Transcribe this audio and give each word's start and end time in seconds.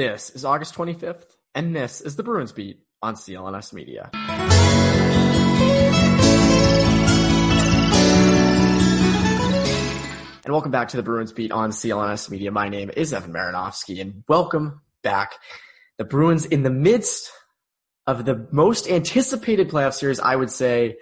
This 0.00 0.30
is 0.30 0.46
August 0.46 0.74
25th, 0.76 1.26
and 1.54 1.76
this 1.76 2.00
is 2.00 2.16
the 2.16 2.22
Bruins 2.22 2.52
Beat 2.52 2.80
on 3.02 3.16
CLNS 3.16 3.74
Media. 3.74 4.08
And 10.42 10.54
welcome 10.54 10.70
back 10.70 10.88
to 10.88 10.96
the 10.96 11.02
Bruins 11.02 11.32
Beat 11.32 11.52
on 11.52 11.68
CLNS 11.68 12.30
Media. 12.30 12.50
My 12.50 12.70
name 12.70 12.90
is 12.96 13.12
Evan 13.12 13.34
Marinofsky, 13.34 14.00
and 14.00 14.24
welcome 14.26 14.80
back. 15.02 15.34
The 15.98 16.06
Bruins 16.06 16.46
in 16.46 16.62
the 16.62 16.70
midst 16.70 17.30
of 18.06 18.24
the 18.24 18.48
most 18.52 18.88
anticipated 18.88 19.68
playoff 19.68 19.92
series, 19.92 20.18
I 20.18 20.34
would 20.34 20.50
say, 20.50 20.96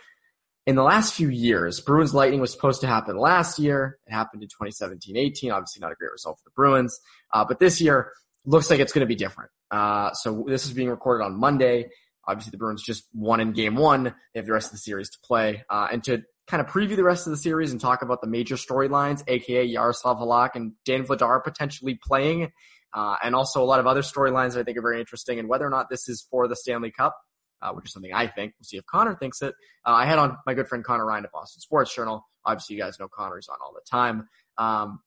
in 0.67 0.75
the 0.75 0.83
last 0.83 1.15
few 1.15 1.29
years. 1.29 1.79
Bruins 1.79 2.15
Lightning 2.15 2.41
was 2.41 2.51
supposed 2.51 2.81
to 2.81 2.89
happen 2.89 3.17
last 3.17 3.61
year. 3.61 4.01
It 4.09 4.13
happened 4.13 4.43
in 4.43 4.49
2017-18. 4.49 5.53
Obviously 5.53 5.79
not 5.79 5.93
a 5.93 5.95
great 5.95 6.11
result 6.11 6.41
for 6.41 6.45
the 6.47 6.55
Bruins. 6.57 6.99
Uh, 7.33 7.45
but 7.45 7.61
this 7.61 7.81
year, 7.81 8.11
looks 8.49 8.71
like 8.71 8.81
it's 8.81 8.93
going 8.93 9.01
to 9.01 9.07
be 9.07 9.15
different. 9.15 9.51
Uh, 9.71 10.13
so 10.13 10.45
this 10.49 10.65
is 10.65 10.73
being 10.73 10.89
recorded 10.89 11.25
on 11.25 11.39
Monday. 11.39 11.91
Obviously, 12.27 12.51
the 12.51 12.57
Bruins 12.57 12.83
just 12.83 13.05
won 13.15 13.41
in 13.41 13.53
game 13.53 13.77
one. 13.77 14.05
They 14.05 14.41
have 14.41 14.47
the 14.47 14.53
rest 14.53 14.69
of 14.69 14.73
the 14.73 14.79
series 14.79 15.11
to 15.11 15.19
play. 15.23 15.65
Uh, 15.71 15.89
and 15.93 16.03
to 16.05 16.23
kind 16.47 16.61
of 16.63 16.67
preview 16.67 16.97
the 16.97 17.05
rest 17.05 17.27
of 17.27 17.31
the 17.31 17.37
series 17.37 17.73
and 17.73 17.81
talk 17.81 18.03
about 18.03 18.21
the 18.23 18.27
major 18.27 18.57
storylines, 18.57 19.23
aka 19.29 19.65
Yaroslav 19.65 20.17
Halak 20.17 20.51
and 20.55 20.73
Dan 20.85 21.05
Vladar 21.05 21.45
potentially 21.45 21.99
playing, 22.03 22.51
uh, 22.95 23.17
and 23.23 23.35
also 23.35 23.63
a 23.63 23.67
lot 23.67 23.81
of 23.81 23.87
other 23.87 24.01
storylines 24.01 24.55
that 24.55 24.61
I 24.61 24.63
think 24.65 24.79
are 24.79 24.83
very 24.83 24.99
interesting, 24.99 25.39
and 25.39 25.49
whether 25.49 25.67
or 25.67 25.71
not 25.71 25.91
this 25.91 26.09
is 26.09 26.27
for 26.31 26.49
the 26.49 26.57
Stanley 26.57 26.91
Cup, 26.91 27.15
uh, 27.61 27.73
which 27.73 27.87
is 27.87 27.93
something 27.93 28.15
I 28.15 28.27
think. 28.27 28.55
We'll 28.59 28.65
see 28.65 28.79
if 28.79 28.87
Connor 28.87 29.15
thinks 29.15 29.43
it. 29.43 29.55
Uh, 29.87 29.93
I 29.93 30.07
had 30.07 30.19
on 30.19 30.39
my 30.47 30.55
good 30.55 30.69
friend 30.69 30.83
Connor 30.83 31.05
Ryan 31.05 31.25
at 31.25 31.33
Boston 31.33 31.61
Sports 31.61 31.95
Journal. 31.95 32.27
Obviously, 32.47 32.77
you 32.77 32.83
guys 32.83 32.99
know 32.99 33.09
Connor's 33.09 33.49
on 33.49 33.59
all 33.63 33.75
the 33.75 33.85
time. 33.91 34.27
Um, 34.57 35.01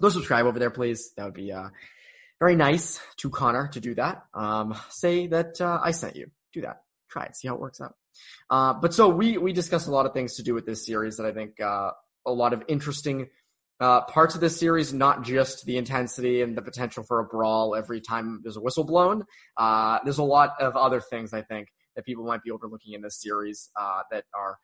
go 0.00 0.08
subscribe 0.08 0.46
over 0.46 0.58
there, 0.58 0.70
please. 0.70 1.12
That 1.16 1.26
would 1.26 1.34
be 1.34 1.52
uh, 1.52 1.68
very 2.40 2.56
nice 2.56 3.00
to 3.18 3.30
Connor 3.30 3.68
to 3.68 3.80
do 3.80 3.94
that. 3.94 4.24
Um, 4.34 4.78
say 4.90 5.26
that 5.28 5.60
uh, 5.60 5.80
I 5.82 5.90
sent 5.90 6.16
you. 6.16 6.30
Do 6.52 6.62
that. 6.62 6.82
Try 7.10 7.24
it. 7.24 7.36
See 7.36 7.48
how 7.48 7.54
it 7.54 7.60
works 7.60 7.80
out. 7.80 7.94
Uh, 8.50 8.74
but 8.74 8.94
so 8.94 9.08
we 9.08 9.38
we 9.38 9.52
discussed 9.52 9.88
a 9.88 9.90
lot 9.90 10.06
of 10.06 10.12
things 10.12 10.36
to 10.36 10.42
do 10.42 10.54
with 10.54 10.66
this 10.66 10.84
series 10.86 11.16
that 11.16 11.26
I 11.26 11.32
think 11.32 11.60
uh, 11.60 11.90
a 12.26 12.32
lot 12.32 12.52
of 12.52 12.62
interesting 12.68 13.28
uh, 13.80 14.02
parts 14.02 14.34
of 14.34 14.40
this 14.40 14.58
series, 14.58 14.92
not 14.92 15.22
just 15.22 15.64
the 15.64 15.76
intensity 15.76 16.42
and 16.42 16.56
the 16.56 16.62
potential 16.62 17.04
for 17.04 17.20
a 17.20 17.24
brawl 17.24 17.76
every 17.76 18.00
time 18.00 18.40
there's 18.42 18.56
a 18.56 18.60
whistle 18.60 18.84
blown. 18.84 19.24
Uh, 19.56 19.98
there's 20.04 20.18
a 20.18 20.24
lot 20.24 20.54
of 20.60 20.76
other 20.76 21.00
things 21.00 21.32
I 21.32 21.42
think 21.42 21.68
that 21.94 22.04
people 22.04 22.24
might 22.24 22.42
be 22.42 22.50
overlooking 22.50 22.94
in 22.94 23.02
this 23.02 23.20
series 23.20 23.70
uh, 23.78 24.02
that 24.10 24.24
are 24.34 24.58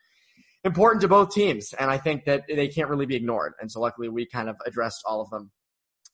important 0.65 1.03
to 1.03 1.09
both 1.09 1.33
teams, 1.33 1.73
and 1.79 1.91
I 1.91 1.99
think 1.99 2.25
that 2.25 2.45
they 2.49 2.69
can't 2.69 2.89
really 2.89 3.07
be 3.07 3.17
ignored. 3.17 3.53
And 3.61 3.71
so 3.71 3.81
luckily 3.81 4.09
we 4.09 4.27
kind 4.27 4.49
of 4.49 4.57
addressed 4.67 5.03
all 5.05 5.21
of 5.21 5.31
them 5.31 5.51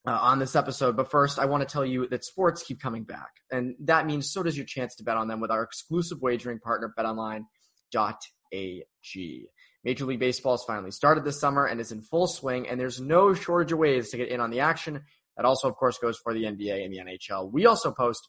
uh, 0.06 0.12
on 0.12 0.38
this 0.38 0.56
episode. 0.56 0.96
But 0.96 1.10
first, 1.10 1.38
I 1.38 1.46
want 1.46 1.66
to 1.66 1.72
tell 1.72 1.84
you 1.84 2.06
that 2.08 2.24
sports 2.24 2.62
keep 2.62 2.80
coming 2.80 3.04
back. 3.04 3.30
And 3.50 3.74
that 3.80 4.06
means 4.06 4.32
so 4.32 4.42
does 4.42 4.56
your 4.56 4.66
chance 4.66 4.94
to 4.96 5.04
bet 5.04 5.16
on 5.16 5.28
them 5.28 5.40
with 5.40 5.50
our 5.50 5.62
exclusive 5.62 6.20
wagering 6.20 6.58
partner, 6.58 6.92
betonline.ag. 6.98 7.46
Major 9.82 10.04
League 10.04 10.20
Baseball 10.20 10.52
has 10.54 10.64
finally 10.66 10.90
started 10.90 11.24
this 11.24 11.40
summer 11.40 11.64
and 11.64 11.80
is 11.80 11.90
in 11.92 12.02
full 12.02 12.26
swing, 12.26 12.68
and 12.68 12.78
there's 12.78 13.00
no 13.00 13.32
shortage 13.32 13.72
of 13.72 13.78
ways 13.78 14.10
to 14.10 14.18
get 14.18 14.28
in 14.28 14.40
on 14.40 14.50
the 14.50 14.60
action. 14.60 15.02
That 15.36 15.46
also, 15.46 15.68
of 15.68 15.76
course, 15.76 15.98
goes 15.98 16.18
for 16.18 16.34
the 16.34 16.44
NBA 16.44 16.84
and 16.84 16.92
the 16.92 16.98
NHL. 16.98 17.50
We 17.50 17.64
also 17.66 17.90
post 17.90 18.28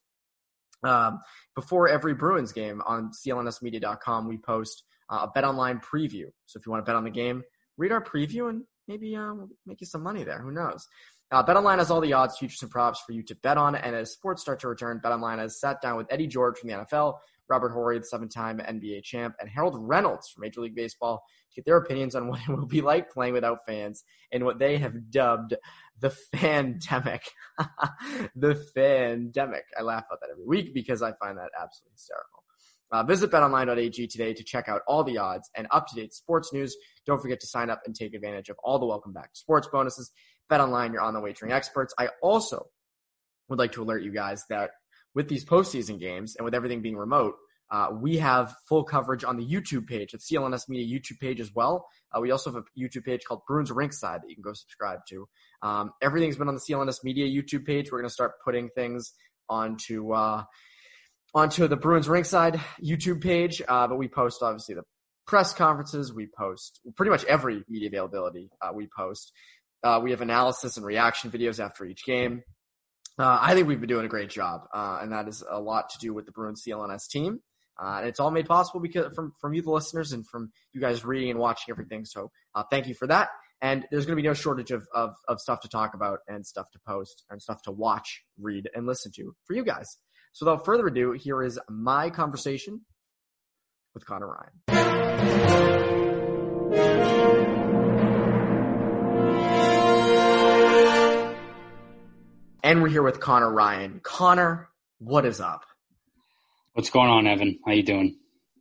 um, 0.84 1.20
before 1.56 1.90
every 1.90 2.14
Bruins 2.14 2.54
game 2.54 2.82
on 2.86 3.12
clnsmedia.com. 3.12 4.28
We 4.28 4.38
post 4.38 4.84
uh, 5.10 5.28
a 5.28 5.32
bet 5.34 5.44
online 5.44 5.80
preview. 5.80 6.28
So 6.46 6.60
if 6.60 6.66
you 6.66 6.72
want 6.72 6.86
to 6.86 6.90
bet 6.90 6.96
on 6.96 7.04
the 7.04 7.12
game, 7.12 7.44
read 7.78 7.92
our 7.92 8.04
preview 8.04 8.50
and 8.50 8.64
maybe 8.88 9.16
uh, 9.16 9.34
we'll 9.34 9.50
make 9.66 9.82
you 9.82 9.88
some 9.88 10.04
money 10.04 10.24
there. 10.24 10.40
Who 10.40 10.52
knows? 10.52 10.88
Uh, 11.32 11.44
BetOnline 11.44 11.78
has 11.78 11.90
all 11.90 12.02
the 12.02 12.12
odds, 12.12 12.38
futures, 12.38 12.62
and 12.62 12.70
props 12.70 13.02
for 13.06 13.14
you 13.14 13.24
to 13.24 13.36
bet 13.36 13.58
on. 13.58 13.76
And 13.76 13.96
as 13.96 14.12
sports 14.12 14.42
start 14.42 14.60
to 14.62 14.68
return, 14.68 15.00
BetOnline 15.04 15.40
has 15.40 15.60
sat 15.60 15.82
down 15.82 15.96
with 15.96 16.08
Eddie 16.10 16.28
George 16.28 16.58
from 16.58 16.70
the 16.70 16.76
NFL, 16.76 17.20
Robert 17.50 17.72
Horry, 17.72 18.00
the 18.00 18.06
seven-time 18.06 18.60
NBA 18.60 19.04
champ, 19.04 19.36
and 19.40 19.50
Harold 19.50 19.78
Reynolds 19.78 20.30
from 20.30 20.42
Major 20.42 20.60
League 20.60 20.76
Baseball 20.76 21.24
to 21.52 21.56
get 21.56 21.66
their 21.66 21.78
opinions 21.78 22.16
on 22.16 22.28
what 22.30 22.42
it 22.42 22.50
will 22.50 22.66
be 22.66 22.82
like 22.82 23.10
playing 23.10 23.34
without 23.34 23.60
fans 23.66 24.04
and 24.34 24.44
what 24.44 24.60
they 24.60 24.78
have 24.78 25.10
dubbed 25.10 25.56
the 26.02 26.14
fandemic. 26.36 27.22
the 28.36 28.62
fandemic. 28.76 29.62
I 29.80 29.84
laugh 29.84 30.04
about 30.10 30.20
that 30.22 30.32
every 30.32 30.46
week 30.46 30.74
because 30.74 31.02
I 31.02 31.14
find 31.14 31.38
that 31.38 31.50
absolutely 31.58 31.94
hysterical. 31.94 32.44
Uh, 32.92 33.04
visit 33.04 33.32
betonline.ag 33.32 34.08
today 34.08 34.34
to 34.34 34.44
check 34.44 34.68
out 34.68 34.82
all 34.86 35.02
the 35.02 35.18
odds 35.18 35.50
and 35.56 35.66
up-to-date 35.72 36.14
sports 36.14 36.52
news. 36.52 36.76
Don't 37.06 37.22
forget 37.22 37.40
to 37.40 37.48
sign 37.48 37.70
up 37.70 37.82
and 37.86 37.96
take 37.96 38.14
advantage 38.14 38.50
of 38.50 38.58
all 38.66 38.80
the 38.80 38.86
welcome 38.86 39.14
back 39.14 39.30
sports 39.32 39.70
bonuses. 39.72 40.12
Bet 40.52 40.60
online, 40.60 40.92
you're 40.92 41.02
on 41.02 41.14
the 41.14 41.22
wagering 41.22 41.54
experts. 41.54 41.94
I 41.98 42.10
also 42.22 42.66
would 43.48 43.58
like 43.58 43.72
to 43.72 43.84
alert 43.84 44.04
you 44.04 44.12
guys 44.12 44.44
that 44.50 44.72
with 45.16 45.30
these 45.30 45.46
postseason 45.46 45.98
games 45.98 46.36
and 46.36 46.44
with 46.44 46.54
everything 46.54 46.82
being 46.82 46.98
remote, 46.98 47.36
uh, 47.72 47.88
we 47.94 48.18
have 48.18 48.54
full 48.68 48.84
coverage 48.84 49.24
on 49.24 49.38
the 49.38 49.46
YouTube 49.46 49.88
page, 49.88 50.12
the 50.12 50.18
CLNS 50.18 50.68
Media 50.68 51.00
YouTube 51.00 51.22
page 51.22 51.40
as 51.40 51.56
well. 51.56 51.88
Uh, 52.12 52.20
we 52.20 52.32
also 52.32 52.52
have 52.52 52.62
a 52.62 52.80
YouTube 52.80 53.06
page 53.06 53.22
called 53.26 53.44
Bruins 53.48 53.72
Rinkside 53.72 54.20
that 54.20 54.28
you 54.28 54.36
can 54.36 54.42
go 54.42 54.52
subscribe 54.52 55.00
to. 55.08 55.26
Um, 55.62 55.92
everything's 56.02 56.36
been 56.36 56.50
on 56.50 56.56
the 56.56 56.60
CLNS 56.60 57.02
Media 57.06 57.26
YouTube 57.26 57.66
page. 57.66 57.90
We're 57.90 58.00
going 58.00 58.10
to 58.10 58.14
start 58.14 58.34
putting 58.44 58.68
things 58.76 59.14
onto 59.48 60.12
uh, 60.12 60.44
onto 61.34 61.70
the 61.70 61.78
Bruins 61.78 62.10
Rinkside 62.10 62.60
YouTube 62.84 63.24
page, 63.24 63.62
uh, 63.66 63.88
but 63.88 63.98
we 63.98 64.10
post 64.10 64.44
obviously 64.44 64.76
the 64.76 64.84
press 65.26 65.54
conferences. 65.54 66.14
We 66.14 66.28
post 66.38 66.82
pretty 66.98 67.10
much 67.10 67.24
every 67.24 67.64
media 67.70 67.88
availability 67.88 68.50
uh, 68.62 68.72
we 68.74 68.90
post. 68.94 69.32
Uh, 69.84 70.00
we 70.04 70.12
have 70.12 70.22
analysis 70.22 70.78
and 70.78 70.86
reaction 70.86 71.32
videos 71.32 71.64
after 71.64 71.86
each 71.86 72.06
game. 72.06 72.44
Uh, 73.20 73.38
I 73.42 73.54
think 73.54 73.68
we've 73.68 73.80
been 73.80 73.90
doing 73.90 74.06
a 74.06 74.10
great 74.10 74.30
job, 74.30 74.62
uh, 74.74 75.00
and 75.02 75.12
that 75.12 75.28
is 75.28 75.44
a 75.48 75.60
lot 75.60 75.90
to 75.90 75.98
do 76.00 76.14
with 76.14 76.26
the 76.26 76.32
Bruins 76.32 76.64
CLNS 76.66 77.10
team. 77.10 77.40
Uh, 77.82 77.98
and 78.00 78.08
it's 78.08 78.20
all 78.20 78.32
made 78.32 78.46
possible 78.48 78.80
because 78.80 79.14
from 79.16 79.34
from 79.40 79.54
you, 79.54 79.62
the 79.62 79.72
listeners, 79.72 80.12
and 80.12 80.26
from 80.28 80.52
you 80.74 80.82
guys 80.82 81.04
reading 81.04 81.32
and 81.32 81.40
watching 81.40 81.72
everything. 81.72 82.06
So 82.06 82.32
uh, 82.54 82.64
thank 82.70 82.88
you 82.88 82.94
for 82.94 83.08
that. 83.08 83.30
And 83.62 83.86
there's 83.92 84.06
going 84.06 84.16
to 84.16 84.22
be 84.22 84.28
no 84.28 84.34
shortage 84.34 84.72
of, 84.72 84.88
of 84.94 85.16
of 85.28 85.40
stuff 85.40 85.62
to 85.62 85.68
talk 85.68 85.94
about 85.94 86.20
and 86.28 86.46
stuff 86.46 86.68
to 86.74 86.80
post 86.88 87.24
and 87.30 87.42
stuff 87.42 87.62
to 87.64 87.72
watch, 87.72 88.24
read, 88.40 88.70
and 88.74 88.86
listen 88.86 89.12
to 89.16 89.36
for 89.46 89.56
you 89.56 89.64
guys. 89.64 89.98
So 90.34 90.46
without 90.46 90.66
further 90.66 90.88
ado, 90.88 91.12
here 91.12 91.44
is 91.44 91.60
my 91.70 92.10
conversation 92.10 92.82
with 93.94 94.06
Connor 94.06 94.28
Ryan. 94.68 95.91
And 102.64 102.84
we're 102.84 102.90
here 102.90 103.02
with 103.02 103.20
Connor 103.20 103.52
Ryan. 103.52 104.02
Connor, 104.04 104.70
what 105.00 105.26
is 105.26 105.42
up? 105.42 105.66
What's 106.74 106.92
going 106.92 107.10
on, 107.10 107.26
Evan? 107.26 107.60
How 107.66 107.72
you 107.72 107.82
doing? 107.82 108.18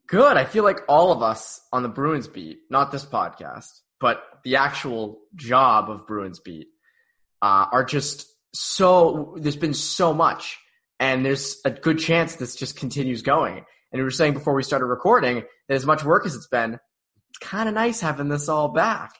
Good. 0.07 0.39
I 0.39 0.47
feel 0.47 0.65
like 0.65 0.81
all 0.89 1.13
of 1.13 1.23
us 1.23 1.61
on 1.71 1.83
the 1.83 1.89
Bruins 1.91 2.27
beat, 2.27 2.61
not 2.71 2.91
this 2.91 3.05
podcast, 3.05 3.81
but 4.01 4.23
the 4.43 4.57
actual 4.57 5.21
job 5.37 5.91
of 5.91 6.07
Bruins 6.07 6.41
beat, 6.41 6.69
uh, 7.43 7.67
are 7.71 7.85
just 7.85 8.27
so. 8.55 9.37
There's 9.39 9.57
been 9.57 9.75
so 9.75 10.15
much, 10.15 10.59
and 10.99 11.25
there's 11.25 11.61
a 11.67 11.71
good 11.71 11.99
chance 11.99 12.37
this 12.37 12.57
just 12.57 12.77
continues 12.77 13.21
going. 13.21 13.59
And 13.93 14.01
we 14.01 14.03
were 14.03 14.11
saying 14.11 14.33
before 14.33 14.55
we 14.55 14.63
started 14.63 14.87
recording 14.87 15.45
that 15.69 15.75
as 15.75 15.85
much 15.85 16.05
work 16.05 16.25
as 16.25 16.35
it's 16.35 16.49
been, 16.49 16.73
it's 16.73 17.39
kind 17.39 17.69
of 17.69 17.75
nice 17.75 18.01
having 18.01 18.29
this 18.29 18.49
all 18.49 18.69
back. 18.69 19.13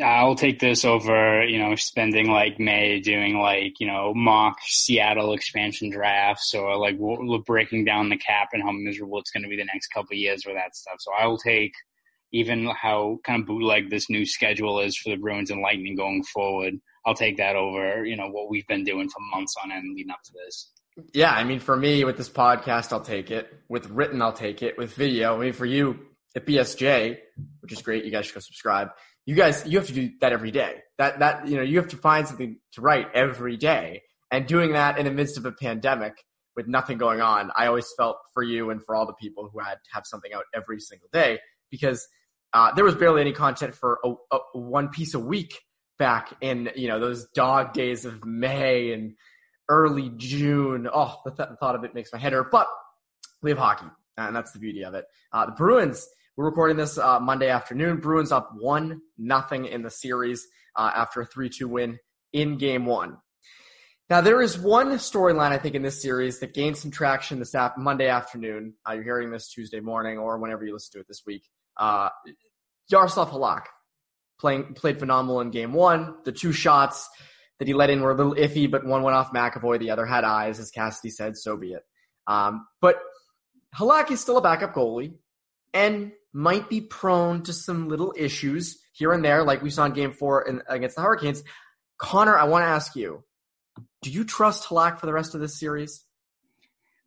I'll 0.00 0.36
take 0.36 0.58
this 0.58 0.84
over, 0.84 1.44
you 1.44 1.58
know, 1.58 1.74
spending 1.74 2.30
like 2.30 2.58
May 2.58 3.00
doing 3.00 3.38
like, 3.38 3.78
you 3.78 3.86
know, 3.86 4.14
mock 4.14 4.56
Seattle 4.62 5.34
expansion 5.34 5.90
drafts 5.90 6.54
or 6.54 6.78
like 6.78 6.98
breaking 7.44 7.84
down 7.84 8.08
the 8.08 8.16
cap 8.16 8.50
and 8.52 8.62
how 8.62 8.72
miserable 8.72 9.18
it's 9.18 9.30
going 9.30 9.42
to 9.42 9.50
be 9.50 9.56
the 9.56 9.66
next 9.66 9.88
couple 9.88 10.14
of 10.14 10.18
years 10.18 10.46
with 10.46 10.54
that 10.54 10.74
stuff. 10.74 10.96
So 11.00 11.12
I 11.12 11.26
will 11.26 11.36
take 11.36 11.74
even 12.32 12.66
how 12.66 13.18
kind 13.24 13.42
of 13.42 13.46
bootleg 13.46 13.90
this 13.90 14.08
new 14.08 14.24
schedule 14.24 14.80
is 14.80 14.96
for 14.96 15.10
the 15.10 15.16
Bruins 15.16 15.50
and 15.50 15.60
Lightning 15.60 15.94
going 15.94 16.22
forward. 16.24 16.80
I'll 17.04 17.14
take 17.14 17.36
that 17.36 17.56
over, 17.56 18.06
you 18.06 18.16
know, 18.16 18.28
what 18.28 18.48
we've 18.48 18.66
been 18.66 18.84
doing 18.84 19.10
for 19.10 19.20
months 19.36 19.54
on 19.62 19.72
end 19.72 19.94
leading 19.94 20.10
up 20.10 20.22
to 20.24 20.32
this. 20.32 20.70
Yeah, 21.12 21.32
I 21.32 21.44
mean, 21.44 21.60
for 21.60 21.76
me 21.76 22.04
with 22.04 22.16
this 22.16 22.30
podcast, 22.30 22.92
I'll 22.92 23.00
take 23.00 23.30
it. 23.30 23.52
With 23.68 23.90
written, 23.90 24.22
I'll 24.22 24.32
take 24.32 24.62
it. 24.62 24.78
With 24.78 24.94
video, 24.94 25.36
I 25.36 25.38
mean, 25.38 25.52
for 25.52 25.66
you 25.66 25.98
at 26.34 26.46
BSJ, 26.46 27.18
which 27.60 27.72
is 27.72 27.82
great, 27.82 28.06
you 28.06 28.10
guys 28.10 28.24
should 28.24 28.34
go 28.34 28.40
subscribe 28.40 28.88
you 29.26 29.34
guys 29.34 29.64
you 29.66 29.78
have 29.78 29.86
to 29.86 29.92
do 29.92 30.10
that 30.20 30.32
every 30.32 30.50
day. 30.50 30.82
That 30.98 31.20
that 31.20 31.46
you 31.48 31.56
know 31.56 31.62
you 31.62 31.78
have 31.78 31.88
to 31.88 31.96
find 31.96 32.26
something 32.26 32.58
to 32.72 32.80
write 32.80 33.08
every 33.14 33.56
day, 33.56 34.02
and 34.30 34.46
doing 34.46 34.72
that 34.72 34.98
in 34.98 35.04
the 35.04 35.12
midst 35.12 35.36
of 35.36 35.46
a 35.46 35.52
pandemic 35.52 36.24
with 36.56 36.66
nothing 36.66 36.98
going 36.98 37.20
on. 37.20 37.50
I 37.56 37.66
always 37.66 37.90
felt 37.96 38.18
for 38.34 38.42
you 38.42 38.70
and 38.70 38.82
for 38.84 38.94
all 38.94 39.06
the 39.06 39.14
people 39.14 39.48
who 39.52 39.60
had 39.60 39.74
to 39.74 39.90
have 39.94 40.06
something 40.06 40.32
out 40.34 40.44
every 40.54 40.80
single 40.80 41.08
day 41.12 41.38
because 41.70 42.06
uh, 42.52 42.74
there 42.74 42.84
was 42.84 42.94
barely 42.94 43.22
any 43.22 43.32
content 43.32 43.74
for 43.74 43.98
a, 44.04 44.12
a, 44.30 44.38
one 44.52 44.88
piece 44.88 45.14
a 45.14 45.18
week 45.18 45.58
back 45.98 46.34
in 46.40 46.70
you 46.74 46.88
know 46.88 46.98
those 46.98 47.26
dog 47.34 47.72
days 47.72 48.04
of 48.04 48.24
May 48.24 48.92
and 48.92 49.14
early 49.68 50.10
June. 50.16 50.88
Oh, 50.92 51.20
the, 51.24 51.30
th- 51.30 51.48
the 51.48 51.56
thought 51.56 51.74
of 51.74 51.84
it 51.84 51.94
makes 51.94 52.12
my 52.12 52.18
head 52.18 52.32
hurt. 52.32 52.50
But 52.50 52.66
we 53.42 53.50
have 53.50 53.58
hockey, 53.58 53.86
and 54.16 54.34
that's 54.34 54.52
the 54.52 54.58
beauty 54.58 54.84
of 54.84 54.94
it. 54.94 55.06
Uh, 55.32 55.46
the 55.46 55.52
Bruins 55.52 56.06
we're 56.36 56.46
recording 56.46 56.76
this 56.76 56.96
uh, 56.96 57.20
Monday 57.20 57.50
afternoon. 57.50 57.98
Bruins 57.98 58.32
up 58.32 58.50
one 58.58 59.02
nothing 59.18 59.66
in 59.66 59.82
the 59.82 59.90
series 59.90 60.46
uh, 60.76 60.90
after 60.94 61.20
a 61.20 61.26
three 61.26 61.50
two 61.50 61.68
win 61.68 61.98
in 62.32 62.56
Game 62.56 62.86
One. 62.86 63.18
Now 64.08 64.22
there 64.22 64.40
is 64.40 64.58
one 64.58 64.92
storyline 64.92 65.50
I 65.52 65.58
think 65.58 65.74
in 65.74 65.82
this 65.82 66.00
series 66.00 66.40
that 66.40 66.54
gained 66.54 66.76
some 66.78 66.90
traction 66.90 67.38
this 67.38 67.54
ap- 67.54 67.76
Monday 67.76 68.08
afternoon. 68.08 68.74
Uh, 68.88 68.94
you're 68.94 69.04
hearing 69.04 69.30
this 69.30 69.50
Tuesday 69.50 69.80
morning 69.80 70.18
or 70.18 70.38
whenever 70.38 70.64
you 70.64 70.72
listen 70.72 70.92
to 70.94 71.00
it 71.00 71.08
this 71.08 71.22
week. 71.26 71.42
Uh, 71.76 72.08
Yaroslav 72.90 73.30
Halak 73.30 73.64
playing 74.40 74.74
played 74.74 74.98
phenomenal 74.98 75.40
in 75.40 75.50
Game 75.50 75.74
One. 75.74 76.14
The 76.24 76.32
two 76.32 76.52
shots 76.52 77.10
that 77.58 77.68
he 77.68 77.74
let 77.74 77.90
in 77.90 78.00
were 78.00 78.12
a 78.12 78.16
little 78.16 78.34
iffy, 78.34 78.70
but 78.70 78.86
one 78.86 79.02
went 79.02 79.16
off 79.16 79.32
McAvoy, 79.32 79.78
the 79.78 79.90
other 79.90 80.06
had 80.06 80.24
eyes, 80.24 80.58
as 80.58 80.70
Cassidy 80.70 81.10
said. 81.10 81.36
So 81.36 81.58
be 81.58 81.72
it. 81.74 81.82
Um, 82.26 82.66
but 82.80 82.96
Halak 83.76 84.10
is 84.10 84.20
still 84.20 84.38
a 84.38 84.42
backup 84.42 84.74
goalie, 84.74 85.14
and 85.74 86.12
might 86.32 86.68
be 86.68 86.80
prone 86.80 87.42
to 87.44 87.52
some 87.52 87.88
little 87.88 88.14
issues 88.16 88.78
here 88.92 89.12
and 89.12 89.24
there, 89.24 89.44
like 89.44 89.62
we 89.62 89.70
saw 89.70 89.84
in 89.84 89.92
game 89.92 90.12
four 90.12 90.42
in, 90.42 90.62
against 90.68 90.96
the 90.96 91.02
Hurricanes. 91.02 91.42
Connor, 91.98 92.36
I 92.36 92.44
want 92.44 92.62
to 92.62 92.68
ask 92.68 92.96
you, 92.96 93.22
do 94.02 94.10
you 94.10 94.24
trust 94.24 94.68
Halak 94.68 94.98
for 94.98 95.06
the 95.06 95.12
rest 95.12 95.34
of 95.34 95.40
this 95.40 95.58
series? 95.58 96.04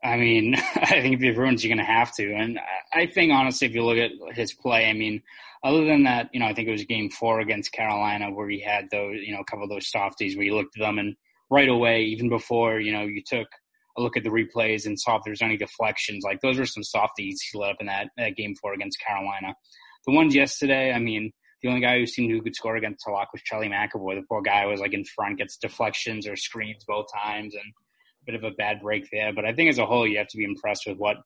I 0.04 0.18
mean, 0.18 0.56
I 0.76 1.02
think 1.02 1.16
if 1.16 1.20
the 1.20 1.32
Bruins, 1.32 1.64
you're 1.64 1.76
going 1.76 1.86
to 1.86 1.92
have 1.92 2.14
to. 2.16 2.34
And 2.34 2.60
I 2.94 3.08
think, 3.08 3.32
honestly, 3.32 3.68
if 3.68 3.74
you 3.74 3.84
look 3.84 3.98
at 3.98 4.12
his 4.36 4.54
play, 4.54 4.88
I 4.88 4.94
mean, 4.94 5.24
other 5.64 5.86
than 5.86 6.04
that, 6.04 6.30
you 6.32 6.40
know, 6.40 6.46
I 6.46 6.54
think 6.54 6.68
it 6.68 6.74
was 6.74 6.86
game 6.86 7.10
four 7.10 7.40
against 7.40 7.72
Carolina 7.72 8.32
where 8.32 8.48
he 8.48 8.60
had 8.60 8.90
those, 8.92 9.18
you 9.26 9.34
know, 9.34 9.42
a 9.42 9.46
couple 9.46 9.64
of 9.64 9.70
those 9.70 9.90
softies 9.90 10.36
where 10.36 10.46
you 10.46 10.56
looked 10.56 10.78
at 10.78 10.82
them 10.82 11.00
and 11.00 11.16
right 11.50 11.70
away, 11.70 12.04
even 12.04 12.30
before, 12.30 12.80
you 12.80 12.94
know, 12.94 13.04
you 13.04 13.22
took– 13.26 13.48
a 13.98 14.02
look 14.02 14.18
at 14.18 14.24
the 14.24 14.30
replays 14.30 14.86
and 14.86 15.00
saw 15.00 15.18
if 15.18 15.24
there's 15.26 15.42
any 15.42 15.58
deflections. 15.58 16.24
Like 16.24 16.42
those 16.42 16.58
were 16.58 16.66
some 16.66 16.84
softies 16.84 17.42
he 17.42 17.58
let 17.58 17.72
up 17.72 17.78
in 17.80 17.88
that, 17.88 18.10
that 18.18 18.36
game 18.36 18.56
four 18.62 18.74
against 18.74 19.00
Carolina. 19.00 19.56
The 20.06 20.14
ones 20.14 20.36
yesterday, 20.36 20.92
I 20.92 21.00
mean, 21.00 21.32
the 21.62 21.70
only 21.70 21.82
guy 21.82 21.98
who 21.98 22.06
seemed 22.06 22.32
who 22.32 22.42
could 22.42 22.56
score 22.56 22.76
against 22.76 23.06
Halak 23.06 23.28
was 23.34 23.42
Charlie 23.44 23.70
McAvoy. 23.70 24.16
The 24.16 24.26
poor 24.30 24.42
guy 24.42 24.66
was 24.66 24.80
like 24.80 24.94
in 24.94 25.04
front, 25.04 25.40
gets 25.40 25.58
deflections 25.58 26.28
or 26.28 26.36
screens 26.36 26.84
both 26.88 27.08
times, 27.12 27.56
and 27.56 27.64
a 27.64 28.26
bit 28.32 28.36
of 28.36 28.44
a 28.44 28.56
bad 28.56 28.82
break 28.82 29.08
there. 29.12 29.34
But 29.34 29.46
I 29.46 29.54
think 29.54 29.70
as 29.70 29.80
a 29.80 29.86
whole, 29.86 30.08
you 30.08 30.18
have 30.20 30.28
to 30.28 30.38
be 30.38 30.44
impressed 30.44 30.84
with 30.86 30.98
what 30.98 31.18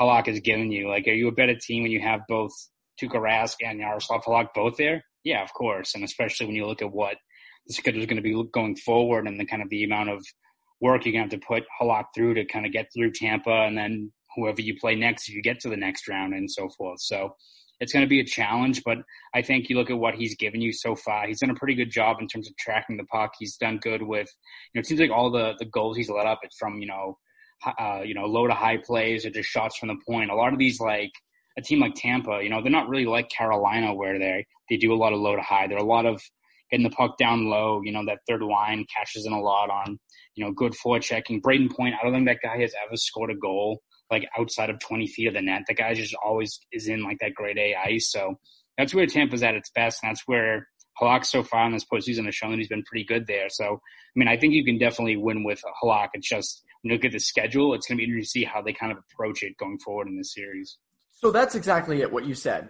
Halak 0.00 0.28
has 0.28 0.40
given 0.40 0.72
you. 0.72 0.88
Like, 0.88 1.06
are 1.06 1.12
you 1.12 1.28
a 1.28 1.32
better 1.32 1.54
team 1.54 1.82
when 1.82 1.92
you 1.92 2.00
have 2.00 2.20
both 2.28 2.52
Tuukka 3.00 3.16
Rask 3.16 3.56
and 3.62 3.80
Yaroslav 3.80 4.24
Halak 4.24 4.48
both 4.54 4.76
there? 4.76 5.04
Yeah, 5.24 5.42
of 5.42 5.52
course. 5.52 5.94
And 5.94 6.04
especially 6.04 6.46
when 6.46 6.56
you 6.56 6.66
look 6.66 6.82
at 6.82 6.92
what 6.92 7.16
the 7.66 7.74
schedule 7.74 8.00
is 8.00 8.06
going 8.06 8.16
to 8.16 8.22
be 8.22 8.42
going 8.52 8.76
forward 8.76 9.26
and 9.26 9.38
the 9.38 9.46
kind 9.46 9.62
of 9.62 9.68
the 9.68 9.84
amount 9.84 10.10
of 10.10 10.24
work 10.82 11.06
you're 11.06 11.12
going 11.12 11.28
to 11.28 11.34
have 11.34 11.40
to 11.40 11.46
put 11.46 11.62
Halak 11.80 12.06
through 12.14 12.34
to 12.34 12.44
kind 12.44 12.66
of 12.66 12.72
get 12.72 12.88
through 12.92 13.12
Tampa 13.12 13.50
and 13.50 13.78
then 13.78 14.12
whoever 14.36 14.60
you 14.60 14.76
play 14.78 14.94
next 14.94 15.28
you 15.28 15.40
get 15.40 15.60
to 15.60 15.68
the 15.68 15.76
next 15.76 16.08
round 16.08 16.34
and 16.34 16.50
so 16.50 16.68
forth. 16.76 17.00
So 17.00 17.34
it's 17.80 17.92
going 17.92 18.04
to 18.04 18.08
be 18.08 18.20
a 18.20 18.24
challenge, 18.24 18.82
but 18.84 18.98
I 19.34 19.42
think 19.42 19.68
you 19.68 19.76
look 19.76 19.90
at 19.90 19.98
what 19.98 20.14
he's 20.14 20.36
given 20.36 20.60
you 20.60 20.72
so 20.72 20.94
far. 20.94 21.26
He's 21.26 21.40
done 21.40 21.50
a 21.50 21.54
pretty 21.54 21.74
good 21.74 21.90
job 21.90 22.18
in 22.20 22.28
terms 22.28 22.48
of 22.48 22.56
tracking 22.56 22.96
the 22.96 23.04
puck. 23.04 23.32
He's 23.38 23.56
done 23.56 23.78
good 23.78 24.02
with, 24.02 24.28
you 24.72 24.78
know, 24.78 24.80
it 24.80 24.86
seems 24.86 25.00
like 25.00 25.10
all 25.10 25.30
the, 25.30 25.54
the 25.58 25.64
goals 25.64 25.96
he's 25.96 26.10
let 26.10 26.26
up, 26.26 26.40
it's 26.42 26.56
from, 26.58 26.80
you 26.80 26.86
know, 26.86 27.18
uh, 27.78 28.02
you 28.04 28.14
know, 28.14 28.26
low 28.26 28.46
to 28.46 28.54
high 28.54 28.76
plays 28.76 29.24
or 29.24 29.30
just 29.30 29.48
shots 29.48 29.76
from 29.78 29.88
the 29.88 29.96
point. 30.06 30.30
A 30.30 30.34
lot 30.34 30.52
of 30.52 30.58
these, 30.58 30.80
like 30.80 31.12
a 31.58 31.62
team 31.62 31.80
like 31.80 31.94
Tampa, 31.94 32.40
you 32.42 32.50
know, 32.50 32.62
they're 32.62 32.70
not 32.70 32.88
really 32.88 33.06
like 33.06 33.28
Carolina 33.30 33.94
where 33.94 34.18
they 34.18 34.46
they 34.70 34.76
do 34.76 34.92
a 34.92 34.96
lot 34.96 35.12
of 35.12 35.20
low 35.20 35.36
to 35.36 35.42
high. 35.42 35.66
There 35.66 35.76
are 35.76 35.84
a 35.84 35.86
lot 35.86 36.06
of 36.06 36.20
getting 36.72 36.82
the 36.82 36.90
puck 36.90 37.16
down 37.18 37.48
low. 37.48 37.82
You 37.84 37.92
know, 37.92 38.04
that 38.06 38.20
third 38.26 38.42
line 38.42 38.84
cashes 38.94 39.26
in 39.26 39.32
a 39.32 39.40
lot 39.40 39.70
on, 39.70 40.00
you 40.34 40.44
know, 40.44 40.50
good 40.50 40.72
forechecking. 40.72 41.40
Brayden 41.40 41.70
Point, 41.70 41.94
I 41.94 42.04
don't 42.04 42.14
think 42.14 42.26
that 42.26 42.38
guy 42.42 42.58
has 42.58 42.74
ever 42.84 42.96
scored 42.96 43.30
a 43.30 43.36
goal 43.36 43.80
like 44.10 44.28
outside 44.38 44.70
of 44.70 44.78
20 44.80 45.06
feet 45.06 45.28
of 45.28 45.34
the 45.34 45.42
net. 45.42 45.62
The 45.68 45.74
guy 45.74 45.94
just 45.94 46.14
always 46.24 46.60
is 46.72 46.88
in 46.88 47.02
like 47.02 47.18
that 47.20 47.34
grade 47.34 47.58
A 47.58 47.74
ice. 47.74 48.10
So 48.10 48.38
that's 48.76 48.94
where 48.94 49.06
Tampa's 49.06 49.42
at 49.42 49.54
its 49.54 49.70
best. 49.74 50.00
And 50.02 50.10
that's 50.10 50.22
where 50.26 50.66
Halak 51.00 51.24
so 51.24 51.42
far 51.42 51.66
in 51.66 51.72
this 51.72 51.84
postseason 51.84 52.24
has 52.26 52.34
shown 52.34 52.50
that 52.50 52.58
he's 52.58 52.68
been 52.68 52.84
pretty 52.84 53.04
good 53.04 53.26
there. 53.26 53.48
So, 53.48 53.64
I 53.64 54.14
mean, 54.16 54.28
I 54.28 54.36
think 54.36 54.54
you 54.54 54.64
can 54.64 54.78
definitely 54.78 55.16
win 55.16 55.44
with 55.44 55.62
Halak. 55.82 56.08
It's 56.14 56.28
just, 56.28 56.62
when 56.82 56.90
you 56.90 56.96
look 56.96 57.04
at 57.04 57.12
the 57.12 57.20
schedule, 57.20 57.74
it's 57.74 57.86
going 57.86 57.96
to 57.96 58.00
be 58.00 58.04
interesting 58.04 58.42
to 58.42 58.46
see 58.46 58.52
how 58.52 58.60
they 58.60 58.72
kind 58.72 58.92
of 58.92 58.98
approach 58.98 59.42
it 59.42 59.56
going 59.56 59.78
forward 59.78 60.08
in 60.08 60.18
this 60.18 60.34
series. 60.34 60.76
So 61.12 61.30
that's 61.30 61.54
exactly 61.54 62.02
it, 62.02 62.12
what 62.12 62.26
you 62.26 62.34
said 62.34 62.68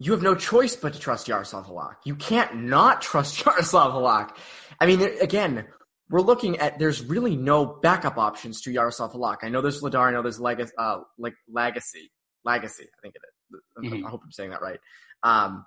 you 0.00 0.12
have 0.12 0.22
no 0.22 0.34
choice 0.34 0.74
but 0.74 0.94
to 0.94 0.98
trust 0.98 1.28
Yaroslav 1.28 1.66
Halak. 1.66 1.96
You 2.04 2.16
can't 2.16 2.62
not 2.64 3.02
trust 3.02 3.38
Yaroslav 3.46 3.92
Halak. 3.92 4.34
I 4.80 4.86
mean, 4.86 5.02
again, 5.20 5.66
we're 6.08 6.22
looking 6.22 6.58
at 6.58 6.78
there's 6.78 7.04
really 7.04 7.36
no 7.36 7.66
backup 7.66 8.16
options 8.16 8.62
to 8.62 8.72
Yaroslav 8.72 9.12
Halak. 9.12 9.38
I 9.42 9.50
know 9.50 9.60
there's 9.60 9.82
Vladar, 9.82 10.08
I 10.08 10.12
know 10.12 10.22
there's 10.22 10.40
Legacy, 10.40 10.72
uh, 10.78 11.00
like 11.18 11.34
Legacy, 11.52 12.10
Legacy. 12.44 12.84
I 12.84 13.00
think 13.02 13.14
it 13.14 13.22
is. 13.52 13.90
Mm-hmm. 13.92 14.06
I 14.06 14.10
hope 14.10 14.22
I'm 14.24 14.32
saying 14.32 14.50
that 14.50 14.62
right. 14.62 14.80
Um, 15.22 15.66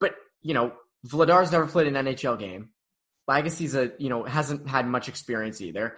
but 0.00 0.16
you 0.42 0.52
know, 0.52 0.72
Vladar's 1.06 1.52
never 1.52 1.66
played 1.66 1.86
an 1.86 1.94
NHL 1.94 2.38
game. 2.38 2.70
Legacy's 3.28 3.76
a 3.76 3.92
you 3.98 4.08
know 4.08 4.24
hasn't 4.24 4.68
had 4.68 4.88
much 4.88 5.08
experience 5.08 5.60
either, 5.60 5.96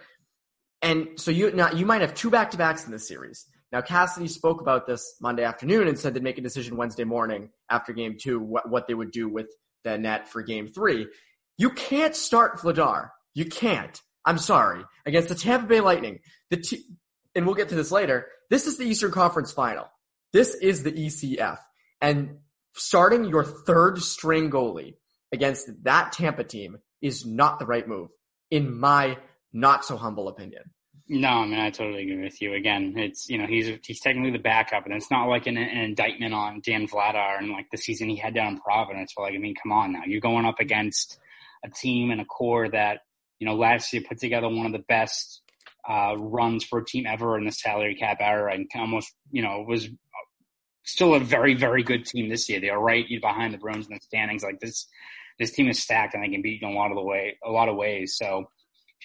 and 0.83 1.07
so 1.15 1.31
you 1.31 1.51
now 1.51 1.71
you 1.71 1.87
might 1.87 2.01
have 2.01 2.13
two 2.13 2.29
back 2.29 2.51
to 2.51 2.57
backs 2.57 2.85
in 2.85 2.91
this 2.91 3.07
series. 3.07 3.47
Now, 3.73 3.81
Cassidy 3.81 4.27
spoke 4.27 4.61
about 4.61 4.85
this 4.85 5.15
Monday 5.19 5.43
afternoon 5.43 5.87
and 5.87 5.97
said 5.97 6.13
they'd 6.13 6.21
make 6.21 6.37
a 6.37 6.41
decision 6.41 6.77
Wednesday 6.77 7.05
morning 7.05 7.49
after 7.71 7.91
game 7.91 8.17
two, 8.21 8.39
what, 8.39 8.69
what 8.69 8.87
they 8.87 8.93
would 8.93 9.11
do 9.11 9.27
with 9.27 9.47
the 9.83 9.97
net 9.97 10.29
for 10.29 10.43
game 10.43 10.67
three. 10.67 11.07
You 11.57 11.71
can't 11.71 12.15
start 12.15 12.59
Vladar. 12.59 13.09
You 13.33 13.45
can't. 13.45 13.99
I'm 14.25 14.37
sorry. 14.37 14.83
Against 15.07 15.29
the 15.29 15.35
Tampa 15.35 15.65
Bay 15.65 15.81
Lightning, 15.81 16.19
the 16.51 16.57
t- 16.57 16.85
and 17.33 17.47
we'll 17.47 17.55
get 17.55 17.69
to 17.69 17.75
this 17.75 17.91
later, 17.91 18.27
this 18.51 18.67
is 18.67 18.77
the 18.77 18.83
Eastern 18.83 19.11
Conference 19.11 19.51
final. 19.51 19.87
This 20.33 20.53
is 20.53 20.83
the 20.83 20.91
ECF. 20.91 21.57
And 21.99 22.37
starting 22.75 23.25
your 23.25 23.43
third 23.43 23.99
string 24.03 24.51
goalie 24.51 24.97
against 25.31 25.67
that 25.83 26.11
Tampa 26.11 26.43
team 26.43 26.77
is 27.01 27.25
not 27.25 27.57
the 27.57 27.65
right 27.65 27.87
move, 27.87 28.09
in 28.51 28.79
my 28.79 29.17
not 29.51 29.83
so 29.83 29.97
humble 29.97 30.27
opinion. 30.27 30.61
No, 31.09 31.27
I 31.27 31.45
mean 31.45 31.59
I 31.59 31.69
totally 31.69 32.03
agree 32.03 32.23
with 32.23 32.41
you. 32.41 32.53
Again, 32.53 32.93
it's 32.95 33.29
you 33.29 33.37
know 33.37 33.45
he's 33.45 33.77
he's 33.85 33.99
technically 33.99 34.31
the 34.31 34.39
backup, 34.39 34.85
and 34.85 34.93
it's 34.93 35.11
not 35.11 35.27
like 35.27 35.47
an, 35.47 35.57
an 35.57 35.77
indictment 35.77 36.33
on 36.33 36.61
Dan 36.63 36.87
Vladar 36.87 37.37
and 37.37 37.51
like 37.51 37.69
the 37.71 37.77
season 37.77 38.09
he 38.09 38.15
had 38.15 38.33
down 38.33 38.53
in 38.53 38.59
Providence. 38.59 39.13
But 39.15 39.23
like 39.23 39.35
I 39.35 39.37
mean, 39.37 39.53
come 39.61 39.73
on 39.73 39.91
now, 39.91 40.03
you're 40.05 40.21
going 40.21 40.45
up 40.45 40.59
against 40.59 41.19
a 41.65 41.69
team 41.69 42.09
and 42.09 42.21
a 42.21 42.25
core 42.25 42.69
that 42.69 43.01
you 43.39 43.45
know 43.45 43.55
last 43.55 43.91
year 43.91 44.01
put 44.07 44.19
together 44.19 44.47
one 44.47 44.65
of 44.65 44.71
the 44.71 44.83
best 44.87 45.41
uh, 45.89 46.15
runs 46.17 46.63
for 46.63 46.79
a 46.79 46.85
team 46.85 47.05
ever 47.05 47.37
in 47.37 47.45
the 47.45 47.51
salary 47.51 47.95
cap 47.95 48.17
era, 48.21 48.53
and 48.53 48.69
almost 48.75 49.13
you 49.29 49.41
know 49.41 49.65
was 49.67 49.89
still 50.85 51.15
a 51.15 51.19
very 51.19 51.53
very 51.53 51.83
good 51.83 52.05
team 52.05 52.29
this 52.29 52.47
year. 52.47 52.61
They 52.61 52.69
are 52.69 52.79
right 52.79 53.05
behind 53.21 53.53
the 53.53 53.57
Bruins 53.57 53.87
in 53.87 53.93
the 53.93 53.99
standings. 53.99 54.43
Like 54.43 54.61
this, 54.61 54.87
this 55.37 55.51
team 55.51 55.67
is 55.67 55.81
stacked, 55.81 56.13
and 56.13 56.23
they 56.23 56.29
can 56.29 56.41
beat 56.41 56.61
you 56.61 56.67
in 56.67 56.73
a 56.73 56.77
lot 56.77 56.91
of 56.91 56.95
the 56.95 57.03
way 57.03 57.37
a 57.43 57.51
lot 57.51 57.67
of 57.67 57.75
ways. 57.75 58.15
So 58.17 58.49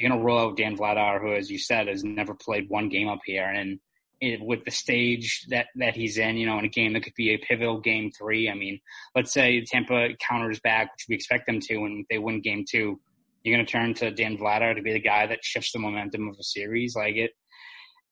you're 0.01 0.11
going 0.11 0.21
to 0.21 0.25
roll 0.25 0.39
out 0.39 0.57
Dan 0.57 0.77
Vladar, 0.77 1.21
who, 1.21 1.35
as 1.35 1.51
you 1.51 1.59
said, 1.59 1.89
has 1.89 2.05
never 2.05 2.35
played 2.35 2.69
one 2.69 2.89
game 2.89 3.09
up 3.09 3.21
here, 3.25 3.45
and 3.45 3.79
it, 4.21 4.41
with 4.41 4.65
the 4.65 4.71
stage 4.71 5.47
that 5.51 5.67
that 5.77 5.95
he's 5.95 6.19
in, 6.19 6.37
you 6.37 6.47
know, 6.47 6.59
in 6.59 6.65
a 6.65 6.69
game 6.69 6.93
that 6.93 7.03
could 7.03 7.15
be 7.15 7.31
a 7.31 7.39
pivotal 7.39 7.81
game 7.81 8.11
three. 8.11 8.51
I 8.51 8.55
mean, 8.55 8.81
let's 9.15 9.33
say 9.33 9.65
Tampa 9.65 10.09
counters 10.27 10.61
back, 10.61 10.93
which 10.93 11.07
we 11.09 11.15
expect 11.15 11.47
them 11.47 11.61
to, 11.61 11.85
and 11.85 12.05
they 12.11 12.19
win 12.19 12.41
game 12.41 12.65
two. 12.69 13.01
You're 13.43 13.57
going 13.57 13.67
to 13.67 13.73
turn 13.73 13.95
to 13.95 14.11
Dan 14.11 14.37
Vladar 14.37 14.75
to 14.75 14.83
be 14.83 14.93
the 14.93 15.01
guy 15.01 15.27
that 15.27 15.45
shifts 15.45 15.73
the 15.73 15.79
momentum 15.79 16.29
of 16.29 16.37
a 16.39 16.43
series. 16.43 16.97
Like 16.97 17.15
it, 17.15 17.31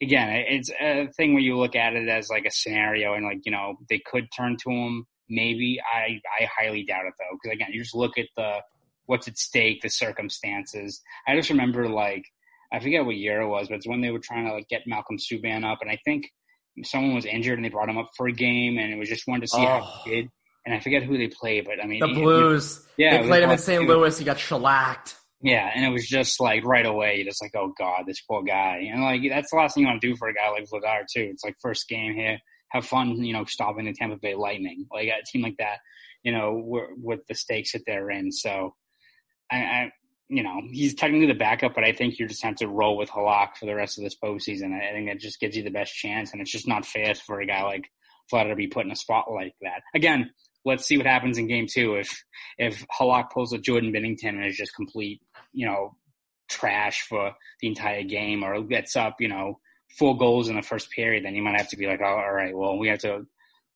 again, 0.01 0.45
it's 0.49 0.71
a 0.81 1.09
thing 1.17 1.35
where 1.35 1.43
you 1.43 1.59
look 1.59 1.75
at 1.75 1.95
it 1.95 2.09
as 2.09 2.29
like 2.31 2.47
a 2.47 2.51
scenario, 2.53 3.15
and 3.15 3.25
like 3.25 3.41
you 3.45 3.53
know, 3.53 3.77
they 3.89 4.01
could 4.05 4.29
turn 4.37 4.57
to 4.63 4.71
him 4.71 5.07
maybe. 5.29 5.81
I 5.81 6.21
I 6.41 6.49
highly 6.57 6.85
doubt 6.85 7.07
it 7.07 7.15
though, 7.19 7.37
because 7.43 7.55
again, 7.55 7.71
you 7.73 7.83
just 7.83 7.95
look 7.95 8.19
at 8.19 8.27
the 8.37 8.61
what's 9.07 9.29
at 9.29 9.39
stake, 9.39 9.83
the 9.83 9.89
circumstances. 9.89 11.01
I 11.27 11.37
just 11.37 11.51
remember 11.51 11.89
like 11.89 12.25
I 12.73 12.81
forget 12.81 13.05
what 13.05 13.17
year 13.17 13.41
it 13.41 13.49
was, 13.49 13.69
but 13.69 13.77
it's 13.77 13.87
when 13.87 14.01
they 14.01 14.11
were 14.11 14.19
trying 14.19 14.47
to 14.47 14.53
like 14.53 14.69
get 14.69 14.83
Malcolm 14.87 15.19
Subban 15.19 15.65
up, 15.65 15.79
and 15.81 15.91
I 15.91 15.99
think 16.05 16.27
someone 16.83 17.15
was 17.15 17.25
injured 17.25 17.59
and 17.59 17.65
they 17.65 17.71
brought 17.71 17.89
him 17.89 17.99
up 17.99 18.11
for 18.17 18.27
a 18.27 18.33
game, 18.33 18.79
and 18.79 18.93
it 18.93 18.99
was 18.99 19.09
just 19.09 19.27
wanted 19.27 19.43
to 19.43 19.49
see 19.49 19.63
oh. 19.63 19.67
how 19.67 19.81
he 20.05 20.11
oh. 20.11 20.15
did. 20.15 20.31
And 20.65 20.75
I 20.75 20.81
forget 20.81 21.05
who 21.05 21.17
they 21.17 21.29
played, 21.29 21.65
but 21.65 21.83
I 21.83 21.87
mean 21.87 22.01
the 22.01 22.09
Blues. 22.09 22.85
yeah, 22.97 23.23
they 23.23 23.29
played 23.29 23.45
him 23.45 23.51
in 23.51 23.59
St. 23.59 23.87
Louis. 23.87 24.19
He 24.19 24.25
got 24.25 24.39
shellacked. 24.39 25.15
Yeah, 25.41 25.71
and 25.73 25.85
it 25.85 25.91
was 25.91 26.09
just 26.09 26.41
like 26.41 26.65
right 26.65 26.85
away, 26.85 27.23
just 27.23 27.41
like, 27.41 27.55
oh 27.55 27.73
god, 27.79 28.03
this 28.05 28.21
poor 28.23 28.43
guy, 28.43 28.89
and 28.91 29.03
like 29.03 29.23
that's 29.31 29.51
the 29.51 29.59
last 29.59 29.75
thing 29.75 29.83
you 29.83 29.89
want 29.89 30.01
to 30.01 30.09
do 30.09 30.17
for 30.17 30.29
a 30.29 30.35
guy 30.35 30.51
like 30.51 30.65
Vladar 30.65 31.03
too. 31.07 31.29
It's 31.31 31.45
like 31.45 31.55
first 31.63 31.89
game 31.89 32.15
here, 32.15 32.39
have 32.71 32.87
fun, 32.87 33.23
you 33.23 33.33
know, 33.33 33.45
stopping 33.45 33.85
the 33.85 33.93
Tampa 33.93 34.17
Bay 34.17 34.35
Lightning, 34.35 34.87
like 34.93 35.09
a 35.09 35.25
team 35.31 35.43
like 35.43 35.57
that, 35.59 35.79
you 36.23 36.33
know, 36.33 36.61
with 36.97 37.21
the 37.29 37.35
stakes 37.35 37.73
that 37.73 37.83
they're 37.87 38.11
in. 38.11 38.33
So, 38.33 38.75
I, 39.51 39.57
I, 39.57 39.93
you 40.29 40.43
know, 40.43 40.61
he's 40.71 40.95
technically 40.95 41.27
the 41.27 41.35
backup, 41.35 41.75
but 41.75 41.85
I 41.85 41.93
think 41.93 42.19
you 42.19 42.27
just 42.27 42.43
have 42.43 42.57
to 42.57 42.69
roll 42.69 42.97
with 42.97 43.11
Halak 43.11 43.57
for 43.57 43.67
the 43.67 43.75
rest 43.75 43.99
of 43.99 44.05
this 44.05 44.17
postseason. 44.17 44.75
I 44.75 44.93
think 44.93 45.09
that 45.09 45.21
just 45.21 45.41
gives 45.41 45.57
you 45.57 45.63
the 45.63 45.71
best 45.71 45.95
chance, 45.95 46.33
and 46.33 46.41
it's 46.41 46.51
just 46.51 46.67
not 46.67 46.85
fair 46.85 47.15
for 47.15 47.41
a 47.41 47.47
guy 47.47 47.63
like 47.63 47.89
Vladar 48.33 48.51
to 48.51 48.57
be 48.57 48.67
put 48.67 48.85
in 48.85 48.91
a 48.91 48.97
spot 48.97 49.31
like 49.33 49.55
that. 49.63 49.83
Again, 49.95 50.31
let's 50.65 50.85
see 50.85 50.97
what 50.97 51.07
happens 51.07 51.39
in 51.39 51.47
game 51.47 51.67
two 51.69 51.95
if 51.95 52.25
if 52.59 52.85
Halak 52.89 53.31
pulls 53.31 53.53
a 53.53 53.59
Jordan 53.59 53.93
Binnington 53.93 54.31
and 54.31 54.45
is 54.45 54.57
just 54.57 54.75
complete, 54.75 55.21
you 55.53 55.67
know, 55.67 55.97
trash 56.51 57.03
for 57.03 57.33
the 57.61 57.69
entire 57.69 58.03
game 58.03 58.43
or 58.43 58.61
gets 58.63 58.97
up, 58.97 59.17
you 59.21 59.29
know, 59.29 59.61
four 59.97 60.17
goals 60.17 60.49
in 60.49 60.57
the 60.57 60.63
first 60.63 60.91
period, 60.91 61.25
then 61.25 61.35
you 61.35 61.43
might 61.43 61.59
have 61.59 61.69
to 61.71 61.77
be 61.77 61.87
like, 61.87 62.01
oh, 62.03 62.05
all 62.05 62.33
right, 62.33 62.57
well, 62.57 62.79
we 62.79 62.89
have 62.89 62.99
to 63.01 63.27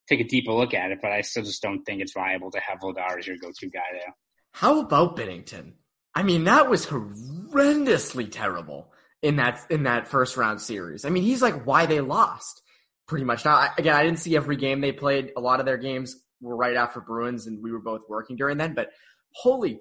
take 0.09 0.21
a 0.21 0.25
deeper 0.25 0.53
look 0.53 0.75
at 0.75 0.91
it. 0.91 0.99
But 1.01 1.13
I 1.13 1.21
still 1.21 1.45
just 1.45 1.63
don't 1.63 1.85
think 1.85 2.03
it's 2.03 2.13
viable 2.13 2.51
to 2.51 2.61
have 2.61 2.81
Vladar 2.81 3.19
as 3.19 3.27
your 3.27 3.37
go-to 3.37 3.71
guy 3.71 3.81
there. 3.93 4.15
How 4.53 4.81
about 4.81 5.17
Binnington? 5.17 5.73
I 6.15 6.23
mean, 6.23 6.45
that 6.45 6.69
was 6.69 6.87
horrendously 6.87 8.31
terrible 8.31 8.93
in 9.23 9.37
that 9.37 9.61
in 9.71 9.85
that 9.85 10.09
first 10.09 10.37
round 10.37 10.61
series. 10.61 11.05
I 11.05 11.11
mean, 11.11 11.23
he's 11.23 11.43
like 11.43 11.65
why 11.65 11.87
they 11.87 12.01
lost 12.01 12.63
pretty 13.07 13.25
much. 13.25 13.45
Now, 13.45 13.69
again, 13.77 13.95
I 13.95 14.05
didn't 14.05 14.19
see 14.19 14.37
every 14.37 14.57
game 14.57 14.81
they 14.81 14.93
played. 14.93 15.33
A 15.37 15.41
lot 15.41 15.61
of 15.61 15.67
their 15.67 15.77
games 15.77 16.17
were 16.41 16.57
right 16.57 16.77
after 16.77 17.01
Bruins, 17.01 17.47
and 17.47 17.63
we 17.63 17.73
were 17.73 17.81
both 17.81 18.03
working 18.09 18.37
during 18.37 18.57
then. 18.57 18.75
But 18.75 18.91
holy 19.35 19.79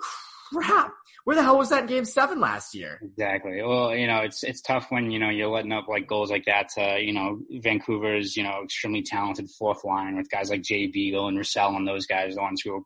crap, 0.51 0.91
where 1.23 1.35
the 1.35 1.43
hell 1.43 1.57
was 1.57 1.69
that 1.69 1.81
in 1.81 1.87
Game 1.87 2.05
Seven 2.05 2.39
last 2.39 2.75
year? 2.75 2.99
Exactly. 3.01 3.61
Well, 3.61 3.95
you 3.95 4.07
know, 4.07 4.19
it's 4.19 4.43
it's 4.43 4.61
tough 4.61 4.87
when 4.89 5.11
you 5.11 5.19
know 5.19 5.29
you're 5.29 5.49
letting 5.49 5.71
up 5.71 5.87
like 5.87 6.07
goals 6.07 6.31
like 6.31 6.45
that 6.45 6.69
to 6.75 6.99
you 6.99 7.13
know 7.13 7.39
Vancouver's 7.61 8.35
you 8.35 8.43
know 8.43 8.61
extremely 8.63 9.03
talented 9.03 9.49
fourth 9.57 9.83
line 9.83 10.17
with 10.17 10.29
guys 10.29 10.49
like 10.49 10.63
Jay 10.63 10.87
Beagle 10.87 11.27
and 11.27 11.37
Roussel 11.37 11.75
and 11.75 11.87
those 11.87 12.05
guys, 12.05 12.35
the 12.35 12.41
ones 12.41 12.61
who 12.63 12.85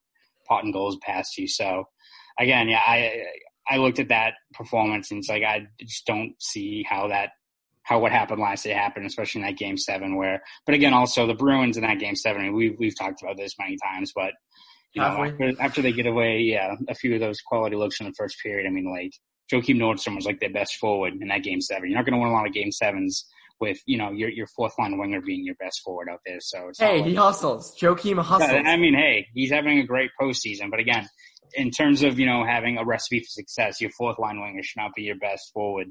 potting 0.53 0.71
goals 0.71 0.97
past 1.01 1.37
you. 1.37 1.47
So 1.47 1.85
again, 2.39 2.69
yeah, 2.69 2.81
I 2.85 3.23
I 3.69 3.77
looked 3.77 3.99
at 3.99 4.09
that 4.09 4.33
performance 4.53 5.11
and 5.11 5.19
it's 5.19 5.29
like 5.29 5.43
I 5.43 5.67
just 5.79 6.05
don't 6.05 6.33
see 6.39 6.83
how 6.87 7.07
that 7.07 7.29
how 7.83 7.99
what 7.99 8.11
happened 8.11 8.41
last 8.41 8.63
day 8.63 8.71
happened, 8.71 9.05
especially 9.05 9.41
in 9.41 9.47
that 9.47 9.57
game 9.57 9.77
seven 9.77 10.15
where, 10.15 10.41
but 10.65 10.73
again, 10.73 10.93
also 10.93 11.27
the 11.27 11.33
Bruins 11.33 11.75
in 11.75 11.83
that 11.83 11.99
game 11.99 12.15
seven, 12.15 12.41
I 12.41 12.45
mean, 12.45 12.53
we've, 12.53 12.75
we've 12.79 12.97
talked 12.97 13.21
about 13.21 13.37
this 13.37 13.55
many 13.59 13.77
times, 13.83 14.13
but 14.15 14.31
you 14.93 15.01
know, 15.01 15.07
after, 15.07 15.53
after, 15.59 15.81
they 15.81 15.91
get 15.91 16.05
away, 16.05 16.39
yeah, 16.39 16.75
a 16.87 16.95
few 16.95 17.13
of 17.15 17.19
those 17.19 17.41
quality 17.41 17.75
looks 17.75 17.99
in 17.99 18.05
the 18.05 18.13
first 18.13 18.37
period, 18.41 18.67
I 18.67 18.69
mean, 18.69 18.89
like 18.89 19.11
Joakim 19.51 19.77
Nordstrom 19.77 20.15
was 20.15 20.25
like 20.25 20.39
their 20.39 20.51
best 20.51 20.75
forward 20.75 21.13
in 21.19 21.27
that 21.27 21.43
game 21.43 21.59
seven. 21.59 21.89
You're 21.89 21.97
not 21.97 22.05
going 22.05 22.13
to 22.13 22.21
win 22.21 22.29
a 22.29 22.33
lot 22.33 22.47
of 22.47 22.53
game 22.53 22.71
sevens 22.71 23.25
with, 23.63 23.79
you 23.85 23.97
know, 23.97 24.11
your, 24.11 24.29
your 24.29 24.47
fourth 24.55 24.73
line 24.77 24.97
winger 24.97 25.21
being 25.21 25.43
your 25.45 25.55
best 25.55 25.81
forward 25.83 26.09
out 26.11 26.19
there. 26.25 26.39
So 26.39 26.71
Hey, 26.77 27.01
he 27.01 27.15
hustles. 27.15 27.75
Joakim 27.79 28.21
hustles. 28.21 28.61
I 28.65 28.77
mean, 28.77 28.93
hey, 28.93 29.27
he's 29.33 29.51
having 29.51 29.79
a 29.79 29.85
great 29.85 30.11
postseason, 30.19 30.69
but 30.69 30.79
again, 30.79 31.07
in 31.53 31.71
terms 31.71 32.03
of, 32.03 32.19
you 32.19 32.25
know, 32.25 32.43
having 32.45 32.77
a 32.77 32.85
recipe 32.85 33.19
for 33.19 33.29
success, 33.29 33.79
your 33.79 33.91
fourth 33.91 34.19
line 34.19 34.39
winger 34.41 34.63
should 34.63 34.81
not 34.81 34.91
be 34.95 35.03
your 35.03 35.17
best 35.17 35.51
forward 35.53 35.87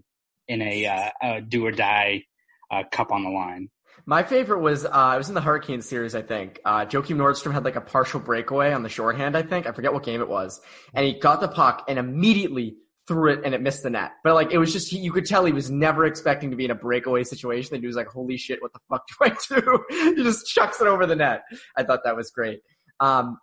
in 0.48 0.60
a, 0.60 0.86
uh, 0.86 1.10
a 1.22 1.40
do 1.40 1.64
or 1.66 1.72
die 1.72 2.24
uh, 2.70 2.82
cup 2.90 3.10
on 3.10 3.24
the 3.24 3.30
line. 3.30 3.68
My 4.04 4.22
favorite 4.22 4.60
was 4.60 4.84
uh, 4.84 4.90
I 4.90 5.16
was 5.16 5.28
in 5.28 5.34
the 5.34 5.40
Hurricane 5.40 5.82
series, 5.82 6.14
I 6.14 6.22
think. 6.22 6.60
Uh, 6.64 6.86
Joakim 6.86 7.16
Nordstrom 7.16 7.52
had 7.52 7.64
like 7.64 7.76
a 7.76 7.80
partial 7.80 8.20
breakaway 8.20 8.72
on 8.72 8.82
the 8.82 8.88
shorthand, 8.88 9.36
I 9.36 9.42
think. 9.42 9.66
I 9.66 9.72
forget 9.72 9.92
what 9.92 10.02
game 10.02 10.20
it 10.20 10.28
was, 10.28 10.60
and 10.94 11.06
he 11.06 11.18
got 11.18 11.40
the 11.40 11.48
puck 11.48 11.84
and 11.88 11.98
immediately 11.98 12.76
threw 13.08 13.32
it 13.32 13.40
and 13.44 13.54
it 13.54 13.60
missed 13.60 13.82
the 13.82 13.90
net. 13.90 14.12
But 14.24 14.34
like 14.34 14.52
it 14.52 14.58
was 14.58 14.72
just 14.72 14.90
he, 14.90 14.98
you 14.98 15.12
could 15.12 15.26
tell 15.26 15.44
he 15.44 15.52
was 15.52 15.70
never 15.70 16.04
expecting 16.04 16.50
to 16.50 16.56
be 16.56 16.64
in 16.64 16.70
a 16.70 16.76
breakaway 16.76 17.24
situation. 17.24 17.74
And 17.74 17.82
he 17.82 17.86
was 17.86 17.96
like, 17.96 18.08
"Holy 18.08 18.36
shit, 18.36 18.62
what 18.62 18.72
the 18.72 18.80
fuck 18.88 19.06
do 19.08 19.14
I 19.20 19.60
do?" 19.60 19.84
he 20.16 20.22
just 20.22 20.46
chucks 20.46 20.80
it 20.80 20.86
over 20.86 21.06
the 21.06 21.16
net. 21.16 21.42
I 21.76 21.82
thought 21.82 22.00
that 22.04 22.16
was 22.16 22.30
great. 22.30 22.60
Um, 23.00 23.38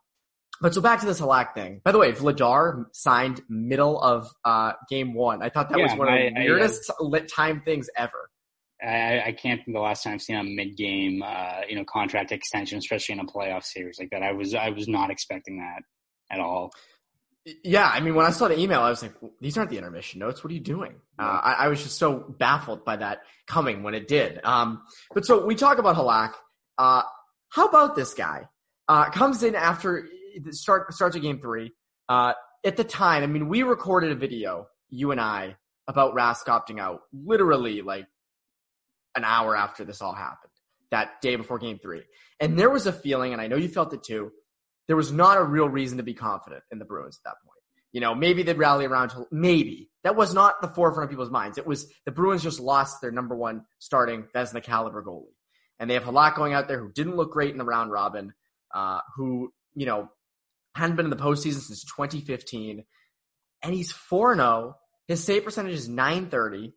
but 0.62 0.74
so 0.74 0.82
back 0.82 1.00
to 1.00 1.06
this 1.06 1.22
Halak 1.22 1.54
thing. 1.54 1.82
By 1.84 1.92
the 1.92 1.98
way, 2.00 2.12
Vladar 2.12 2.86
signed 2.92 3.42
middle 3.48 4.00
of 4.02 4.30
uh, 4.44 4.74
game 4.90 5.14
one. 5.14 5.42
I 5.42 5.50
thought 5.50 5.70
that 5.70 5.78
yeah, 5.78 5.86
was 5.86 5.96
one 5.96 6.08
of 6.10 6.20
the 6.20 6.34
weirdest 6.36 6.92
I, 7.02 7.20
time 7.34 7.62
things 7.64 7.90
ever. 7.96 8.30
I, 8.82 9.22
I, 9.28 9.32
can't 9.34 9.64
think 9.64 9.76
the 9.76 9.82
last 9.82 10.04
time 10.04 10.14
I've 10.14 10.22
seen 10.22 10.38
a 10.38 10.44
mid-game, 10.44 11.22
uh, 11.22 11.62
you 11.68 11.76
know, 11.76 11.84
contract 11.84 12.32
extension, 12.32 12.78
especially 12.78 13.14
in 13.14 13.20
a 13.20 13.26
playoff 13.26 13.64
series 13.64 14.00
like 14.00 14.10
that. 14.12 14.24
I 14.24 14.32
was, 14.32 14.54
I 14.54 14.70
was 14.70 14.88
not 14.88 15.12
expecting 15.12 15.58
that 15.60 15.82
at 16.32 16.40
all. 16.40 16.72
Yeah, 17.64 17.90
I 17.92 18.00
mean, 18.02 18.16
when 18.16 18.26
I 18.26 18.32
saw 18.32 18.48
the 18.48 18.60
email, 18.60 18.82
I 18.82 18.90
was 18.90 19.02
like, 19.02 19.14
"These 19.40 19.58
aren't 19.58 19.70
the 19.70 19.78
intermission 19.78 20.20
notes. 20.20 20.44
What 20.44 20.52
are 20.52 20.54
you 20.54 20.60
doing?" 20.60 20.96
Uh, 21.18 21.40
I, 21.44 21.52
I, 21.54 21.68
was 21.70 21.82
just 21.82 21.98
so 21.98 22.36
baffled 22.38 22.86
by 22.86 22.98
that 22.98 23.20
coming 23.48 23.82
when 23.82 23.94
it 23.94 24.08
did. 24.08 24.40
Um, 24.44 24.84
but 25.14 25.26
so 25.26 25.46
we 25.46 25.56
talk 25.56 25.78
about 25.78 25.96
Halak. 25.96 26.34
Uh, 26.78 27.04
how 27.50 27.68
about 27.68 27.96
this 27.96 28.14
guy? 28.14 28.48
Uh, 28.88 29.10
comes 29.10 29.44
in 29.44 29.56
after 29.56 30.08
the 30.44 30.54
start 30.54 30.94
starts 30.94 31.16
a 31.16 31.20
game 31.20 31.40
three. 31.40 31.74
Uh, 32.08 32.34
at 32.66 32.78
the 32.78 32.84
time, 32.84 33.24
I 33.24 33.28
mean, 33.28 33.48
we 33.48 33.64
recorded 33.64 34.12
a 34.12 34.16
video, 34.16 34.68
you 34.90 35.12
and 35.12 35.22
I, 35.22 35.56
about 35.88 36.16
Rask 36.16 36.46
opting 36.46 36.80
out, 36.80 37.02
literally 37.14 37.82
like 37.82 38.08
an 39.16 39.24
hour 39.24 39.56
after 39.56 39.84
this 39.84 40.02
all 40.02 40.14
happened, 40.14 40.52
that 40.92 41.22
day 41.22 41.36
before 41.36 41.60
game 41.60 41.80
three. 41.80 42.04
And 42.40 42.58
there 42.58 42.70
was 42.70 42.88
a 42.88 42.94
feeling, 42.94 43.34
and 43.34 43.42
I 43.42 43.48
know 43.48 43.56
you 43.56 43.70
felt 43.70 43.94
it 43.94 44.04
too, 44.04 44.32
there 44.90 44.98
was 44.98 45.14
not 45.14 45.38
a 45.38 45.44
real 45.44 45.70
reason 45.70 45.98
to 45.98 46.04
be 46.04 46.14
confident 46.14 46.64
in 46.70 46.80
the 46.80 46.84
Bruins 46.84 47.18
at 47.24 47.30
that 47.30 47.38
point. 47.46 47.56
You 47.94 48.02
know, 48.02 48.14
maybe 48.14 48.44
they'd 48.44 48.58
rally 48.58 48.86
around 48.86 49.14
maybe. 49.32 49.90
That 50.04 50.18
was 50.18 50.34
not 50.34 50.62
the 50.62 50.68
forefront 50.68 51.06
of 51.06 51.10
people's 51.10 51.32
minds. 51.32 51.58
It 51.58 51.66
was 51.66 51.90
the 52.06 52.12
Bruins 52.12 52.44
just 52.44 52.60
lost 52.60 53.00
their 53.02 53.12
number 53.12 53.36
one 53.36 53.64
starting 53.80 54.26
Vezina 54.36 54.62
caliber 54.62 55.02
goalie. 55.02 55.34
And 55.80 55.90
they 55.90 55.94
have 55.94 56.04
Halak 56.04 56.36
going 56.36 56.52
out 56.52 56.68
there 56.68 56.80
who 56.80 56.92
didn't 56.92 57.16
look 57.16 57.32
great 57.32 57.52
in 57.52 57.58
the 57.58 57.64
round 57.64 57.90
robin, 57.90 58.34
uh, 58.76 59.00
who, 59.16 59.54
you 59.74 59.86
know, 59.86 60.10
hadn't 60.76 60.98
been 60.98 61.06
in 61.06 61.10
the 61.10 61.16
postseason 61.16 61.62
since 61.62 61.86
2015. 61.86 62.84
And 63.64 63.74
he's 63.74 63.94
4 63.94 64.36
0. 64.36 64.76
His 65.08 65.24
save 65.24 65.46
percentage 65.46 65.74
is 65.74 65.88
930 65.88 66.74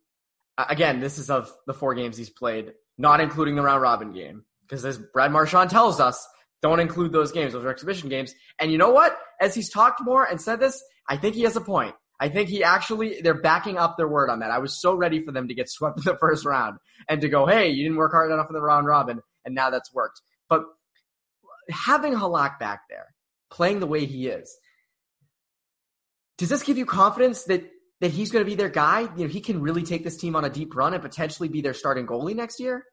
again, 0.58 1.00
this 1.00 1.18
is 1.18 1.30
of 1.30 1.52
the 1.66 1.74
four 1.74 1.94
games 1.94 2.16
he's 2.16 2.30
played, 2.30 2.72
not 2.98 3.20
including 3.20 3.56
the 3.56 3.62
round 3.62 3.82
robin 3.82 4.12
game. 4.12 4.44
Because 4.62 4.84
as 4.84 4.98
Brad 4.98 5.32
Marchand 5.32 5.70
tells 5.70 6.00
us, 6.00 6.26
don't 6.62 6.80
include 6.80 7.12
those 7.12 7.32
games. 7.32 7.52
Those 7.52 7.64
are 7.64 7.70
exhibition 7.70 8.08
games. 8.08 8.34
And 8.58 8.70
you 8.70 8.78
know 8.78 8.90
what? 8.90 9.18
As 9.40 9.54
he's 9.54 9.68
talked 9.68 10.00
more 10.02 10.24
and 10.24 10.40
said 10.40 10.60
this, 10.60 10.82
I 11.08 11.16
think 11.16 11.34
he 11.34 11.42
has 11.42 11.56
a 11.56 11.60
point. 11.60 11.94
I 12.20 12.28
think 12.28 12.48
he 12.48 12.62
actually, 12.62 13.20
they're 13.20 13.40
backing 13.40 13.78
up 13.78 13.96
their 13.96 14.06
word 14.06 14.30
on 14.30 14.38
that. 14.40 14.52
I 14.52 14.58
was 14.58 14.80
so 14.80 14.94
ready 14.94 15.24
for 15.24 15.32
them 15.32 15.48
to 15.48 15.54
get 15.54 15.68
swept 15.68 15.98
in 15.98 16.04
the 16.04 16.16
first 16.16 16.44
round 16.44 16.78
and 17.08 17.20
to 17.20 17.28
go, 17.28 17.46
hey, 17.46 17.70
you 17.70 17.82
didn't 17.82 17.98
work 17.98 18.12
hard 18.12 18.30
enough 18.30 18.46
in 18.48 18.54
the 18.54 18.62
round 18.62 18.86
robin, 18.86 19.20
and 19.44 19.54
now 19.54 19.70
that's 19.70 19.92
worked. 19.92 20.22
But 20.48 20.62
having 21.68 22.14
Halak 22.14 22.60
back 22.60 22.82
there, 22.88 23.06
playing 23.50 23.80
the 23.80 23.86
way 23.86 24.06
he 24.06 24.28
is, 24.28 24.56
does 26.38 26.48
this 26.48 26.62
give 26.62 26.78
you 26.78 26.86
confidence 26.86 27.44
that 27.44 27.68
that 28.00 28.10
he's 28.10 28.32
going 28.32 28.44
to 28.44 28.50
be 28.50 28.56
their 28.56 28.68
guy? 28.68 29.02
You 29.16 29.24
know, 29.24 29.28
he 29.28 29.40
can 29.40 29.60
really 29.60 29.84
take 29.84 30.02
this 30.02 30.16
team 30.16 30.34
on 30.34 30.44
a 30.44 30.50
deep 30.50 30.74
run 30.74 30.92
and 30.92 31.00
potentially 31.00 31.48
be 31.48 31.60
their 31.60 31.74
starting 31.74 32.04
goalie 32.04 32.34
next 32.34 32.58
year? 32.58 32.84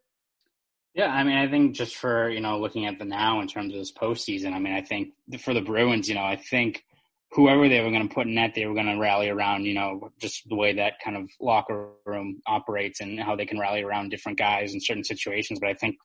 Yeah, 0.94 1.08
I 1.08 1.24
mean, 1.24 1.38
I 1.38 1.48
think 1.48 1.76
just 1.76 1.96
for, 1.96 2.30
you 2.30 2.42
know, 2.42 2.60
looking 2.60 2.86
at 2.86 2.98
the 3.00 3.06
now 3.06 3.42
in 3.42 3.48
terms 3.48 3.74
of 3.74 3.80
this 3.80 3.92
postseason, 3.92 4.54
I 4.54 4.60
mean, 4.60 4.74
I 4.74 4.82
think 4.82 5.14
for 5.40 5.54
the 5.54 5.62
Bruins, 5.62 6.10
you 6.10 6.16
know, 6.16 6.24
I 6.24 6.36
think 6.36 6.84
whoever 7.32 7.70
they 7.70 7.80
were 7.82 7.92
going 7.92 8.08
to 8.08 8.14
put 8.14 8.26
in 8.26 8.36
net, 8.36 8.54
they 8.56 8.66
were 8.66 8.74
going 8.74 8.88
to 8.88 8.98
rally 8.98 9.30
around, 9.30 9.66
you 9.66 9.76
know, 9.76 10.12
just 10.20 10.50
the 10.50 10.56
way 10.56 10.74
that 10.74 10.94
kind 11.04 11.16
of 11.16 11.30
locker 11.40 11.90
room 12.06 12.42
operates 12.48 13.02
and 13.02 13.20
how 13.20 13.36
they 13.36 13.46
can 13.46 13.60
rally 13.60 13.84
around 13.84 14.10
different 14.10 14.40
guys 14.40 14.74
in 14.74 14.82
certain 14.82 15.04
situations. 15.04 15.60
But 15.60 15.70
I 15.70 15.76
think 15.76 15.98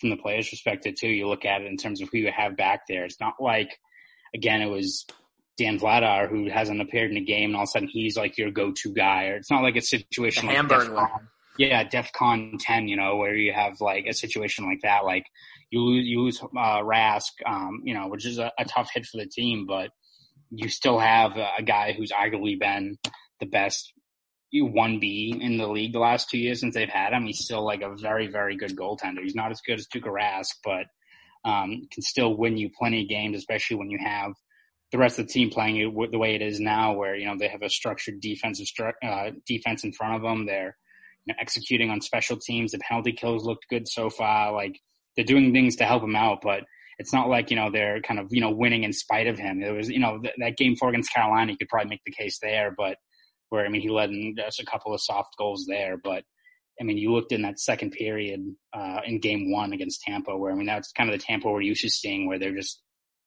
from 0.00 0.08
the 0.08 0.16
players' 0.16 0.48
perspective, 0.48 0.94
too, 0.98 1.08
you 1.08 1.28
look 1.28 1.44
at 1.44 1.60
it 1.60 1.66
in 1.66 1.76
terms 1.76 2.00
of 2.00 2.08
who 2.10 2.18
you 2.18 2.32
have 2.34 2.56
back 2.56 2.86
there. 2.88 3.04
It's 3.04 3.20
not 3.20 3.34
like, 3.38 3.78
again, 4.34 4.62
it 4.62 4.70
was 4.70 5.04
Dan 5.58 5.78
Vladar, 5.78 6.30
who 6.30 6.48
hasn't 6.48 6.80
appeared 6.80 7.10
in 7.10 7.18
a 7.18 7.24
game, 7.24 7.50
and 7.50 7.56
all 7.56 7.64
of 7.64 7.68
a 7.68 7.72
sudden 7.72 7.88
he's 7.88 8.16
like 8.16 8.38
your 8.38 8.50
go-to 8.50 8.94
guy. 8.94 9.26
Or 9.26 9.36
it's 9.36 9.50
not 9.50 9.62
like 9.62 9.76
a 9.76 9.82
situation 9.82 10.46
the 10.46 10.54
like 10.54 10.66
DEFCON, 10.66 11.28
yeah, 11.58 11.84
DefCon 11.84 12.58
10, 12.58 12.88
you 12.88 12.96
know, 12.96 13.16
where 13.16 13.34
you 13.34 13.52
have 13.52 13.80
like 13.80 14.06
a 14.06 14.14
situation 14.14 14.64
like 14.64 14.80
that. 14.82 15.04
Like 15.04 15.26
you 15.70 15.80
lose, 15.80 16.06
you 16.06 16.20
lose 16.22 16.40
uh, 16.42 16.80
Rask, 16.82 17.32
um, 17.46 17.82
you 17.84 17.94
know, 17.94 18.08
which 18.08 18.26
is 18.26 18.38
a, 18.38 18.52
a, 18.58 18.64
tough 18.64 18.90
hit 18.92 19.06
for 19.06 19.18
the 19.18 19.26
team, 19.26 19.66
but 19.66 19.90
you 20.50 20.68
still 20.68 20.98
have 20.98 21.36
a, 21.36 21.48
a 21.58 21.62
guy 21.62 21.92
who's 21.92 22.12
arguably 22.12 22.58
been 22.58 22.98
the 23.40 23.46
best 23.46 23.92
one 24.52 24.98
B 24.98 25.36
in 25.40 25.58
the 25.58 25.68
league 25.68 25.92
the 25.92 26.00
last 26.00 26.28
two 26.28 26.38
years 26.38 26.60
since 26.60 26.74
they've 26.74 26.88
had 26.88 27.12
him. 27.12 27.26
He's 27.26 27.44
still 27.44 27.64
like 27.64 27.82
a 27.82 27.94
very, 27.94 28.26
very 28.26 28.56
good 28.56 28.76
goaltender. 28.76 29.22
He's 29.22 29.34
not 29.34 29.50
as 29.50 29.60
good 29.60 29.78
as 29.78 29.86
Tuukka 29.86 30.08
Rask, 30.08 30.56
but 30.64 30.86
um, 31.44 31.82
can 31.90 32.02
still 32.02 32.36
win 32.36 32.56
you 32.56 32.70
plenty 32.76 33.02
of 33.02 33.08
games, 33.08 33.36
especially 33.36 33.76
when 33.76 33.90
you 33.90 33.98
have 33.98 34.32
the 34.92 34.98
rest 34.98 35.18
of 35.18 35.26
the 35.26 35.32
team 35.32 35.50
playing 35.50 35.76
it 35.76 36.10
the 36.10 36.18
way 36.18 36.34
it 36.34 36.42
is 36.42 36.58
now, 36.58 36.94
where 36.94 37.14
you 37.14 37.26
know 37.26 37.36
they 37.38 37.48
have 37.48 37.62
a 37.62 37.70
structured 37.70 38.20
defensive 38.20 38.66
uh, 39.02 39.30
defense 39.46 39.84
in 39.84 39.92
front 39.92 40.16
of 40.16 40.22
them. 40.22 40.46
They're 40.46 40.76
you 41.26 41.32
know, 41.32 41.38
executing 41.40 41.90
on 41.90 42.00
special 42.00 42.36
teams. 42.36 42.72
The 42.72 42.78
penalty 42.78 43.12
kills 43.12 43.44
looked 43.44 43.66
good 43.68 43.88
so 43.88 44.10
far. 44.10 44.52
Like 44.52 44.78
they're 45.16 45.24
doing 45.24 45.52
things 45.52 45.76
to 45.76 45.84
help 45.84 46.02
him 46.02 46.16
out, 46.16 46.38
but 46.42 46.64
it's 47.00 47.12
not 47.12 47.28
like 47.28 47.50
you 47.50 47.56
know 47.56 47.70
they're 47.70 48.00
kind 48.02 48.20
of 48.20 48.28
you 48.30 48.40
know 48.40 48.50
winning 48.50 48.84
in 48.84 48.92
spite 48.92 49.26
of 49.26 49.38
him. 49.38 49.62
It 49.62 49.70
was 49.70 49.88
you 49.88 49.98
know 49.98 50.18
th- 50.20 50.34
that 50.38 50.56
game 50.56 50.76
four 50.76 50.90
against 50.90 51.12
Carolina, 51.12 51.52
you 51.52 51.58
could 51.58 51.68
probably 51.68 51.88
make 51.88 52.02
the 52.04 52.12
case 52.12 52.38
there, 52.42 52.74
but 52.76 52.96
where 53.48 53.64
I 53.64 53.68
mean 53.68 53.80
he 53.80 53.88
led 53.88 54.10
in 54.10 54.34
just 54.36 54.60
a 54.60 54.66
couple 54.66 54.94
of 54.94 55.00
soft 55.00 55.30
goals 55.38 55.64
there, 55.66 55.96
but 56.02 56.24
I 56.80 56.84
mean 56.84 56.98
you 56.98 57.12
looked 57.12 57.32
in 57.32 57.42
that 57.42 57.58
second 57.58 57.92
period 57.92 58.40
uh, 58.74 59.00
in 59.06 59.18
game 59.18 59.50
one 59.50 59.72
against 59.72 60.02
Tampa, 60.02 60.36
where 60.36 60.52
I 60.52 60.54
mean 60.54 60.66
that's 60.66 60.92
kind 60.92 61.10
of 61.10 61.18
the 61.18 61.24
Tampa 61.24 61.50
we're 61.50 61.62
used 61.62 61.82
to 61.82 61.90
seeing, 61.90 62.28
where 62.28 62.38
they're 62.38 62.54
just 62.54 62.82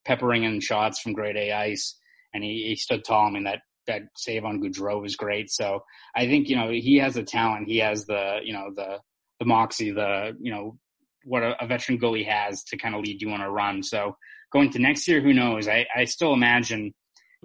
peppering 0.05 0.43
in 0.43 0.59
shots 0.59 0.99
from 0.99 1.13
grade 1.13 1.37
A 1.37 1.51
ice, 1.51 1.97
and 2.33 2.43
he, 2.43 2.65
he 2.67 2.75
stood 2.75 3.03
tall. 3.03 3.27
I 3.27 3.31
mean 3.31 3.45
that 3.45 3.61
that 3.87 4.03
save 4.15 4.45
on 4.45 4.61
Goodrow 4.61 5.01
was 5.01 5.15
great. 5.15 5.49
So 5.51 5.83
I 6.15 6.27
think 6.27 6.49
you 6.49 6.55
know 6.55 6.69
he 6.69 6.97
has 6.97 7.15
the 7.15 7.23
talent, 7.23 7.67
he 7.67 7.77
has 7.79 8.05
the 8.05 8.39
you 8.43 8.53
know 8.53 8.71
the 8.75 8.99
the 9.39 9.45
moxie, 9.45 9.91
the 9.91 10.35
you 10.39 10.51
know 10.51 10.77
what 11.25 11.43
a, 11.43 11.61
a 11.63 11.67
veteran 11.67 11.99
goalie 11.99 12.27
has 12.27 12.63
to 12.65 12.77
kind 12.77 12.95
of 12.95 13.01
lead 13.01 13.21
you 13.21 13.29
on 13.31 13.41
a 13.41 13.49
run. 13.49 13.83
So 13.83 14.15
going 14.51 14.69
to 14.71 14.79
next 14.79 15.07
year, 15.07 15.21
who 15.21 15.33
knows? 15.33 15.67
I, 15.67 15.85
I 15.95 16.05
still 16.05 16.33
imagine 16.33 16.93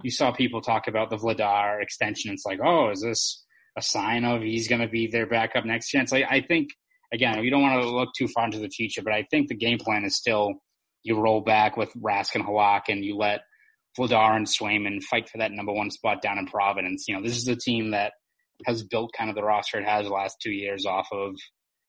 you 0.03 0.11
saw 0.11 0.33
people 0.33 0.61
talk 0.61 0.87
about 0.87 1.11
the 1.11 1.17
Vladar 1.17 1.83
extension. 1.83 2.33
It's 2.33 2.45
like, 2.47 2.61
oh, 2.63 2.91
is 2.91 3.03
this 3.03 3.45
a 3.77 3.83
sign 3.83 4.25
of 4.25 4.43
he's 4.43 4.69
going 4.69 4.81
to 4.81 4.89
be 4.89 5.07
their 5.07 5.27
backup 5.27 5.65
next 5.65 5.93
year? 5.93 6.03
It's 6.03 6.13
like, 6.13 6.25
I 6.29 6.41
think, 6.41 6.69
again, 7.13 7.41
we 7.41 7.51
don't 7.51 7.63
want 7.63 7.83
to 7.83 7.89
look 7.89 8.11
too 8.17 8.29
far 8.29 8.45
into 8.45 8.59
the 8.59 8.69
future, 8.69 9.03
but 9.03 9.13
I 9.13 9.27
think 9.31 9.49
the 9.49 9.57
game 9.57 9.79
plan 9.79 10.05
is 10.05 10.17
still 10.17 10.55
you 11.03 11.19
roll 11.19 11.41
back 11.41 11.77
with 11.77 11.93
Rask 11.95 12.35
and 12.35 12.45
Halak 12.45 12.83
and 12.89 13.05
you 13.05 13.17
let 13.17 13.41
Vladar 13.99 14.37
and 14.37 14.47
Swayman 14.47 15.03
fight 15.03 15.29
for 15.29 15.39
that 15.39 15.53
number 15.53 15.73
one 15.73 15.91
spot 15.91 16.23
down 16.23 16.39
in 16.39 16.47
Providence. 16.47 17.07
You 17.09 17.17
know, 17.17 17.23
this 17.23 17.37
is 17.37 17.49
a 17.49 17.57
team 17.57 17.91
that 17.91 18.13
has 18.67 18.83
built 18.83 19.13
kind 19.17 19.31
of 19.31 19.37
the 19.37 19.43
roster 19.43 19.79
it 19.79 19.87
has 19.87 20.07
the 20.07 20.13
last 20.13 20.37
two 20.43 20.51
years 20.51 20.87
off 20.87 21.09
of, 21.13 21.35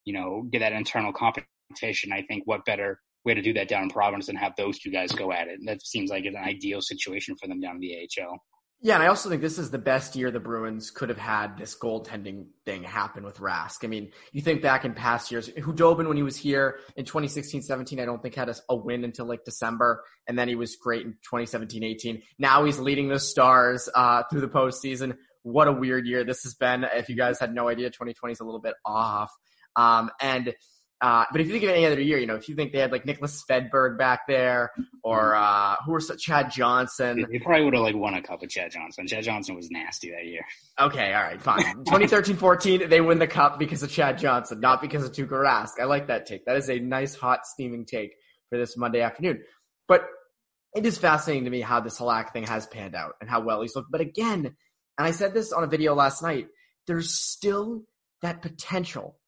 you 0.05 0.13
know, 0.13 0.47
get 0.51 0.59
that 0.59 0.73
internal 0.73 1.13
competition 1.13 2.11
I 2.11 2.23
think 2.27 2.43
what 2.45 2.65
better 2.65 2.99
way 3.25 3.33
to 3.33 3.41
do 3.41 3.53
that 3.53 3.67
down 3.67 3.83
in 3.83 3.89
Providence 3.89 4.27
than 4.27 4.35
have 4.35 4.53
those 4.57 4.79
two 4.79 4.91
guys 4.91 5.11
go 5.11 5.31
at 5.31 5.47
it. 5.47 5.59
And 5.59 5.67
That 5.67 5.85
seems 5.85 6.09
like 6.09 6.25
an 6.25 6.35
ideal 6.35 6.81
situation 6.81 7.35
for 7.39 7.47
them 7.47 7.59
down 7.59 7.75
in 7.75 7.81
the 7.81 7.95
AHL. 7.95 8.39
Yeah, 8.81 8.93
and 8.93 9.03
I 9.03 9.07
also 9.07 9.27
think 9.27 9.41
this 9.41 9.59
is 9.59 9.71
the 9.71 9.77
best 9.77 10.15
year 10.15 10.31
the 10.31 10.39
Bruins 10.39 10.89
could 10.89 11.09
have 11.09 11.17
had 11.17 11.57
this 11.57 11.77
goaltending 11.77 12.45
thing 12.63 12.81
happen 12.81 13.25
with 13.25 13.39
Rask. 13.39 13.83
I 13.83 13.87
mean, 13.87 14.11
you 14.31 14.41
think 14.41 14.61
back 14.61 14.85
in 14.85 14.93
past 14.93 15.31
years, 15.31 15.49
Khudobin, 15.49 16.07
when 16.07 16.15
he 16.15 16.23
was 16.23 16.37
here 16.37 16.79
in 16.95 17.03
2016-17, 17.03 17.99
I 17.99 18.05
don't 18.05 18.21
think 18.21 18.35
had 18.35 18.47
a, 18.47 18.55
a, 18.69 18.75
win 18.77 19.03
until 19.03 19.25
like 19.25 19.43
December, 19.43 20.05
and 20.27 20.39
then 20.39 20.47
he 20.47 20.55
was 20.55 20.77
great 20.77 21.05
in 21.05 21.17
2017-18. 21.29 22.21
Now 22.37 22.63
he's 22.63 22.79
leading 22.79 23.09
the 23.09 23.19
Stars 23.19 23.89
uh, 23.93 24.23
through 24.31 24.41
the 24.41 24.47
postseason. 24.47 25.17
What 25.41 25.67
a 25.67 25.73
weird 25.73 26.07
year 26.07 26.23
this 26.23 26.43
has 26.43 26.53
been. 26.53 26.85
If 26.85 27.09
you 27.09 27.17
guys 27.17 27.37
had 27.37 27.53
no 27.53 27.67
idea, 27.67 27.89
2020 27.89 28.31
is 28.31 28.39
a 28.39 28.45
little 28.45 28.61
bit 28.61 28.75
off. 28.85 29.31
Um, 29.75 30.09
and 30.21 30.53
uh, 31.01 31.23
but 31.31 31.39
if 31.39 31.47
you 31.47 31.53
think 31.53 31.63
of 31.63 31.69
any 31.69 31.85
other 31.85 32.01
year, 32.01 32.17
you 32.17 32.27
know, 32.27 32.35
if 32.35 32.49
you 32.49 32.55
think 32.55 32.73
they 32.73 32.79
had 32.79 32.91
like 32.91 33.05
Niklas 33.05 33.41
Svedberg 33.41 33.97
back 33.97 34.27
there 34.27 34.71
or 35.01 35.33
uh, 35.33 35.75
who 35.85 35.93
were 35.93 36.01
Chad 36.01 36.51
Johnson, 36.51 37.25
they 37.31 37.39
probably 37.39 37.65
would 37.65 37.73
have 37.73 37.83
like 37.83 37.95
won 37.95 38.15
a 38.15 38.21
cup 38.21 38.41
with 38.41 38.49
Chad 38.49 38.71
Johnson. 38.71 39.07
Chad 39.07 39.23
Johnson 39.23 39.55
was 39.55 39.69
nasty 39.71 40.11
that 40.11 40.25
year. 40.25 40.41
Okay, 40.79 41.13
all 41.13 41.23
right, 41.23 41.41
fine. 41.41 41.61
2013-14, 41.85 42.89
they 42.89 42.99
win 42.99 43.17
the 43.17 43.27
cup 43.27 43.59
because 43.59 43.81
of 43.81 43.89
Chad 43.89 44.17
Johnson, 44.17 44.59
not 44.59 44.81
because 44.81 45.05
of 45.05 45.11
Tuukka 45.13 45.29
Rask. 45.29 45.79
I 45.79 45.85
like 45.85 46.07
that 46.07 46.25
take. 46.25 46.45
That 46.45 46.57
is 46.57 46.69
a 46.69 46.79
nice, 46.79 47.15
hot, 47.15 47.45
steaming 47.45 47.85
take 47.85 48.11
for 48.49 48.57
this 48.57 48.75
Monday 48.75 49.01
afternoon. 49.01 49.43
But 49.87 50.05
it 50.75 50.85
is 50.85 50.97
fascinating 50.97 51.45
to 51.45 51.49
me 51.49 51.61
how 51.61 51.79
this 51.79 51.97
Halak 51.97 52.33
thing 52.33 52.43
has 52.43 52.67
panned 52.67 52.95
out 52.95 53.13
and 53.21 53.29
how 53.29 53.41
well 53.41 53.61
he's 53.61 53.75
looked. 53.75 53.91
But 53.91 54.01
again, 54.01 54.45
and 54.45 55.07
I 55.07 55.11
said 55.11 55.33
this 55.33 55.53
on 55.53 55.63
a 55.63 55.67
video 55.67 55.95
last 55.95 56.21
night, 56.21 56.47
there's 56.87 57.11
still 57.11 57.83
that 58.21 58.41
potential 58.41 59.18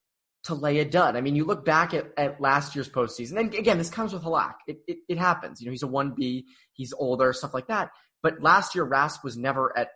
to 0.44 0.56
lay 0.56 0.80
a 0.80 0.86
dud. 0.86 1.16
I 1.16 1.22
mean, 1.22 1.36
you 1.36 1.46
look 1.46 1.66
back 1.66 1.94
at, 1.94 2.08
at 2.18 2.42
last 2.42 2.76
year's 2.76 2.90
postseason, 2.90 3.40
and 3.40 3.54
again, 3.54 3.78
this 3.78 3.90
comes 3.90 4.14
with 4.14 4.24
Halak. 4.24 4.56
It, 4.68 4.80
it, 4.88 4.98
it 5.08 5.18
happens. 5.18 5.62
You 5.62 5.68
know, 5.68 5.72
he's 5.72 5.84
a 5.84 5.88
1B, 5.88 6.46
he's 6.74 6.94
older, 6.94 7.32
stuff 7.34 7.54
like 7.54 7.68
that. 7.68 7.92
But 8.24 8.42
last 8.42 8.76
year, 8.76 8.86
Rask 8.86 9.24
was 9.24 9.38
never 9.38 9.76
at, 9.78 9.90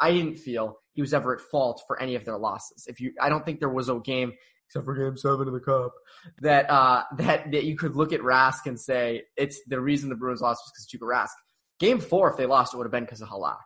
I 0.00 0.12
didn't 0.12 0.36
feel 0.36 0.78
he 0.92 1.02
was 1.02 1.14
ever 1.14 1.34
at 1.34 1.40
fault 1.40 1.82
for 1.86 2.00
any 2.00 2.14
of 2.14 2.24
their 2.24 2.38
losses. 2.38 2.86
If 2.86 3.00
you, 3.00 3.12
I 3.20 3.28
don't 3.28 3.44
think 3.44 3.60
there 3.60 3.68
was 3.68 3.88
a 3.88 3.98
game, 3.98 4.32
except 4.68 4.84
for 4.84 4.94
game 4.94 5.16
seven 5.16 5.48
of 5.48 5.54
the 5.54 5.60
cup, 5.60 5.92
that, 6.40 6.70
uh, 6.70 7.04
that, 7.16 7.50
that 7.52 7.64
you 7.64 7.76
could 7.76 7.96
look 7.96 8.12
at 8.12 8.20
Rask 8.20 8.66
and 8.66 8.80
say, 8.80 9.22
it's 9.36 9.60
the 9.66 9.80
reason 9.80 10.08
the 10.08 10.16
Bruins 10.16 10.40
lost 10.40 10.62
was 10.64 10.72
because 10.72 10.94
of 10.94 11.08
Tuukka 11.08 11.14
Rask. 11.14 11.34
Game 11.78 11.98
four, 11.98 12.30
if 12.30 12.36
they 12.36 12.46
lost, 12.46 12.74
it 12.74 12.76
would 12.76 12.84
have 12.84 12.92
been 12.92 13.04
because 13.04 13.22
of 13.22 13.28
Halak. 13.28 13.58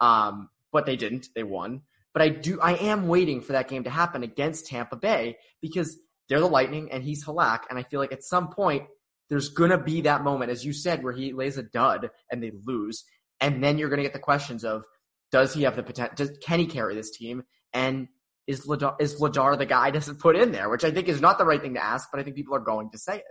Um, 0.00 0.50
but 0.72 0.86
they 0.86 0.96
didn't. 0.96 1.28
They 1.34 1.42
won. 1.42 1.82
But 2.12 2.22
I 2.22 2.28
do, 2.28 2.60
I 2.60 2.74
am 2.74 3.08
waiting 3.08 3.40
for 3.40 3.52
that 3.52 3.68
game 3.68 3.84
to 3.84 3.90
happen 3.90 4.22
against 4.22 4.66
Tampa 4.66 4.96
Bay 4.96 5.36
because 5.62 5.98
they're 6.28 6.40
the 6.40 6.46
Lightning 6.46 6.90
and 6.90 7.02
he's 7.02 7.24
Halak. 7.24 7.60
And 7.68 7.78
I 7.78 7.82
feel 7.82 8.00
like 8.00 8.12
at 8.12 8.24
some 8.24 8.48
point 8.48 8.84
there's 9.28 9.48
going 9.50 9.70
to 9.70 9.78
be 9.78 10.02
that 10.02 10.24
moment, 10.24 10.50
as 10.50 10.64
you 10.64 10.72
said, 10.72 11.04
where 11.04 11.12
he 11.12 11.32
lays 11.32 11.56
a 11.56 11.62
dud 11.62 12.10
and 12.30 12.42
they 12.42 12.52
lose. 12.64 13.04
And 13.40 13.62
then 13.62 13.78
you're 13.78 13.88
going 13.88 13.98
to 13.98 14.04
get 14.04 14.12
the 14.12 14.18
questions 14.18 14.64
of, 14.64 14.84
does 15.30 15.54
he 15.54 15.62
have 15.62 15.76
the 15.76 15.82
potential? 15.82 16.14
Does, 16.16 16.36
can 16.42 16.58
he 16.58 16.66
carry 16.66 16.94
this 16.94 17.16
team? 17.16 17.44
And 17.72 18.08
is 18.46 18.66
Vladar, 18.66 19.00
is 19.00 19.14
Vladar 19.20 19.56
the 19.56 19.66
guy 19.66 19.90
to 19.92 20.14
put 20.14 20.36
in 20.36 20.52
there? 20.52 20.68
Which 20.68 20.84
I 20.84 20.90
think 20.90 21.08
is 21.08 21.20
not 21.20 21.38
the 21.38 21.44
right 21.44 21.62
thing 21.62 21.74
to 21.74 21.84
ask, 21.84 22.08
but 22.10 22.20
I 22.20 22.24
think 22.24 22.36
people 22.36 22.56
are 22.56 22.60
going 22.60 22.90
to 22.90 22.98
say 22.98 23.18
it. 23.18 23.24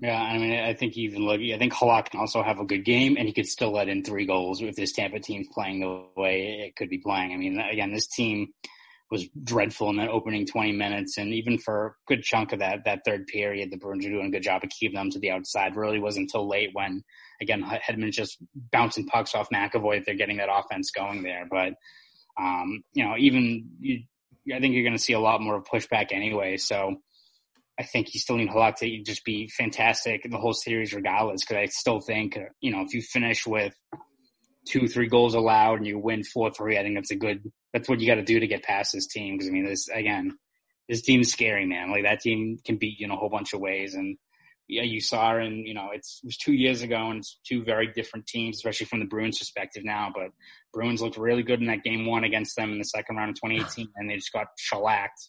Yeah, 0.00 0.20
I 0.20 0.36
mean, 0.36 0.52
I 0.52 0.74
think 0.74 0.96
even 0.98 1.24
look, 1.24 1.40
I 1.40 1.56
think 1.56 1.72
Halak 1.72 2.10
can 2.10 2.20
also 2.20 2.42
have 2.42 2.60
a 2.60 2.66
good 2.66 2.84
game, 2.84 3.16
and 3.16 3.26
he 3.26 3.32
could 3.32 3.46
still 3.46 3.72
let 3.72 3.88
in 3.88 4.04
three 4.04 4.26
goals 4.26 4.60
if 4.60 4.76
this 4.76 4.92
Tampa 4.92 5.20
team's 5.20 5.48
playing 5.52 5.80
the 5.80 6.04
way 6.20 6.66
it 6.66 6.76
could 6.76 6.90
be 6.90 6.98
playing. 6.98 7.32
I 7.32 7.36
mean, 7.36 7.58
again, 7.58 7.94
this 7.94 8.06
team 8.06 8.48
was 9.10 9.26
dreadful 9.42 9.88
in 9.88 9.96
that 9.96 10.10
opening 10.10 10.46
20 10.46 10.72
minutes, 10.72 11.16
and 11.16 11.32
even 11.32 11.56
for 11.56 11.86
a 11.86 11.94
good 12.08 12.22
chunk 12.22 12.52
of 12.52 12.58
that 12.58 12.84
that 12.84 13.00
third 13.06 13.26
period, 13.26 13.70
the 13.70 13.78
Bruins 13.78 14.04
were 14.04 14.10
doing 14.10 14.26
a 14.26 14.30
good 14.30 14.42
job 14.42 14.62
of 14.62 14.68
keeping 14.68 14.96
them 14.96 15.10
to 15.10 15.18
the 15.18 15.30
outside. 15.30 15.76
Really 15.76 15.98
wasn't 15.98 16.24
until 16.24 16.46
late 16.46 16.70
when, 16.74 17.02
again, 17.40 17.62
Hedman's 17.62 18.16
just 18.16 18.36
bouncing 18.72 19.06
pucks 19.06 19.34
off 19.34 19.48
McAvoy 19.48 19.98
if 19.98 20.04
they're 20.04 20.14
getting 20.14 20.36
that 20.36 20.52
offense 20.52 20.90
going 20.90 21.22
there. 21.22 21.46
But 21.50 21.72
um, 22.38 22.82
you 22.92 23.02
know, 23.02 23.16
even 23.16 23.70
you, 23.80 24.00
I 24.54 24.60
think 24.60 24.74
you're 24.74 24.84
going 24.84 24.96
to 24.96 25.02
see 25.02 25.14
a 25.14 25.20
lot 25.20 25.40
more 25.40 25.56
of 25.56 25.64
pushback 25.64 26.12
anyway. 26.12 26.58
So 26.58 26.96
I 27.78 27.82
think 27.84 28.14
you 28.14 28.20
still 28.20 28.36
need 28.36 28.48
Halak 28.48 28.76
to 28.76 29.02
just 29.02 29.24
be 29.24 29.48
fantastic 29.48 30.24
in 30.24 30.30
the 30.30 30.38
whole 30.38 30.54
series 30.54 30.94
regardless. 30.94 31.42
Because 31.42 31.56
I 31.56 31.66
still 31.66 32.00
think, 32.00 32.36
uh, 32.36 32.48
you 32.60 32.72
know, 32.72 32.80
if 32.80 32.94
you 32.94 33.02
finish 33.02 33.46
with 33.46 33.74
two, 34.66 34.88
three 34.88 35.08
goals 35.08 35.34
allowed 35.34 35.78
and 35.78 35.86
you 35.86 35.98
win 35.98 36.24
four 36.24 36.50
three, 36.50 36.78
I 36.78 36.82
think 36.82 36.96
that's 36.96 37.10
a 37.10 37.16
good. 37.16 37.50
That's 37.72 37.88
what 37.88 38.00
you 38.00 38.06
got 38.06 38.14
to 38.14 38.24
do 38.24 38.40
to 38.40 38.46
get 38.46 38.62
past 38.62 38.92
this 38.92 39.06
team. 39.06 39.34
Because 39.34 39.48
I 39.48 39.52
mean, 39.52 39.66
this 39.66 39.88
again, 39.88 40.36
this 40.88 41.02
team's 41.02 41.30
scary, 41.30 41.66
man. 41.66 41.90
Like 41.90 42.04
that 42.04 42.20
team 42.20 42.58
can 42.64 42.76
beat 42.76 42.98
you 42.98 43.06
in 43.06 43.10
a 43.10 43.16
whole 43.16 43.28
bunch 43.28 43.52
of 43.52 43.60
ways, 43.60 43.94
and 43.94 44.16
yeah, 44.68 44.82
you 44.82 45.00
saw, 45.00 45.36
and 45.36 45.66
you 45.66 45.74
know, 45.74 45.90
it's 45.92 46.20
it 46.22 46.26
was 46.26 46.36
two 46.38 46.54
years 46.54 46.82
ago, 46.82 47.10
and 47.10 47.18
it's 47.18 47.38
two 47.46 47.62
very 47.62 47.88
different 47.88 48.26
teams, 48.26 48.56
especially 48.56 48.86
from 48.86 49.00
the 49.00 49.06
Bruins' 49.06 49.38
perspective 49.38 49.84
now. 49.84 50.10
But 50.14 50.30
Bruins 50.72 51.02
looked 51.02 51.18
really 51.18 51.42
good 51.42 51.60
in 51.60 51.66
that 51.66 51.84
game 51.84 52.06
one 52.06 52.24
against 52.24 52.56
them 52.56 52.72
in 52.72 52.78
the 52.78 52.84
second 52.84 53.16
round 53.16 53.30
of 53.30 53.36
2018, 53.36 53.88
and 53.96 54.08
they 54.08 54.14
just 54.16 54.32
got 54.32 54.46
shellacked 54.56 55.28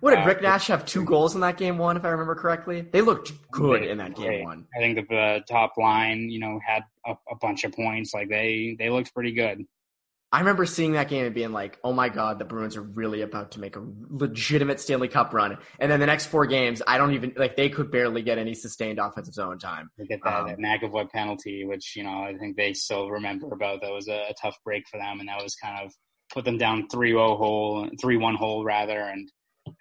what 0.00 0.10
did 0.10 0.20
uh, 0.20 0.26
Rick 0.26 0.42
Nash 0.42 0.66
have 0.66 0.84
two 0.84 1.04
goals 1.04 1.34
in 1.34 1.40
that 1.42 1.56
game 1.56 1.78
one, 1.78 1.96
if 1.96 2.04
I 2.04 2.08
remember 2.08 2.34
correctly? 2.34 2.80
They 2.80 3.00
looked 3.00 3.32
good 3.50 3.84
in 3.84 3.98
that 3.98 4.16
game 4.16 4.26
great. 4.26 4.44
one. 4.44 4.66
I 4.76 4.80
think 4.80 5.08
the 5.08 5.16
uh, 5.16 5.40
top 5.48 5.74
line, 5.76 6.30
you 6.30 6.40
know, 6.40 6.60
had 6.66 6.82
a, 7.06 7.14
a, 7.30 7.36
bunch 7.36 7.64
of 7.64 7.72
points. 7.72 8.14
Like 8.14 8.28
they 8.28 8.76
they 8.78 8.90
looked 8.90 9.14
pretty 9.14 9.32
good. 9.32 9.64
I 10.34 10.38
remember 10.38 10.64
seeing 10.64 10.92
that 10.92 11.08
game 11.08 11.26
and 11.26 11.34
being 11.34 11.52
like, 11.52 11.78
"Oh 11.84 11.92
my 11.92 12.08
god, 12.08 12.38
the 12.38 12.46
Bruins 12.46 12.74
are 12.76 12.82
really 12.82 13.20
about 13.20 13.52
to 13.52 13.60
make 13.60 13.76
a 13.76 13.82
legitimate 14.08 14.80
Stanley 14.80 15.08
Cup 15.08 15.34
run." 15.34 15.58
And 15.78 15.92
then 15.92 16.00
the 16.00 16.06
next 16.06 16.26
four 16.26 16.46
games, 16.46 16.80
I 16.86 16.96
don't 16.96 17.12
even 17.12 17.34
like 17.36 17.54
they 17.54 17.68
could 17.68 17.90
barely 17.90 18.22
get 18.22 18.38
any 18.38 18.54
sustained 18.54 18.98
offensive 18.98 19.34
zone 19.34 19.58
time. 19.58 19.90
They 19.98 20.06
get 20.06 20.20
that, 20.24 20.40
um, 20.40 20.46
that 20.48 20.58
McAvoy 20.58 21.10
penalty, 21.10 21.66
which 21.66 21.94
you 21.96 22.02
know 22.02 22.22
I 22.22 22.34
think 22.38 22.56
they 22.56 22.72
still 22.72 23.10
remember 23.10 23.48
about. 23.52 23.82
That 23.82 23.92
was 23.92 24.08
a, 24.08 24.30
a 24.30 24.34
tough 24.40 24.56
break 24.64 24.84
for 24.90 24.98
them, 24.98 25.20
and 25.20 25.28
that 25.28 25.42
was 25.42 25.54
kind 25.54 25.84
of 25.84 25.92
put 26.32 26.46
them 26.46 26.56
down 26.56 26.88
3-0 26.88 27.36
hole, 27.36 27.86
3-1 28.02 28.36
hole 28.36 28.64
rather, 28.64 28.98
and 28.98 29.30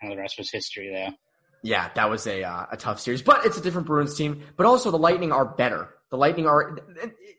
and 0.02 0.12
the 0.12 0.17
rest 0.17 0.38
was 0.38 0.52
history 0.52 0.89
there. 0.91 1.15
Yeah, 1.63 1.89
that 1.94 2.10
was 2.10 2.26
a 2.26 2.44
uh, 2.44 2.65
a 2.72 2.78
tough 2.78 3.00
series, 3.00 3.22
but 3.22 3.46
it's 3.46 3.58
a 3.58 3.62
different 3.62 3.88
Bruins 3.88 4.15
team. 4.15 4.41
But 4.58 4.65
also, 4.65 4.89
the 4.89 4.98
Lightning 4.98 5.32
are 5.32 5.46
better. 5.46 5.89
The 6.10 6.17
Lightning 6.17 6.48
are. 6.48 6.80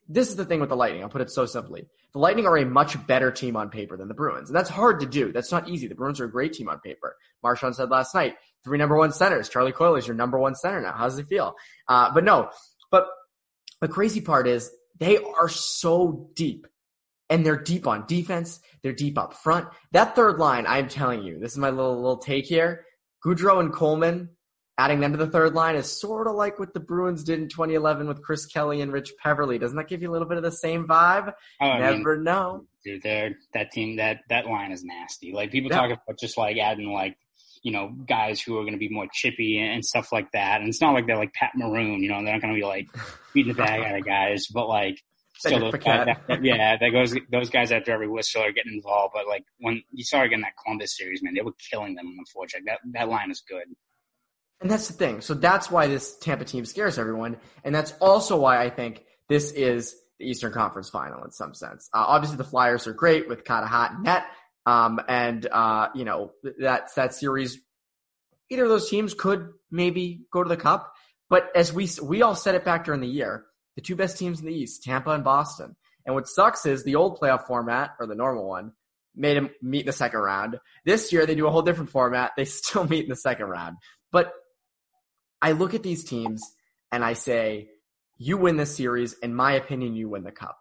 This 0.09 0.29
is 0.29 0.37
the 0.37 0.45
thing 0.45 0.61
with 0.61 0.69
the 0.69 0.77
Lightning. 0.77 1.03
I'll 1.03 1.09
put 1.09 1.23
it 1.23 1.31
so 1.31 1.45
simply: 1.45 1.89
the 2.13 2.21
Lightning 2.21 2.47
are 2.47 2.57
a 2.57 2.65
much 2.65 3.05
better 3.07 3.33
team 3.33 3.57
on 3.57 3.69
paper 3.69 3.97
than 3.97 4.07
the 4.07 4.15
Bruins, 4.15 4.49
and 4.49 4.57
that's 4.57 4.71
hard 4.71 5.01
to 5.01 5.07
do. 5.07 5.33
That's 5.33 5.51
not 5.51 5.69
easy. 5.69 5.89
The 5.89 5.97
Bruins 5.97 6.21
are 6.21 6.27
a 6.27 6.31
great 6.31 6.53
team 6.53 6.69
on 6.69 6.79
paper. 6.81 7.17
Marchand 7.43 7.75
said 7.75 7.91
last 7.91 8.15
night, 8.15 8.37
three 8.63 8.79
number 8.79 8.97
one 8.97 9.13
centers. 9.13 9.49
Charlie 9.49 9.73
Coyle 9.73 9.97
is 9.97 10.07
your 10.07 10.17
number 10.17 10.39
one 10.39 10.55
center 10.55 10.81
now. 10.81 10.93
How 10.93 11.05
does 11.05 11.19
it 11.19 11.27
feel? 11.27 11.55
Uh, 11.89 12.13
but 12.15 12.23
no, 12.23 12.51
but 12.93 13.09
the 13.81 13.89
crazy 13.89 14.21
part 14.21 14.47
is 14.47 14.71
they 14.99 15.19
are 15.19 15.49
so 15.49 16.31
deep 16.35 16.69
and 17.33 17.47
they're 17.47 17.57
deep 17.57 17.87
on 17.87 18.05
defense. 18.07 18.61
They're 18.83 18.93
deep 18.93 19.17
up 19.17 19.33
front. 19.33 19.67
That 19.93 20.15
third 20.15 20.39
line, 20.39 20.67
I'm 20.69 20.87
telling 20.87 21.23
you, 21.23 21.39
this 21.41 21.53
is 21.53 21.59
my 21.59 21.71
little 21.71 21.97
little 21.97 22.19
take 22.19 22.45
here. 22.45 22.85
Goodrow 23.25 23.59
and 23.59 23.73
Coleman 23.73 24.29
adding 24.79 25.01
them 25.01 25.13
to 25.13 25.19
the 25.19 25.27
third 25.27 25.55
line 25.55 25.77
is 25.77 26.01
sort 26.01 26.27
of 26.27 26.35
like 26.35 26.59
what 26.59 26.75
the 26.75 26.81
Bruins 26.81 27.25
did 27.25 27.39
in 27.39 27.49
2011 27.49 28.07
with 28.07 28.23
Chris 28.23 28.45
Kelly 28.47 28.83
and 28.83 28.93
Rich 28.93 29.13
Peverley. 29.23 29.59
Doesn't 29.59 29.77
that 29.77 29.89
give 29.89 30.03
you 30.03 30.11
a 30.11 30.13
little 30.13 30.29
bit 30.29 30.37
of 30.37 30.43
the 30.43 30.53
same 30.53 30.87
vibe? 30.87 31.33
Oh, 31.61 31.79
Never 31.79 32.17
mean, 32.17 32.25
know. 32.25 32.67
Dude, 32.85 33.03
they're, 33.03 33.37
that 33.55 33.71
team, 33.71 33.97
that, 33.97 34.21
that 34.29 34.47
line 34.47 34.73
is 34.73 34.83
nasty. 34.83 35.33
Like 35.33 35.53
people 35.53 35.71
yeah. 35.71 35.77
talk 35.77 35.91
about 35.91 36.19
just 36.19 36.37
like 36.37 36.57
adding 36.59 36.93
like, 36.93 37.17
you 37.63 37.71
know, 37.71 37.95
guys 38.09 38.41
who 38.41 38.59
are 38.59 38.63
going 38.63 38.73
to 38.73 38.79
be 38.79 38.89
more 38.89 39.07
chippy 39.13 39.59
and 39.59 39.85
stuff 39.85 40.11
like 40.11 40.33
that. 40.33 40.61
And 40.61 40.69
it's 40.69 40.81
not 40.81 40.95
like 40.95 41.07
they're 41.07 41.17
like 41.17 41.33
Pat 41.33 41.53
Maroon, 41.55 42.03
you 42.03 42.09
know, 42.09 42.17
they're 42.25 42.33
not 42.33 42.43
going 42.43 42.55
to 42.55 42.59
be 42.59 42.67
like 42.67 42.89
beating 43.33 43.53
the 43.53 43.63
bag 43.63 43.83
out 43.83 43.97
of 43.97 44.05
guys, 44.05 44.49
but 44.53 44.69
like, 44.69 44.99
still 45.47 45.71
those 45.71 45.83
guys 45.83 46.09
after, 46.09 46.41
yeah, 46.43 46.77
that 46.77 46.91
goes 46.91 47.15
those 47.31 47.51
guys 47.51 47.73
after 47.73 47.93
every 47.93 48.09
whistle 48.09 48.43
are 48.43 48.53
getting 48.53 48.75
involved. 48.75 49.15
But 49.15 49.27
like 49.27 49.45
when 49.59 49.83
you 49.93 50.05
saw 50.05 50.23
again 50.23 50.41
that 50.43 50.53
Columbus 50.63 50.97
series, 50.97 51.23
man, 51.23 51.35
they 51.35 51.43
were 51.43 51.55
killing 51.71 51.95
them 51.95 52.07
on 52.07 52.17
the 52.17 52.27
forecheck. 52.35 52.65
That 52.67 52.79
that 52.93 53.09
line 53.09 53.31
is 53.31 53.43
good. 53.49 53.65
And 54.61 54.71
that's 54.71 54.87
the 54.87 54.95
thing. 54.95 55.21
So 55.21 55.35
that's 55.35 55.71
why 55.71 55.89
this 55.89 56.17
Tampa 56.19 56.45
team 56.45 56.65
scares 56.65 56.97
everyone. 56.97 57.37
And 57.65 57.75
that's 57.75 57.93
also 58.01 58.39
why 58.39 58.63
I 58.63 58.71
think 58.71 59.05
this 59.29 59.51
is 59.51 59.97
the 60.21 60.27
Eastern 60.27 60.53
Conference 60.53 60.89
final 60.89 61.25
in 61.25 61.33
some 61.33 61.53
sense. 61.53 61.91
Uh, 61.93 62.05
obviously 62.07 62.37
the 62.37 62.45
Flyers 62.45 62.87
are 62.87 62.93
great 62.93 63.29
with 63.29 63.45
Carter 63.45 63.67
Hart 63.67 63.93
and 63.93 64.05
net. 64.05 64.25
Um, 64.65 65.01
and, 65.09 65.45
uh, 65.51 65.89
you 65.97 66.05
know, 66.05 66.31
that, 66.61 66.95
that 66.95 67.13
series, 67.13 67.59
either 68.51 68.63
of 68.63 68.69
those 68.69 68.89
teams 68.89 69.15
could 69.15 69.49
maybe 69.73 70.27
go 70.33 70.45
to 70.45 70.49
the 70.49 70.57
cup. 70.57 70.93
But 71.29 71.51
as 71.57 71.73
we, 71.73 71.89
we 72.01 72.23
all 72.23 72.37
said 72.37 72.55
it 72.55 72.65
back 72.65 72.85
during 72.85 73.01
the 73.01 73.09
year, 73.09 73.45
the 73.77 73.83
two 73.83 73.97
best 73.97 74.19
teams 74.19 74.41
in 74.41 74.47
the 74.47 74.55
East, 74.55 74.83
Tampa 74.83 75.11
and 75.11 75.25
Boston. 75.25 75.77
And 76.05 76.15
what 76.15 76.29
sucks 76.29 76.67
is 76.67 76.83
the 76.83 76.97
old 76.97 77.19
playoff 77.19 77.47
format 77.47 77.91
or 77.99 78.07
the 78.07 78.15
normal 78.15 78.47
one 78.47 78.73
made 79.15 79.37
them 79.37 79.51
meet 79.61 79.81
in 79.81 79.87
the 79.87 79.93
second 79.93 80.21
round. 80.21 80.59
This 80.85 81.13
year 81.13 81.27
they 81.27 81.35
do 81.35 81.47
a 81.47 81.51
whole 81.51 81.63
different 81.63 81.91
format. 81.91 82.33
They 82.37 82.45
still 82.47 82.85
meet 82.85 83.05
in 83.05 83.11
the 83.11 83.17
second 83.17 83.47
round. 83.47 83.77
But 84.11 84.33
I 85.41 85.53
look 85.53 85.75
at 85.75 85.83
these 85.83 86.05
teams 86.05 86.43
and 86.91 87.05
I 87.05 87.15
say, 87.15 87.71
you 88.19 88.37
win 88.37 88.57
this 88.57 88.77
series. 88.77 89.15
In 89.15 89.35
my 89.35 89.53
opinion, 89.53 89.95
you 89.95 90.09
win 90.09 90.23
the 90.23 90.33
cup. 90.33 90.59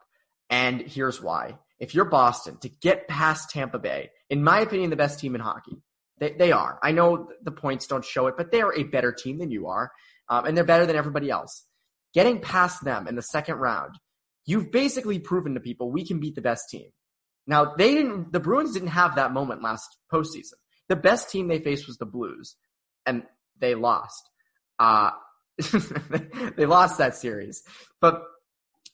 And 0.50 0.82
here's 0.82 1.22
why. 1.22 1.58
If 1.80 1.96
you're 1.96 2.06
Boston, 2.06 2.58
to 2.62 2.70
get 2.70 3.08
past 3.08 3.50
Tampa 3.50 3.80
Bay, 3.80 4.12
in 4.30 4.44
my 4.44 4.60
opinion, 4.60 4.90
the 4.90 4.96
best 4.96 5.20
team 5.20 5.36
in 5.36 5.42
hockey. 5.42 5.82
They, 6.20 6.34
they 6.34 6.52
are. 6.52 6.80
I 6.84 6.92
know 6.92 7.30
the 7.44 7.52
points 7.52 7.88
don't 7.88 8.06
show 8.06 8.28
it, 8.28 8.36
but 8.38 8.52
they 8.52 8.62
are 8.62 8.74
a 8.74 8.84
better 8.84 9.12
team 9.12 9.40
than 9.40 9.52
you 9.52 9.68
are. 9.68 9.92
Um, 10.30 10.46
and 10.46 10.56
they're 10.56 10.64
better 10.64 10.86
than 10.86 10.96
everybody 10.96 11.30
else. 11.30 11.66
Getting 12.14 12.42
past 12.42 12.84
them 12.84 13.08
in 13.08 13.16
the 13.16 13.22
second 13.22 13.56
round, 13.56 13.96
you've 14.46 14.72
basically 14.72 15.20
proven 15.20 15.54
to 15.54 15.60
people 15.60 15.92
we 15.92 16.06
can 16.06 16.20
beat 16.20 16.36
the 16.36 16.42
best 16.42 16.70
team. 16.70 16.90
Now, 17.48 17.74
they 17.76 17.94
didn't, 17.96 18.32
the 18.32 18.40
Bruins 18.40 18.74
didn't 18.74 18.90
have 18.90 19.16
that 19.16 19.34
moment 19.34 19.64
last 19.64 19.98
postseason. 20.12 20.54
The 20.90 20.96
best 20.96 21.30
team 21.30 21.48
they 21.48 21.60
faced 21.60 21.88
was 21.88 21.98
the 21.98 22.06
Blues, 22.06 22.56
and 23.06 23.24
they 23.60 23.76
lost. 23.76 24.30
Uh, 24.78 25.12
they 26.58 26.66
lost 26.66 26.98
that 26.98 27.16
series. 27.16 27.64
But 28.00 28.24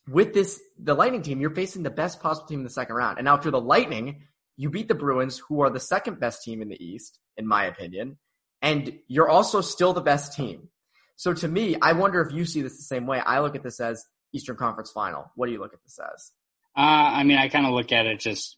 with 0.07 0.33
this, 0.33 0.61
the 0.77 0.93
Lightning 0.93 1.21
team, 1.21 1.41
you're 1.41 1.53
facing 1.53 1.83
the 1.83 1.89
best 1.89 2.21
possible 2.21 2.47
team 2.47 2.59
in 2.59 2.63
the 2.63 2.69
second 2.69 2.95
round. 2.95 3.17
And 3.17 3.25
now 3.25 3.35
if 3.35 3.43
you're 3.43 3.51
the 3.51 3.61
Lightning, 3.61 4.23
you 4.55 4.69
beat 4.69 4.87
the 4.87 4.95
Bruins, 4.95 5.37
who 5.37 5.61
are 5.61 5.69
the 5.69 5.79
second 5.79 6.19
best 6.19 6.43
team 6.43 6.61
in 6.61 6.69
the 6.69 6.83
East, 6.83 7.19
in 7.35 7.47
my 7.47 7.65
opinion. 7.65 8.17
And 8.61 8.99
you're 9.07 9.29
also 9.29 9.61
still 9.61 9.93
the 9.93 10.01
best 10.01 10.33
team. 10.33 10.69
So 11.17 11.33
to 11.33 11.47
me, 11.47 11.75
I 11.81 11.93
wonder 11.93 12.21
if 12.21 12.33
you 12.33 12.45
see 12.45 12.61
this 12.61 12.77
the 12.77 12.83
same 12.83 13.05
way. 13.05 13.19
I 13.19 13.39
look 13.39 13.55
at 13.55 13.63
this 13.63 13.79
as 13.79 14.05
Eastern 14.33 14.55
Conference 14.55 14.91
final. 14.91 15.29
What 15.35 15.47
do 15.47 15.51
you 15.51 15.59
look 15.59 15.73
at 15.73 15.83
this 15.83 15.99
as? 15.99 16.31
Uh, 16.77 16.79
I 16.81 17.23
mean, 17.23 17.37
I 17.37 17.49
kind 17.49 17.65
of 17.65 17.73
look 17.73 17.91
at 17.91 18.05
it 18.05 18.19
just, 18.19 18.57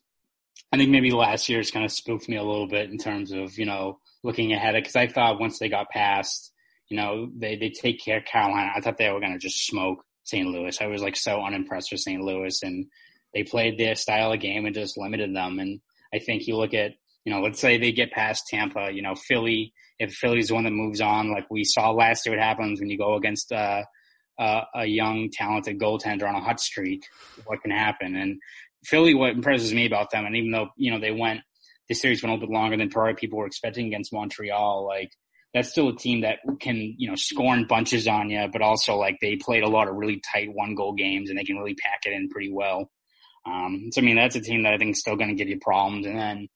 I 0.71 0.77
think 0.77 0.91
maybe 0.91 1.11
last 1.11 1.49
year's 1.49 1.71
kind 1.71 1.85
of 1.85 1.91
spooked 1.91 2.29
me 2.29 2.35
a 2.35 2.43
little 2.43 2.67
bit 2.67 2.91
in 2.91 2.97
terms 2.97 3.31
of, 3.31 3.57
you 3.57 3.65
know, 3.65 3.99
looking 4.23 4.53
ahead 4.53 4.75
because 4.75 4.95
I 4.95 5.07
thought 5.07 5.39
once 5.39 5.57
they 5.57 5.69
got 5.69 5.89
past 5.89 6.51
you 6.89 6.97
know, 6.97 7.29
they, 7.35 7.55
they 7.55 7.69
take 7.69 8.03
care 8.03 8.17
of 8.17 8.25
Carolina. 8.25 8.71
I 8.75 8.81
thought 8.81 8.97
they 8.97 9.09
were 9.09 9.19
going 9.19 9.33
to 9.33 9.39
just 9.39 9.65
smoke 9.65 10.03
St. 10.23 10.47
Louis. 10.47 10.81
I 10.81 10.87
was 10.87 11.01
like 11.01 11.15
so 11.15 11.41
unimpressed 11.41 11.91
with 11.91 12.01
St. 12.01 12.21
Louis 12.21 12.61
and 12.63 12.87
they 13.33 13.43
played 13.43 13.77
their 13.77 13.95
style 13.95 14.33
of 14.33 14.39
game 14.39 14.65
and 14.65 14.75
just 14.75 14.97
limited 14.97 15.35
them. 15.35 15.59
And 15.59 15.79
I 16.13 16.19
think 16.19 16.47
you 16.47 16.57
look 16.57 16.73
at, 16.73 16.93
you 17.29 17.35
know, 17.35 17.41
let's 17.41 17.59
say 17.59 17.77
they 17.77 17.91
get 17.91 18.11
past 18.11 18.47
Tampa, 18.47 18.89
you 18.91 19.03
know, 19.03 19.13
Philly, 19.13 19.71
if 19.99 20.11
Philly's 20.13 20.47
the 20.47 20.55
one 20.55 20.63
that 20.63 20.71
moves 20.71 20.99
on, 20.99 21.31
like 21.31 21.45
we 21.51 21.63
saw 21.63 21.91
last 21.91 22.25
year, 22.25 22.35
what 22.35 22.43
happens 22.43 22.79
when 22.79 22.89
you 22.89 22.97
go 22.97 23.13
against, 23.17 23.51
uh, 23.51 23.83
uh, 24.39 24.61
a 24.73 24.85
young, 24.87 25.29
talented 25.31 25.77
goaltender 25.79 26.27
on 26.27 26.33
a 26.33 26.39
hot 26.39 26.59
streak, 26.59 27.03
what 27.45 27.61
can 27.61 27.69
happen? 27.69 28.15
And 28.15 28.39
Philly, 28.83 29.13
what 29.13 29.33
impresses 29.33 29.75
me 29.75 29.85
about 29.85 30.09
them, 30.09 30.25
and 30.25 30.35
even 30.35 30.49
though, 30.49 30.69
you 30.75 30.89
know, 30.89 30.99
they 30.99 31.11
went, 31.11 31.41
this 31.87 32.01
series 32.01 32.23
went 32.23 32.31
a 32.31 32.33
little 32.33 32.47
bit 32.47 32.53
longer 32.53 32.77
than 32.77 32.89
probably 32.89 33.13
people 33.13 33.37
were 33.37 33.45
expecting 33.45 33.85
against 33.85 34.11
Montreal, 34.11 34.87
like, 34.87 35.11
that's 35.53 35.69
still 35.69 35.89
a 35.89 35.95
team 35.95 36.21
that 36.21 36.39
can, 36.59 36.95
you 36.97 37.09
know, 37.09 37.15
score 37.15 37.53
in 37.53 37.67
bunches 37.67 38.07
on 38.07 38.31
you, 38.31 38.47
but 38.51 38.63
also 38.63 38.95
like 38.95 39.17
they 39.21 39.35
played 39.35 39.61
a 39.61 39.69
lot 39.69 39.87
of 39.87 39.95
really 39.95 40.19
tight 40.33 40.49
one 40.51 40.73
goal 40.73 40.93
games 40.93 41.29
and 41.29 41.37
they 41.37 41.43
can 41.43 41.57
really 41.57 41.75
pack 41.75 41.99
it 42.05 42.13
in 42.13 42.29
pretty 42.29 42.51
well. 42.51 42.89
Um, 43.45 43.89
so 43.91 44.01
I 44.01 44.03
mean, 44.03 44.15
that's 44.15 44.35
a 44.35 44.41
team 44.41 44.63
that 44.63 44.73
I 44.73 44.77
think 44.77 44.93
is 44.93 44.99
still 44.99 45.15
going 45.15 45.29
to 45.29 45.35
give 45.35 45.47
you 45.47 45.59
problems. 45.59 46.05
And 46.05 46.17
then 46.17 46.47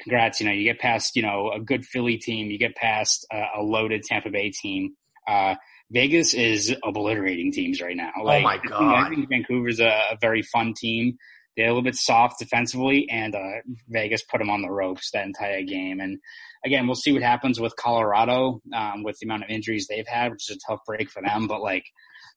congrats, 0.00 0.40
you 0.40 0.46
know, 0.46 0.52
you 0.52 0.64
get 0.64 0.78
past, 0.78 1.16
you 1.16 1.22
know, 1.22 1.50
a 1.52 1.60
good 1.60 1.84
Philly 1.84 2.16
team, 2.16 2.50
you 2.50 2.58
get 2.58 2.74
past 2.76 3.26
a 3.32 3.62
loaded 3.62 4.02
Tampa 4.02 4.30
Bay 4.30 4.50
team. 4.50 4.94
Uh, 5.26 5.54
Vegas 5.90 6.34
is 6.34 6.74
obliterating 6.84 7.52
teams 7.52 7.80
right 7.80 7.96
now. 7.96 8.10
Oh 8.18 8.22
like, 8.22 8.40
oh 8.40 8.44
my 8.44 8.58
god! 8.58 9.06
I 9.06 9.08
think 9.08 9.28
Vancouver's 9.28 9.80
a, 9.80 10.02
a 10.10 10.18
very 10.20 10.42
fun 10.42 10.74
team. 10.74 11.16
They're 11.56 11.66
a 11.66 11.70
little 11.70 11.82
bit 11.82 11.96
soft 11.96 12.38
defensively, 12.38 13.08
and 13.10 13.34
uh, 13.34 13.60
Vegas 13.88 14.22
put 14.22 14.38
them 14.38 14.50
on 14.50 14.62
the 14.62 14.70
ropes 14.70 15.10
that 15.12 15.26
entire 15.26 15.62
game. 15.62 15.98
And 15.98 16.18
again, 16.64 16.86
we'll 16.86 16.94
see 16.94 17.12
what 17.12 17.22
happens 17.22 17.58
with 17.58 17.74
Colorado 17.76 18.60
um, 18.76 19.02
with 19.02 19.18
the 19.18 19.26
amount 19.26 19.44
of 19.44 19.50
injuries 19.50 19.86
they've 19.88 20.06
had, 20.06 20.30
which 20.30 20.48
is 20.50 20.56
a 20.56 20.70
tough 20.70 20.80
break 20.86 21.10
for 21.10 21.22
them. 21.22 21.48
But 21.48 21.62
like, 21.62 21.84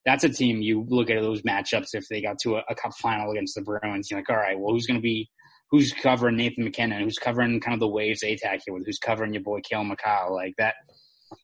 that's 0.05 0.23
a 0.23 0.29
team 0.29 0.61
you 0.61 0.85
look 0.89 1.09
at 1.09 1.21
those 1.21 1.43
matchups 1.43 1.93
if 1.93 2.07
they 2.09 2.21
got 2.21 2.39
to 2.39 2.55
a, 2.55 2.63
a 2.69 2.75
cup 2.75 2.93
final 2.95 3.31
against 3.31 3.53
the 3.53 3.61
Bruins. 3.61 4.09
You're 4.09 4.21
like, 4.21 4.29
all 4.29 4.37
right, 4.37 4.57
well, 4.57 4.73
who's 4.73 4.87
going 4.87 4.99
to 4.99 5.03
be 5.03 5.29
who's 5.71 5.93
covering 5.93 6.35
Nathan 6.35 6.63
MacKinnon? 6.63 7.03
Who's 7.03 7.17
covering 7.17 7.59
kind 7.59 7.73
of 7.73 7.79
the 7.79 7.87
waves 7.87 8.23
attack 8.23 8.61
you 8.67 8.73
with? 8.73 8.85
Who's 8.85 8.99
covering 8.99 9.33
your 9.33 9.43
boy 9.43 9.61
Cale 9.63 9.83
Makar? 9.83 10.31
Like 10.31 10.53
that. 10.57 10.75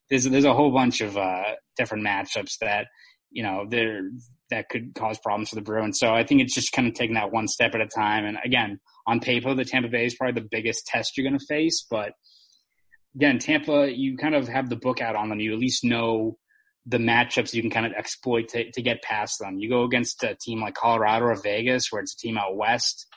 There's 0.09 0.25
there's 0.25 0.45
a 0.45 0.53
whole 0.53 0.71
bunch 0.71 1.01
of 1.01 1.17
uh, 1.17 1.55
different 1.77 2.05
matchups 2.05 2.57
that 2.61 2.87
you 3.31 3.43
know 3.43 3.65
there 3.69 4.01
that 4.49 4.69
could 4.69 4.93
cause 4.95 5.17
problems 5.19 5.49
for 5.49 5.55
the 5.55 5.61
Bruins. 5.61 5.99
So 5.99 6.13
I 6.13 6.23
think 6.23 6.41
it's 6.41 6.53
just 6.53 6.71
kind 6.71 6.87
of 6.87 6.93
taking 6.93 7.15
that 7.15 7.31
one 7.31 7.47
step 7.47 7.73
at 7.73 7.81
a 7.81 7.87
time. 7.87 8.25
And 8.25 8.37
again, 8.43 8.79
on 9.05 9.19
paper, 9.19 9.53
the 9.53 9.65
Tampa 9.65 9.89
Bay 9.89 10.05
is 10.05 10.15
probably 10.15 10.41
the 10.41 10.47
biggest 10.49 10.85
test 10.85 11.17
you're 11.17 11.27
going 11.27 11.39
to 11.39 11.45
face, 11.45 11.85
but 11.89 12.13
again, 13.17 13.39
Tampa, 13.39 13.91
you 13.91 14.15
kind 14.15 14.35
of 14.35 14.47
have 14.47 14.69
the 14.69 14.75
book 14.75 15.01
out 15.01 15.15
on 15.15 15.29
them. 15.29 15.39
You 15.39 15.53
at 15.53 15.59
least 15.59 15.83
know 15.83 16.37
the 16.85 16.99
matchups 16.99 17.53
you 17.53 17.61
can 17.61 17.71
kind 17.71 17.85
of 17.85 17.91
exploit 17.93 18.47
to, 18.49 18.71
to 18.71 18.81
get 18.81 19.01
past 19.01 19.39
them. 19.39 19.57
You 19.59 19.69
go 19.69 19.83
against 19.83 20.23
a 20.23 20.37
team 20.39 20.61
like 20.61 20.75
Colorado 20.75 21.25
or 21.25 21.35
Vegas, 21.41 21.91
where 21.91 22.01
it's 22.01 22.13
a 22.13 22.17
team 22.17 22.37
out 22.37 22.55
west. 22.55 23.07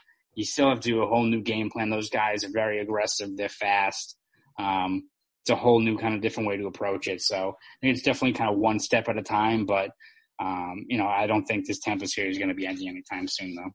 You 0.40 0.46
still 0.46 0.70
have 0.70 0.80
to 0.80 0.88
do 0.88 1.02
a 1.02 1.06
whole 1.06 1.24
new 1.24 1.42
game 1.42 1.68
plan. 1.68 1.90
Those 1.90 2.08
guys 2.08 2.44
are 2.44 2.50
very 2.50 2.80
aggressive. 2.80 3.36
They're 3.36 3.50
fast. 3.50 4.16
Um, 4.58 5.10
it's 5.42 5.50
a 5.50 5.54
whole 5.54 5.80
new 5.80 5.98
kind 5.98 6.14
of 6.14 6.22
different 6.22 6.48
way 6.48 6.56
to 6.56 6.66
approach 6.66 7.08
it. 7.08 7.20
So 7.20 7.58
I 7.84 7.86
it's 7.86 8.00
definitely 8.00 8.32
kind 8.32 8.50
of 8.50 8.58
one 8.58 8.78
step 8.78 9.10
at 9.10 9.18
a 9.18 9.22
time. 9.22 9.66
But 9.66 9.90
um, 10.38 10.86
you 10.88 10.96
know, 10.96 11.06
I 11.06 11.26
don't 11.26 11.44
think 11.44 11.66
this 11.66 11.78
Tampa 11.78 12.06
series 12.06 12.36
is 12.36 12.38
going 12.38 12.48
to 12.48 12.54
be 12.54 12.66
ending 12.66 12.88
anytime 12.88 13.28
soon, 13.28 13.54
though. 13.54 13.70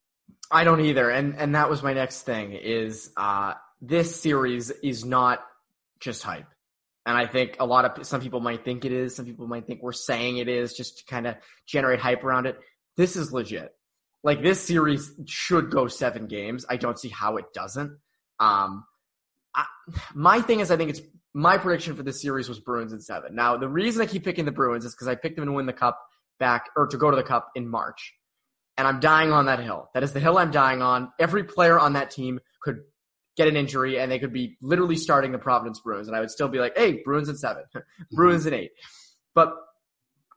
I 0.49 0.63
don't 0.63 0.81
either. 0.81 1.11
And 1.11 1.35
and 1.37 1.53
that 1.53 1.69
was 1.69 1.83
my 1.83 1.93
next 1.93 2.23
thing. 2.23 2.53
Is 2.53 3.11
uh, 3.15 3.53
this 3.79 4.19
series 4.19 4.71
is 4.71 5.05
not 5.05 5.45
just 5.99 6.23
hype. 6.23 6.47
And 7.05 7.15
I 7.15 7.27
think 7.27 7.57
a 7.59 7.65
lot 7.67 7.85
of 7.85 8.07
some 8.07 8.21
people 8.21 8.39
might 8.39 8.65
think 8.65 8.85
it 8.85 8.91
is. 8.91 9.15
Some 9.15 9.25
people 9.25 9.45
might 9.45 9.67
think 9.67 9.83
we're 9.83 9.91
saying 9.91 10.37
it 10.37 10.47
is 10.47 10.73
just 10.73 10.97
to 10.97 11.05
kind 11.05 11.27
of 11.27 11.35
generate 11.67 11.99
hype 11.99 12.23
around 12.23 12.47
it. 12.47 12.57
This 12.97 13.15
is 13.15 13.31
legit. 13.31 13.71
Like 14.25 14.41
this 14.41 14.59
series 14.59 15.13
should 15.27 15.69
go 15.69 15.87
seven 15.87 16.25
games. 16.25 16.65
I 16.67 16.77
don't 16.77 16.97
see 16.97 17.09
how 17.09 17.37
it 17.37 17.45
doesn't. 17.53 17.95
Um, 18.39 18.83
I, 19.53 19.65
my 20.15 20.41
thing 20.41 20.61
is, 20.61 20.71
I 20.71 20.77
think 20.77 20.89
it's 20.89 21.01
my 21.35 21.59
prediction 21.59 21.95
for 21.95 22.01
this 22.01 22.23
series 22.23 22.49
was 22.49 22.59
Bruins 22.59 22.91
in 22.91 22.99
seven. 23.01 23.35
Now, 23.35 23.55
the 23.55 23.69
reason 23.69 24.01
I 24.01 24.07
keep 24.07 24.23
picking 24.23 24.45
the 24.45 24.51
Bruins 24.51 24.83
is 24.83 24.95
because 24.95 25.07
I 25.07 25.13
picked 25.13 25.35
them 25.35 25.45
to 25.45 25.51
win 25.51 25.67
the 25.67 25.73
cup 25.73 26.01
back 26.39 26.69
or 26.75 26.87
to 26.87 26.97
go 26.97 27.11
to 27.11 27.15
the 27.15 27.23
cup 27.23 27.51
in 27.53 27.69
March. 27.69 28.15
And 28.79 28.87
I'm 28.87 28.99
dying 28.99 29.31
on 29.31 29.45
that 29.45 29.59
hill. 29.59 29.91
That 29.93 30.01
is 30.01 30.11
the 30.11 30.19
hill 30.19 30.39
I'm 30.39 30.49
dying 30.49 30.81
on. 30.81 31.11
Every 31.19 31.43
player 31.43 31.77
on 31.77 31.93
that 31.93 32.09
team 32.09 32.39
could 32.63 32.79
get 33.37 33.47
an 33.47 33.55
injury 33.55 33.99
and 33.99 34.11
they 34.11 34.17
could 34.17 34.33
be 34.33 34.57
literally 34.59 34.95
starting 34.95 35.33
the 35.33 35.37
Providence 35.37 35.79
Bruins. 35.81 36.07
And 36.07 36.17
I 36.17 36.19
would 36.19 36.31
still 36.31 36.47
be 36.47 36.57
like, 36.57 36.75
hey, 36.75 37.03
Bruins 37.05 37.29
in 37.29 37.37
seven, 37.37 37.63
Bruins 38.11 38.47
in 38.47 38.55
eight. 38.55 38.71
But 39.35 39.53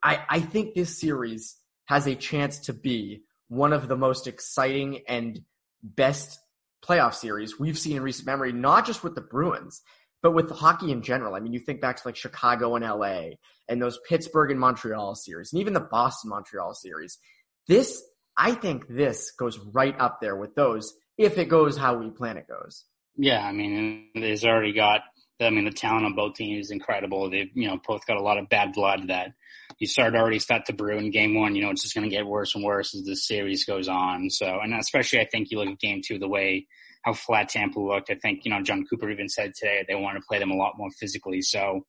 I, 0.03 0.21
I 0.29 0.41
think 0.41 0.75
this 0.75 1.01
series 1.01 1.57
has 1.87 2.07
a 2.07 2.15
chance 2.15 2.59
to 2.67 2.75
be 2.75 3.23
one 3.49 3.73
of 3.73 3.89
the 3.89 3.97
most 3.97 4.27
exciting 4.27 5.03
and 5.09 5.41
best 5.83 6.39
playoff 6.85 7.15
series 7.15 7.59
we've 7.59 7.79
seen 7.79 7.97
in 7.97 8.03
recent 8.03 8.27
memory, 8.27 8.53
not 8.53 8.87
just 8.87 9.03
with 9.03 9.15
the 9.15 9.21
Bruins, 9.21 9.83
but 10.23 10.33
with 10.33 10.51
hockey 10.51 10.93
in 10.93 11.03
general. 11.03 11.35
I 11.35 11.41
mean, 11.41 11.53
you 11.53 11.61
think 11.61 11.81
back 11.81 11.97
to 11.97 12.09
like 12.09 12.17
Chicago 12.17 12.77
and 12.77 12.85
LA 12.85 13.37
and 13.69 13.81
those 13.81 13.99
Pittsburgh 14.09 14.51
and 14.51 14.61
Montreal 14.61 15.15
series 15.15 15.53
and 15.53 15.61
even 15.61 15.73
the 15.73 15.81
Boston 15.81 16.31
Montreal 16.31 16.75
series. 16.75 17.19
This, 17.67 18.03
I 18.37 18.53
think 18.53 18.87
this 18.89 19.33
goes 19.33 19.59
right 19.59 19.99
up 19.99 20.21
there 20.21 20.37
with 20.37 20.55
those 20.55 20.95
if 21.17 21.39
it 21.39 21.49
goes 21.49 21.77
how 21.77 21.97
we 21.97 22.11
plan 22.11 22.37
it 22.37 22.47
goes. 22.49 22.85
Yeah, 23.17 23.45
I 23.45 23.53
mean, 23.53 24.11
there's 24.15 24.45
already 24.45 24.73
got 24.73 25.03
I 25.41 25.51
mean, 25.51 25.65
the 25.65 25.71
talent 25.71 26.05
on 26.05 26.15
both 26.15 26.35
teams 26.35 26.67
is 26.67 26.71
incredible. 26.73 27.31
They've, 27.31 27.51
you 27.55 27.69
know, 27.69 27.81
both 27.87 28.05
got 28.07 28.17
a 28.17 28.23
lot 28.23 28.39
of 28.39 28.49
bad 28.49 28.73
blood 28.73 29.09
that 29.09 29.33
you 29.79 29.87
start 29.87 30.15
already 30.15 30.39
start 30.39 30.67
to 30.67 30.73
brew 30.73 30.99
in 30.99 31.11
game 31.11 31.35
one. 31.35 31.55
You 31.55 31.63
know, 31.63 31.71
it's 31.71 31.83
just 31.83 31.95
going 31.95 32.09
to 32.09 32.15
get 32.15 32.27
worse 32.27 32.55
and 32.55 32.65
worse 32.65 32.95
as 32.95 33.05
the 33.05 33.15
series 33.15 33.65
goes 33.65 33.89
on. 33.89 34.29
So, 34.31 34.59
and 34.61 34.75
especially 34.75 35.21
I 35.21 35.27
think 35.31 35.51
you 35.51 35.59
look 35.59 35.69
at 35.69 35.79
game 35.79 36.03
two, 36.05 36.19
the 36.19 36.29
way 36.29 36.67
how 37.03 37.13
flat 37.13 37.49
Tampa 37.49 37.79
looked. 37.79 38.11
I 38.11 38.17
think, 38.17 38.45
you 38.45 38.51
know, 38.51 38.63
Jon 38.63 38.85
Cooper 38.89 39.09
even 39.11 39.29
said 39.29 39.53
today 39.55 39.85
they 39.87 39.95
want 39.95 40.17
to 40.17 40.25
play 40.29 40.41
them 40.41 40.51
a 40.51 40.57
lot 40.57 40.75
more 40.77 40.91
physically. 40.99 41.43
So 41.43 41.87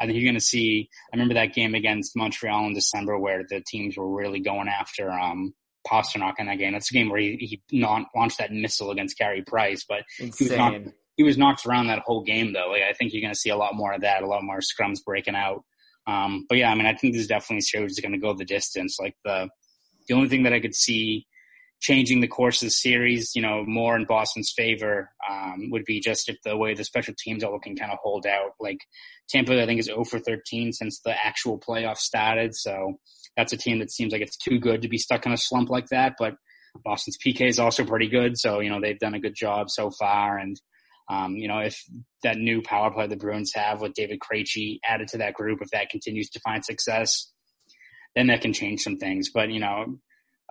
I 0.00 0.06
think 0.06 0.16
you're 0.16 0.24
going 0.24 0.34
to 0.34 0.40
see, 0.40 0.88
I 1.12 1.16
remember 1.16 1.34
that 1.34 1.54
game 1.54 1.74
against 1.74 2.16
Montreal 2.16 2.66
in 2.66 2.74
December 2.74 3.18
where 3.18 3.44
the 3.48 3.62
teams 3.66 3.96
were 3.96 4.08
really 4.08 4.40
going 4.40 4.68
after, 4.68 5.10
um, 5.10 5.54
Pastrnak 5.86 6.34
in 6.38 6.46
that 6.46 6.58
game. 6.58 6.72
That's 6.72 6.90
a 6.90 6.94
game 6.94 7.10
where 7.10 7.20
he, 7.20 7.60
he 7.70 7.78
launched 7.78 8.38
that 8.38 8.52
missile 8.52 8.90
against 8.90 9.18
Carey 9.18 9.42
Price, 9.42 9.84
but 9.86 10.02
Insane. 10.18 10.32
he 10.38 10.44
was, 10.44 10.58
knocked, 10.58 10.88
he 11.16 11.22
was 11.24 11.36
knocked 11.36 11.66
around 11.66 11.88
that 11.88 12.02
whole 12.06 12.22
game 12.22 12.52
though. 12.52 12.70
Like, 12.70 12.82
I 12.88 12.94
think 12.94 13.12
you're 13.12 13.20
going 13.20 13.34
to 13.34 13.38
see 13.38 13.50
a 13.50 13.56
lot 13.56 13.74
more 13.74 13.92
of 13.92 14.00
that, 14.00 14.22
a 14.22 14.26
lot 14.26 14.42
more 14.42 14.60
scrums 14.60 15.04
breaking 15.04 15.34
out. 15.34 15.62
Um, 16.06 16.46
but 16.48 16.58
yeah, 16.58 16.70
I 16.70 16.74
mean, 16.74 16.86
I 16.86 16.94
think 16.94 17.14
this 17.14 17.22
is 17.22 17.28
definitely 17.28 17.58
a 17.58 17.62
series 17.62 17.92
that's 17.92 18.00
going 18.00 18.12
to 18.12 18.18
go 18.18 18.34
the 18.34 18.44
distance. 18.44 18.98
Like 19.00 19.16
the, 19.24 19.48
the 20.08 20.14
only 20.14 20.28
thing 20.28 20.42
that 20.42 20.52
I 20.52 20.60
could 20.60 20.74
see 20.74 21.26
changing 21.80 22.20
the 22.20 22.28
course 22.28 22.62
of 22.62 22.66
the 22.66 22.70
series, 22.70 23.32
you 23.34 23.42
know, 23.42 23.62
more 23.66 23.94
in 23.94 24.06
Boston's 24.06 24.52
favor 24.56 25.10
um, 25.30 25.70
would 25.70 25.84
be 25.84 26.00
just 26.00 26.30
if 26.30 26.36
the 26.42 26.56
way 26.56 26.72
the 26.72 26.84
special 26.84 27.14
teams 27.18 27.44
are 27.44 27.52
looking 27.52 27.76
kind 27.76 27.92
of 27.92 27.98
hold 28.02 28.26
out. 28.26 28.52
Like 28.58 28.78
Tampa, 29.28 29.62
I 29.62 29.66
think 29.66 29.80
is 29.80 29.86
0 29.86 30.04
for 30.04 30.18
13 30.18 30.72
since 30.72 31.00
the 31.04 31.14
actual 31.24 31.60
playoff 31.60 31.98
started. 31.98 32.54
So 32.54 32.94
that's 33.36 33.52
a 33.52 33.58
team 33.58 33.80
that 33.80 33.90
seems 33.90 34.12
like 34.12 34.22
it's 34.22 34.36
too 34.36 34.58
good 34.58 34.80
to 34.82 34.88
be 34.88 34.96
stuck 34.96 35.26
in 35.26 35.32
a 35.32 35.36
slump 35.36 35.68
like 35.68 35.88
that. 35.88 36.14
But 36.18 36.34
Boston's 36.84 37.18
PK 37.24 37.48
is 37.48 37.58
also 37.58 37.84
pretty 37.84 38.08
good. 38.08 38.38
So, 38.38 38.60
you 38.60 38.70
know, 38.70 38.80
they've 38.80 38.98
done 38.98 39.14
a 39.14 39.20
good 39.20 39.34
job 39.34 39.68
so 39.68 39.90
far. 39.90 40.38
And, 40.38 40.58
um, 41.08 41.36
you 41.36 41.48
know, 41.48 41.58
if 41.58 41.82
that 42.22 42.36
new 42.36 42.62
power 42.62 42.90
play 42.90 43.06
the 43.06 43.16
Bruins 43.16 43.52
have 43.54 43.80
with 43.80 43.94
David 43.94 44.20
Krejci 44.20 44.78
added 44.86 45.08
to 45.08 45.18
that 45.18 45.34
group, 45.34 45.60
if 45.60 45.70
that 45.70 45.90
continues 45.90 46.30
to 46.30 46.40
find 46.40 46.64
success, 46.64 47.30
then 48.16 48.28
that 48.28 48.40
can 48.40 48.52
change 48.52 48.80
some 48.80 48.96
things. 48.96 49.30
But, 49.32 49.50
you 49.50 49.60
know, 49.60 49.98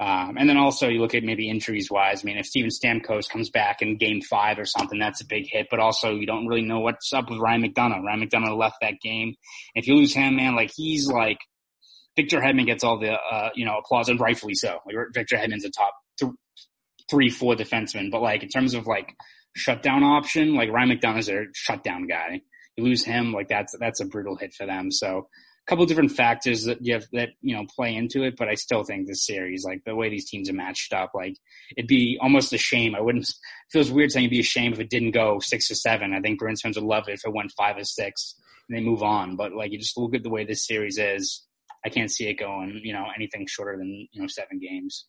um, 0.02 0.38
and 0.38 0.50
then 0.50 0.58
also 0.58 0.90
you 0.90 1.00
look 1.00 1.14
at 1.14 1.24
maybe 1.24 1.50
injuries 1.50 1.90
wise. 1.90 2.24
I 2.24 2.26
mean, 2.26 2.38
if 2.38 2.48
Steven 2.48 2.72
Stamkos 2.72 3.30
comes 3.30 3.50
back 3.50 3.82
in 3.82 3.98
game 3.98 4.22
five 4.22 4.58
or 4.58 4.66
something, 4.66 5.00
that's 5.00 5.22
a 5.22 5.26
big 5.26 5.46
hit. 5.48 5.68
But 5.70 5.80
also 5.80 6.16
you 6.16 6.26
don't 6.26 6.48
really 6.48 6.64
know 6.64 6.80
what's 6.80 7.14
up 7.14 7.30
with 7.30 7.40
Ryan 7.40 7.64
McDonagh. 7.64 8.04
Ryan 8.04 8.28
McDonagh 8.28 8.58
left 8.58 8.78
that 8.82 8.96
game. 9.02 9.36
If 9.76 9.88
you 9.88 9.96
lose 9.96 10.14
him, 10.14 10.36
man, 10.38 10.56
like 10.56 10.72
he's 10.76 11.08
like 11.08 11.38
Victor 12.16 12.40
Hedman 12.40 12.66
gets 12.66 12.84
all 12.84 13.00
the 13.00 13.14
uh, 13.14 13.50
you 13.54 13.66
know 13.66 13.78
applause 13.78 14.10
and 14.10 14.20
rightfully 14.20 14.56
so. 14.56 14.80
Victor 15.14 15.38
Hedman's 15.38 15.66
a 15.66 15.70
top 15.70 15.94
th- 16.20 16.32
three, 17.10 17.30
four 17.30 17.56
defenseman. 17.56 18.10
But 18.10 18.22
like 18.24 18.42
in 18.42 18.50
terms 18.50 18.74
of 18.74 18.88
like 18.88 19.14
shutdown 19.56 20.04
option, 20.04 20.56
like 20.56 20.72
Ryan 20.72 20.98
McDonagh's 20.98 21.30
a 21.30 21.46
shutdown 21.54 22.08
guy. 22.08 22.42
You 22.76 22.84
lose 22.84 23.04
him, 23.04 23.34
like 23.34 23.48
that's 23.48 23.76
that's 23.80 24.00
a 24.00 24.06
brutal 24.06 24.36
hit 24.36 24.54
for 24.54 24.66
them. 24.66 24.92
So 24.92 25.28
a 25.66 25.70
couple 25.70 25.86
different 25.86 26.12
factors 26.12 26.66
that 26.66 26.80
you 26.82 26.94
have 26.94 27.06
that 27.14 27.30
you 27.42 27.56
know 27.56 27.66
play 27.76 27.96
into 27.96 28.24
it, 28.24 28.36
but 28.38 28.50
I 28.50 28.56
still 28.56 28.84
think 28.84 29.08
this 29.08 29.26
series, 29.26 29.64
like 29.64 29.84
the 29.86 29.96
way 29.96 30.10
these 30.10 30.30
teams 30.30 30.50
are 30.50 30.54
matched 30.54 30.92
up, 30.92 31.12
like 31.14 31.38
it'd 31.78 31.88
be 31.88 32.18
almost 32.22 32.52
a 32.54 32.58
shame. 32.58 32.96
I 32.96 33.02
wouldn't. 33.02 33.28
Feels 33.72 33.92
weird 33.92 34.12
saying 34.12 34.26
it'd 34.26 34.32
be 34.32 34.40
a 34.40 34.44
shame 34.44 34.74
if 34.74 34.80
it 34.80 34.90
didn't 34.90 35.12
go 35.12 35.40
six 35.40 35.70
or 35.72 35.76
seven. 35.76 36.14
I 36.14 36.20
think 36.20 36.40
Bruins 36.40 36.62
fans 36.62 36.76
would 36.76 36.86
love 36.86 37.08
it 37.08 37.14
if 37.14 37.26
it 37.26 37.34
went 37.34 37.52
five 37.52 37.78
or 37.78 37.84
six 37.84 38.36
and 38.68 38.78
they 38.78 38.82
move 38.82 39.04
on. 39.04 39.36
But 39.36 39.54
like 39.54 39.72
you 39.72 39.78
just 39.78 39.98
look 39.98 40.16
at 40.16 40.24
the 40.24 40.30
way 40.30 40.46
this 40.46 40.66
series 40.66 40.98
is, 40.98 41.46
I 41.86 41.90
can't 41.90 42.12
see 42.12 42.28
it 42.28 42.36
going 42.36 42.82
you 42.84 42.94
know 42.94 43.06
anything 43.16 43.46
shorter 43.48 43.78
than 43.78 44.08
you 44.12 44.22
know 44.22 44.28
seven 44.28 44.60
games. 44.60 45.06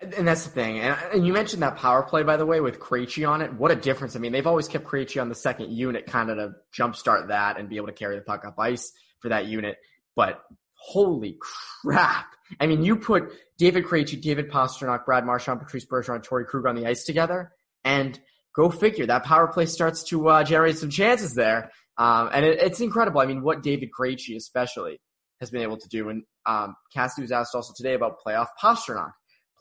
And 0.00 0.26
that's 0.26 0.44
the 0.44 0.50
thing. 0.50 0.78
And, 0.78 0.96
and 1.12 1.26
you 1.26 1.32
mentioned 1.32 1.62
that 1.62 1.76
power 1.76 2.02
play, 2.02 2.22
by 2.22 2.38
the 2.38 2.46
way, 2.46 2.60
with 2.60 2.80
Krejci 2.80 3.28
on 3.28 3.42
it. 3.42 3.52
What 3.52 3.70
a 3.70 3.76
difference. 3.76 4.16
I 4.16 4.18
mean, 4.18 4.32
they've 4.32 4.46
always 4.46 4.66
kept 4.66 4.86
Krejci 4.86 5.20
on 5.20 5.28
the 5.28 5.34
second 5.34 5.72
unit 5.72 6.06
kind 6.06 6.30
of 6.30 6.36
to 6.38 6.54
jumpstart 6.74 7.28
that 7.28 7.58
and 7.58 7.68
be 7.68 7.76
able 7.76 7.88
to 7.88 7.92
carry 7.92 8.16
the 8.16 8.22
puck 8.22 8.44
up 8.46 8.58
ice 8.58 8.92
for 9.20 9.28
that 9.28 9.46
unit. 9.46 9.76
But 10.16 10.42
holy 10.72 11.38
crap. 11.82 12.26
I 12.58 12.66
mean, 12.66 12.82
you 12.82 12.96
put 12.96 13.30
David 13.58 13.84
Krejci, 13.84 14.20
David 14.20 14.50
Pastrnak, 14.50 15.04
Brad 15.04 15.26
Marchand, 15.26 15.60
Patrice 15.60 15.84
Bergeron, 15.84 16.24
Torey 16.24 16.46
Krug 16.46 16.66
on 16.66 16.76
the 16.76 16.86
ice 16.86 17.04
together, 17.04 17.52
and 17.84 18.18
go 18.54 18.70
figure. 18.70 19.06
That 19.06 19.24
power 19.24 19.48
play 19.48 19.66
starts 19.66 20.02
to 20.04 20.28
uh, 20.28 20.44
generate 20.44 20.78
some 20.78 20.90
chances 20.90 21.34
there. 21.34 21.70
Um, 21.98 22.30
and 22.32 22.46
it, 22.46 22.58
it's 22.60 22.80
incredible. 22.80 23.20
I 23.20 23.26
mean, 23.26 23.42
what 23.42 23.62
David 23.62 23.90
Krejci 23.96 24.34
especially 24.34 24.98
has 25.40 25.50
been 25.50 25.62
able 25.62 25.76
to 25.76 25.88
do. 25.88 26.08
And 26.08 26.22
um, 26.46 26.74
Cassidy 26.92 27.22
was 27.22 27.32
asked 27.32 27.54
also 27.54 27.72
today 27.76 27.94
about 27.94 28.18
playoff 28.26 28.48
Pastrnak. 28.62 29.12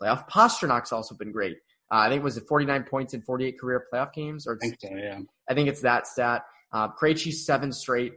Playoff 0.02 0.30
Pastrnak's 0.30 0.92
also 0.92 1.16
been 1.16 1.32
great. 1.32 1.58
Uh, 1.92 1.98
I 1.98 2.10
think 2.10 2.22
it 2.22 2.24
was 2.24 2.38
it 2.38 2.48
49 2.48 2.84
points 2.84 3.14
in 3.14 3.22
48 3.22 3.60
career 3.60 3.86
playoff 3.92 4.14
games, 4.14 4.48
or 4.48 4.56
I 4.56 4.58
think 4.60 4.78
so, 4.80 4.90
yeah. 4.96 5.20
I 5.50 5.54
think 5.54 5.70
it's 5.70 5.82
that 5.82 6.08
stat. 6.08 6.44
Uh, 6.72 6.90
Krejci 6.90 7.34
seven 7.34 7.72
straight 7.72 8.14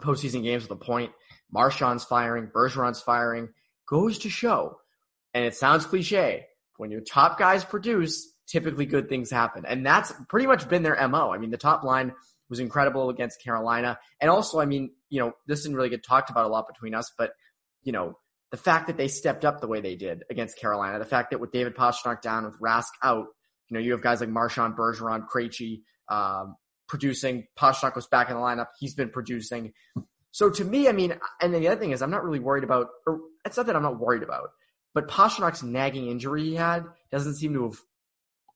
postseason 0.00 0.42
games 0.42 0.62
with 0.62 0.72
a 0.72 0.84
point. 0.84 1.12
Marchand's 1.50 2.04
firing, 2.04 2.48
Bergeron's 2.48 3.00
firing. 3.00 3.48
Goes 3.86 4.18
to 4.20 4.30
show, 4.30 4.78
and 5.34 5.44
it 5.44 5.54
sounds 5.54 5.86
cliche, 5.86 6.46
when 6.76 6.90
your 6.90 7.02
top 7.02 7.38
guys 7.38 7.64
produce, 7.64 8.32
typically 8.46 8.86
good 8.86 9.08
things 9.08 9.30
happen. 9.30 9.64
And 9.66 9.84
that's 9.84 10.12
pretty 10.28 10.46
much 10.46 10.68
been 10.68 10.82
their 10.82 10.96
MO. 11.08 11.32
I 11.32 11.38
mean, 11.38 11.50
the 11.50 11.56
top 11.56 11.84
line 11.84 12.12
was 12.48 12.60
incredible 12.60 13.10
against 13.10 13.42
Carolina. 13.42 13.98
And 14.20 14.30
also, 14.30 14.60
I 14.60 14.66
mean, 14.66 14.90
you 15.08 15.20
know, 15.20 15.32
this 15.46 15.62
didn't 15.62 15.76
really 15.76 15.88
get 15.88 16.04
talked 16.04 16.30
about 16.30 16.46
a 16.46 16.48
lot 16.48 16.66
between 16.66 16.94
us, 16.94 17.12
but, 17.16 17.32
you 17.82 17.92
know, 17.92 18.18
the 18.56 18.62
fact 18.62 18.86
that 18.86 18.96
they 18.96 19.06
stepped 19.06 19.44
up 19.44 19.60
the 19.60 19.66
way 19.66 19.82
they 19.82 19.96
did 19.96 20.24
against 20.30 20.58
Carolina, 20.58 20.98
the 20.98 21.04
fact 21.04 21.30
that 21.30 21.40
with 21.40 21.52
David 21.52 21.76
Pastrnak 21.76 22.22
down, 22.22 22.46
with 22.46 22.58
Rask 22.58 22.88
out, 23.02 23.26
you 23.68 23.74
know, 23.74 23.80
you 23.80 23.92
have 23.92 24.00
guys 24.00 24.20
like 24.20 24.30
Marchand, 24.30 24.74
Bergeron, 24.74 25.26
Krejci, 25.28 25.82
um, 26.08 26.56
producing. 26.88 27.46
Pastrnak 27.58 27.94
was 27.94 28.06
back 28.06 28.30
in 28.30 28.34
the 28.34 28.40
lineup. 28.40 28.68
He's 28.78 28.94
been 28.94 29.10
producing. 29.10 29.74
So 30.30 30.48
to 30.48 30.64
me, 30.64 30.88
I 30.88 30.92
mean, 30.92 31.18
and 31.42 31.52
then 31.52 31.60
the 31.60 31.68
other 31.68 31.78
thing 31.78 31.90
is, 31.90 32.00
I'm 32.00 32.10
not 32.10 32.24
really 32.24 32.38
worried 32.38 32.64
about, 32.64 32.86
or 33.06 33.20
it's 33.44 33.58
not 33.58 33.66
that 33.66 33.76
I'm 33.76 33.82
not 33.82 34.00
worried 34.00 34.22
about, 34.22 34.48
but 34.94 35.06
Pastrnak's 35.06 35.62
nagging 35.62 36.08
injury 36.08 36.44
he 36.44 36.54
had 36.54 36.84
doesn't 37.12 37.34
seem 37.34 37.52
to 37.52 37.64
have 37.64 37.78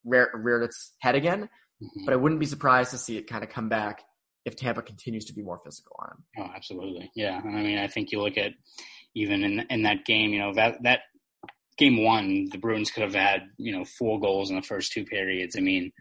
reared 0.03 0.63
its 0.63 0.95
head 1.01 1.15
again. 1.15 1.43
Mm-hmm. 1.43 2.07
But 2.07 2.15
I 2.15 2.17
wouldn't 2.17 2.41
be 2.41 2.47
surprised 2.47 2.93
to 2.93 2.99
see 2.99 3.19
it 3.19 3.29
kind 3.29 3.45
of 3.45 3.51
come 3.51 3.69
back 3.69 4.01
if 4.45 4.57
Tampa 4.57 4.83
continues 4.83 5.25
to 5.27 5.35
be 5.35 5.43
more 5.43 5.61
physical 5.65 5.97
on 6.01 6.11
him. 6.11 6.25
Oh, 6.39 6.55
absolutely. 6.55 7.11
Yeah. 7.15 7.41
I 7.45 7.49
mean, 7.49 7.79
I 7.79 7.89
think 7.89 8.11
you 8.11 8.21
look 8.21 8.39
at 8.39 8.53
even 9.15 9.45
in 9.45 9.61
in 9.71 9.83
that 9.83 10.05
game, 10.05 10.33
you 10.33 10.39
know, 10.39 10.55
that 10.55 10.83
that 10.83 11.01
game 11.77 12.03
one, 12.03 12.49
the 12.51 12.59
Bruins 12.59 12.91
could 12.91 13.03
have 13.03 13.15
had, 13.15 13.43
you 13.57 13.73
know, 13.73 13.85
four 13.85 14.21
goals 14.21 14.51
in 14.51 14.57
the 14.57 14.63
first 14.63 14.93
two 14.93 15.05
periods. 15.05 15.57
I 15.57 15.61
mean, 15.61 15.93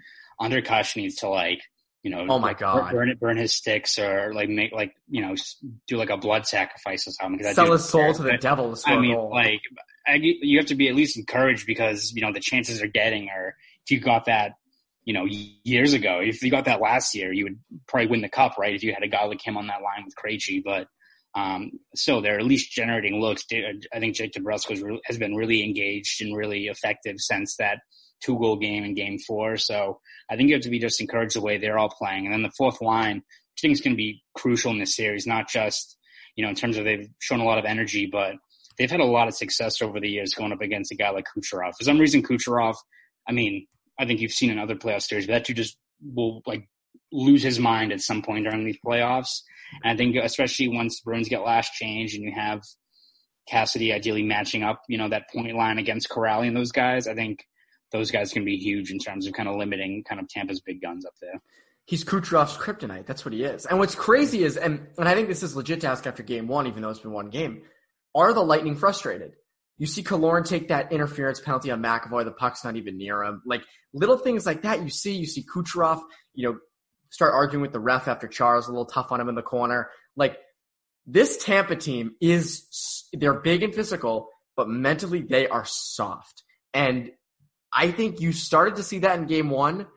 Ondrej 0.42 0.96
needs 0.96 1.16
to 1.18 1.30
like 1.30 1.62
you 2.04 2.12
know, 2.12 2.26
oh 2.30 2.40
my 2.40 2.54
god, 2.54 2.92
burn 2.92 3.10
it, 3.10 3.20
burn 3.20 3.36
his 3.36 3.54
sticks, 3.54 4.00
or 4.00 4.34
like 4.34 4.48
make 4.48 4.72
like 4.72 4.96
you 5.10 5.22
know 5.22 5.36
do 5.88 5.98
like 5.98 6.10
a 6.10 6.16
blood 6.16 6.48
sacrifice 6.48 7.06
or 7.06 7.12
something. 7.12 7.44
Sell 7.54 7.74
his 7.74 7.84
soul 7.84 8.14
to 8.14 8.24
the 8.24 8.32
but, 8.32 8.42
devil. 8.42 8.74
To 8.74 8.90
I 8.90 8.98
mean, 9.00 9.16
goal. 9.16 9.30
like 9.30 9.60
I, 10.08 10.16
you 10.16 10.58
have 10.60 10.68
to 10.68 10.76
be 10.76 10.88
at 10.88 10.96
least 10.96 11.18
encouraged 11.18 11.68
because 11.68 12.14
you 12.14 12.22
know 12.22 12.32
the 12.32 12.40
chances 12.40 12.82
are 12.82 12.88
getting, 12.88 13.28
or 13.30 13.56
if 13.84 13.92
you 13.92 14.00
got 14.00 14.26
that, 14.26 14.54
you 15.10 15.14
know, 15.14 15.26
years 15.64 15.94
ago, 15.94 16.20
if 16.22 16.44
you 16.44 16.52
got 16.52 16.66
that 16.66 16.82
last 16.82 17.16
year, 17.16 17.34
you 17.34 17.44
would 17.46 17.58
probably 17.88 18.06
win 18.06 18.22
the 18.22 18.30
cup, 18.30 18.60
right? 18.60 18.76
If 18.76 18.84
you 18.84 18.94
had 18.94 19.02
a 19.02 19.08
guy 19.08 19.26
like 19.26 19.42
him 19.44 19.58
on 19.58 19.66
that 19.66 19.82
line 19.82 20.06
with 20.06 20.14
Krejci, 20.14 20.64
but 20.64 20.86
um, 21.34 21.72
so 21.96 22.22
they're 22.22 22.38
at 22.38 22.46
least 22.46 22.72
generating 22.72 23.20
looks. 23.20 23.44
I 23.52 24.00
think 24.00 24.14
Jake 24.14 24.34
DeBrusk 24.34 25.00
has 25.06 25.18
been 25.18 25.34
really 25.34 25.64
engaged 25.64 26.22
and 26.22 26.38
really 26.38 26.68
effective 26.68 27.16
since 27.18 27.56
that 27.58 27.80
two 28.24 28.38
goal 28.38 28.58
game 28.58 28.84
in 28.84 28.94
game 28.94 29.18
four. 29.26 29.58
So 29.58 30.00
I 30.30 30.36
think 30.36 30.50
you 30.50 30.54
have 30.54 30.62
to 30.66 30.70
be 30.70 30.78
just 30.78 31.02
encouraged 31.02 31.36
the 31.36 31.42
way 31.42 31.58
they're 31.58 31.80
all 31.80 31.90
playing. 31.90 32.26
And 32.26 32.34
then 32.36 32.44
the 32.44 32.54
fourth 32.56 32.80
line, 32.80 33.18
I 33.18 33.60
think 33.60 33.74
is 33.74 33.82
going 33.82 33.96
to 33.96 33.98
be 33.98 34.22
crucial 34.36 34.72
in 34.72 34.78
this 34.78 34.96
series, 34.96 35.26
not 35.26 35.50
just, 35.50 35.98
you 36.36 36.44
know, 36.44 36.50
in 36.50 36.56
terms 36.56 36.78
of 36.78 36.86
they've 36.86 37.10
shown 37.18 37.40
a 37.40 37.46
lot 37.46 37.58
of 37.58 37.66
energy, 37.66 38.06
but 38.06 38.36
they've 38.78 38.92
had 38.92 39.00
a 39.00 39.06
lot 39.06 39.28
of 39.28 39.34
success 39.34 39.82
over 39.82 40.00
the 40.00 40.08
years 40.08 40.36
going 40.36 40.52
up 40.52 40.62
against 40.62 40.92
a 40.92 40.96
guy 40.96 41.10
like 41.10 41.26
Kucherov. 41.36 41.72
For 41.80 41.84
some 41.84 41.98
reason, 41.98 42.22
Kucherov, 42.22 42.76
I 43.28 43.32
mean, 43.32 43.66
I 44.00 44.06
think 44.06 44.22
you've 44.22 44.32
seen 44.32 44.50
in 44.50 44.58
other 44.58 44.76
playoff 44.76 45.04
series, 45.04 45.28
but 45.28 45.34
that 45.34 45.46
dude 45.46 45.58
just 45.58 45.78
will 46.02 46.42
like 46.48 46.68
lose 47.12 47.44
his 47.44 47.60
mind 47.60 47.92
at 47.92 48.02
some 48.02 48.22
point 48.22 48.46
during 48.46 48.66
these 48.66 48.80
playoffs. 48.86 49.42
And 49.84 49.94
I 49.94 49.98
think 49.98 50.16
especially 50.16 50.70
once 50.70 51.02
Bruins 51.02 51.30
get 51.30 51.44
last 51.44 51.74
change 51.74 52.16
and 52.16 52.24
you 52.24 52.32
have 52.32 52.64
Cassidy 53.48 53.92
ideally 53.94 54.24
matching 54.24 54.64
up, 54.64 54.82
you 54.88 54.98
know, 54.98 55.10
that 55.10 55.30
point 55.34 55.54
line 55.56 55.78
against 55.78 56.10
Kuraly 56.10 56.48
and 56.48 56.56
those 56.56 56.72
guys, 56.72 57.08
I 57.08 57.16
think 57.16 57.46
those 57.92 58.12
guys 58.12 58.32
can 58.32 58.46
be 58.46 58.56
huge 58.56 58.92
in 58.92 59.00
terms 59.00 59.28
of 59.28 59.34
kind 59.34 59.50
of 59.50 59.56
limiting 59.56 60.04
kind 60.08 60.22
of 60.22 60.30
Tampa's 60.30 60.62
big 60.62 60.82
guns 60.82 61.06
up 61.06 61.14
there. 61.22 61.42
He's 61.86 62.06
Kucherov's 62.06 62.56
kryptonite. 62.56 63.08
That's 63.08 63.26
what 63.26 63.34
he 63.34 63.44
is. 63.44 63.66
And 63.66 63.80
what's 63.80 63.96
crazy 63.96 64.44
is, 64.44 64.58
and, 64.58 64.88
and 64.98 65.10
I 65.10 65.16
think 65.16 65.28
this 65.28 65.42
is 65.42 65.56
legit 65.56 65.82
to 65.82 65.88
ask 65.88 66.06
after 66.06 66.22
game 66.22 66.48
one, 66.48 66.68
even 66.68 66.84
though 66.84 66.90
it's 66.90 67.00
been 67.00 67.12
one 67.12 67.32
game, 67.32 67.64
are 68.14 68.32
the 68.32 68.44
Lightning 68.44 68.76
frustrated? 68.76 69.34
You 69.80 69.88
see 69.88 70.04
Killorn 70.04 70.46
take 70.46 70.68
that 70.68 70.92
interference 70.92 71.40
penalty 71.40 71.72
on 71.72 71.82
McAvoy. 71.82 72.26
The 72.26 72.32
puck's 72.32 72.64
not 72.64 72.76
even 72.76 72.98
near 72.98 73.24
him. 73.24 73.42
Like 73.46 73.64
little 73.94 74.18
things 74.18 74.46
like 74.46 74.62
that. 74.62 74.84
You 74.84 74.90
see, 74.90 75.16
you 75.16 75.26
see 75.26 75.44
Kucherov, 75.44 76.02
you 76.34 76.50
know, 76.50 76.60
start 77.10 77.34
arguing 77.34 77.62
with 77.62 77.72
the 77.72 77.80
ref 77.80 78.08
after 78.08 78.28
Charles, 78.28 78.68
a 78.68 78.72
little 78.72 78.86
tough 78.86 79.12
on 79.12 79.20
him 79.20 79.30
in 79.30 79.36
the 79.36 79.42
corner. 79.42 79.90
Like 80.16 80.38
this 81.08 81.44
Tampa 81.44 81.76
team 81.76 82.12
is, 82.22 83.08
they're 83.14 83.40
big 83.40 83.64
and 83.64 83.74
physical, 83.74 84.28
but 84.56 84.70
mentally 84.70 85.22
they 85.22 85.48
are 85.48 85.66
soft. 85.66 86.44
And 86.74 87.12
I 87.74 87.92
think 87.92 88.20
you 88.20 88.34
started 88.34 88.76
to 88.76 88.84
see 88.84 89.00
that 89.00 89.18
in 89.18 89.26
game 89.26 89.50
one. 89.50 89.88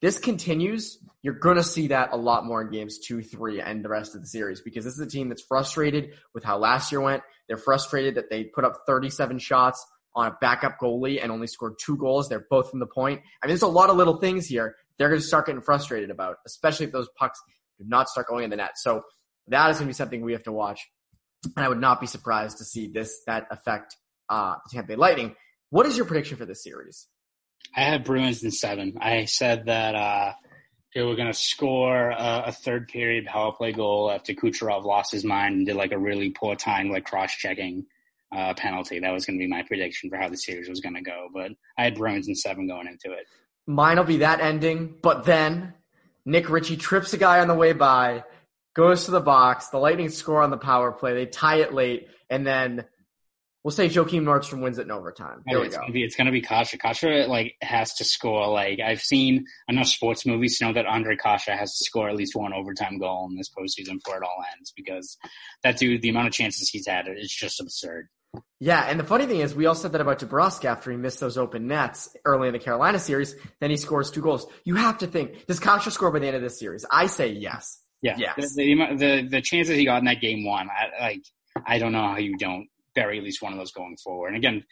this 0.00 0.18
continues, 0.18 0.98
you're 1.22 1.34
going 1.34 1.56
to 1.56 1.64
see 1.64 1.88
that 1.88 2.10
a 2.12 2.16
lot 2.16 2.44
more 2.44 2.62
in 2.62 2.70
games 2.70 2.98
two, 2.98 3.22
three, 3.22 3.60
and 3.60 3.84
the 3.84 3.88
rest 3.88 4.14
of 4.14 4.20
the 4.20 4.26
series 4.28 4.60
because 4.60 4.84
this 4.84 4.94
is 4.94 5.00
a 5.00 5.06
team 5.06 5.28
that's 5.28 5.42
frustrated 5.42 6.14
with 6.34 6.44
how 6.44 6.58
last 6.58 6.92
year 6.92 7.00
went. 7.00 7.22
They're 7.48 7.56
frustrated 7.56 8.14
that 8.16 8.30
they 8.30 8.44
put 8.44 8.64
up 8.64 8.82
37 8.86 9.38
shots 9.38 9.84
on 10.14 10.26
a 10.26 10.36
backup 10.40 10.78
goalie 10.80 11.22
and 11.22 11.32
only 11.32 11.46
scored 11.46 11.74
two 11.84 11.96
goals. 11.96 12.28
They're 12.28 12.46
both 12.50 12.70
from 12.70 12.80
the 12.80 12.86
point. 12.86 13.20
I 13.42 13.46
mean, 13.46 13.50
there's 13.50 13.62
a 13.62 13.68
lot 13.68 13.90
of 13.90 13.96
little 13.96 14.18
things 14.18 14.46
here 14.46 14.76
they're 14.98 15.08
going 15.08 15.20
to 15.20 15.26
start 15.26 15.46
getting 15.46 15.62
frustrated 15.62 16.10
about, 16.10 16.36
especially 16.46 16.86
if 16.86 16.92
those 16.92 17.08
pucks 17.16 17.40
do 17.78 17.84
not 17.86 18.08
start 18.08 18.26
going 18.26 18.44
in 18.44 18.50
the 18.50 18.56
net. 18.56 18.72
So 18.76 19.02
that 19.46 19.70
is 19.70 19.76
going 19.76 19.86
to 19.86 19.90
be 19.90 19.94
something 19.94 20.22
we 20.22 20.32
have 20.32 20.42
to 20.44 20.52
watch. 20.52 20.80
And 21.56 21.64
I 21.64 21.68
would 21.68 21.80
not 21.80 22.00
be 22.00 22.06
surprised 22.06 22.58
to 22.58 22.64
see 22.64 22.88
this, 22.88 23.22
that 23.26 23.46
affect, 23.50 23.96
uh, 24.28 24.56
the 24.64 24.76
Tampa 24.76 24.88
Bay 24.88 24.96
Lightning. 24.96 25.36
What 25.70 25.86
is 25.86 25.96
your 25.96 26.04
prediction 26.04 26.36
for 26.36 26.44
this 26.44 26.64
series? 26.64 27.06
I 27.76 27.82
had 27.82 28.04
Bruins 28.04 28.42
in 28.42 28.50
seven. 28.50 28.98
I 29.00 29.26
said 29.26 29.66
that, 29.66 29.94
uh, 29.94 30.32
they 30.98 31.04
were 31.04 31.14
going 31.14 31.28
to 31.28 31.38
score 31.38 32.10
a, 32.10 32.42
a, 32.46 32.52
third 32.52 32.88
period 32.88 33.24
power 33.24 33.52
play 33.52 33.70
goal 33.70 34.10
after 34.10 34.32
Kucherov 34.32 34.82
lost 34.82 35.12
his 35.12 35.24
mind 35.24 35.54
and 35.54 35.64
did 35.64 35.76
like 35.76 35.92
a 35.92 35.98
really 35.98 36.30
poor 36.30 36.56
time, 36.56 36.90
like 36.90 37.04
cross 37.04 37.36
checking 37.36 37.86
uh, 38.32 38.52
penalty. 38.54 38.98
That 38.98 39.12
was 39.12 39.24
going 39.24 39.38
to 39.38 39.42
be 39.44 39.48
my 39.48 39.62
prediction 39.62 40.10
for 40.10 40.16
how 40.16 40.28
the 40.28 40.36
series 40.36 40.68
was 40.68 40.80
going 40.80 40.96
to 40.96 41.00
go. 41.00 41.28
But 41.32 41.52
I 41.78 41.84
had 41.84 41.94
Bruins 41.94 42.26
in 42.26 42.34
seven 42.34 42.66
going 42.66 42.88
into 42.88 43.12
it. 43.12 43.26
Mine 43.64 43.96
will 43.96 44.06
be 44.06 44.16
that 44.16 44.40
ending, 44.40 44.96
but 45.00 45.24
then 45.24 45.72
Nick 46.24 46.50
Ritchie 46.50 46.78
trips 46.78 47.12
a 47.12 47.16
guy 47.16 47.38
on 47.38 47.46
the 47.46 47.54
way 47.54 47.74
by, 47.74 48.24
goes 48.74 49.04
to 49.04 49.12
the 49.12 49.20
box, 49.20 49.68
the 49.68 49.78
Lightning 49.78 50.08
score 50.08 50.42
on 50.42 50.50
the 50.50 50.56
power 50.56 50.90
play, 50.90 51.14
they 51.14 51.26
tie 51.26 51.60
it 51.60 51.72
late, 51.72 52.08
and 52.28 52.44
then 52.44 52.86
we'll 53.64 53.72
say 53.72 53.88
Joakim 53.88 54.22
Nordstrom 54.22 54.62
wins 54.62 54.78
it 54.78 54.82
in 54.82 54.90
overtime. 54.90 55.42
There 55.46 55.58
oh, 55.58 55.62
it's 55.62 55.74
we 55.74 55.76
go. 55.76 55.80
Gonna 55.82 55.92
be, 55.92 56.04
it's 56.04 56.16
gonna 56.16 56.32
be 56.32 56.40
Kase. 56.40 56.76
Kase 56.80 57.28
like 57.28 57.54
has 57.62 57.94
to 57.94 58.04
score. 58.04 58.48
Like 58.48 58.80
I've 58.80 59.00
seen 59.00 59.46
enough 59.68 59.88
sports 59.88 60.26
movies 60.26 60.58
to 60.58 60.66
know 60.66 60.72
that 60.72 60.86
Ondrej 60.86 61.18
Kase 61.18 61.46
has 61.46 61.76
to 61.76 61.84
score 61.84 62.08
at 62.08 62.16
least 62.16 62.36
one 62.36 62.52
overtime 62.52 62.98
goal 62.98 63.28
in 63.30 63.36
this 63.36 63.50
postseason 63.50 64.02
before 64.04 64.18
it 64.18 64.22
all 64.22 64.44
ends 64.56 64.72
because 64.76 65.16
that 65.62 65.78
dude, 65.78 66.02
the 66.02 66.10
amount 66.10 66.28
of 66.28 66.32
chances 66.32 66.68
he's 66.68 66.86
had, 66.86 67.06
it's 67.08 67.34
just 67.34 67.60
absurd. 67.60 68.08
Yeah, 68.60 68.82
and 68.82 69.00
the 69.00 69.04
funny 69.04 69.26
thing 69.26 69.40
is, 69.40 69.54
we 69.54 69.66
all 69.66 69.74
said 69.74 69.92
that 69.92 70.00
about 70.00 70.18
DeBrusk 70.18 70.64
after 70.64 70.90
he 70.90 70.96
missed 70.96 71.18
those 71.18 71.38
open 71.38 71.66
nets 71.66 72.14
early 72.24 72.48
in 72.48 72.52
the 72.52 72.58
Carolina 72.58 72.98
series. 72.98 73.34
Then 73.60 73.70
he 73.70 73.76
scores 73.76 74.10
two 74.10 74.20
goals. 74.20 74.46
You 74.64 74.74
have 74.74 74.98
to 74.98 75.06
think, 75.06 75.46
does 75.46 75.60
Kasha 75.60 75.90
score 75.90 76.10
by 76.10 76.18
the 76.18 76.26
end 76.26 76.36
of 76.36 76.42
this 76.42 76.58
series? 76.58 76.84
I 76.90 77.06
say 77.06 77.28
yes. 77.28 77.80
Yeah, 78.02 78.16
yes. 78.18 78.54
The, 78.54 78.74
the, 78.74 78.96
the 78.96 79.28
the 79.28 79.40
chances 79.40 79.76
he 79.76 79.84
got 79.84 79.98
in 79.98 80.04
that 80.04 80.20
game 80.20 80.44
one, 80.44 80.68
I, 80.70 81.02
like 81.02 81.24
I 81.66 81.78
don't 81.78 81.92
know 81.92 82.06
how 82.06 82.18
you 82.18 82.36
don't 82.36 82.68
bury 82.98 83.18
at 83.18 83.24
least 83.24 83.42
one 83.42 83.52
of 83.52 83.58
those 83.58 83.72
going 83.72 83.96
forward. 84.02 84.28
And 84.28 84.36
again, 84.36 84.64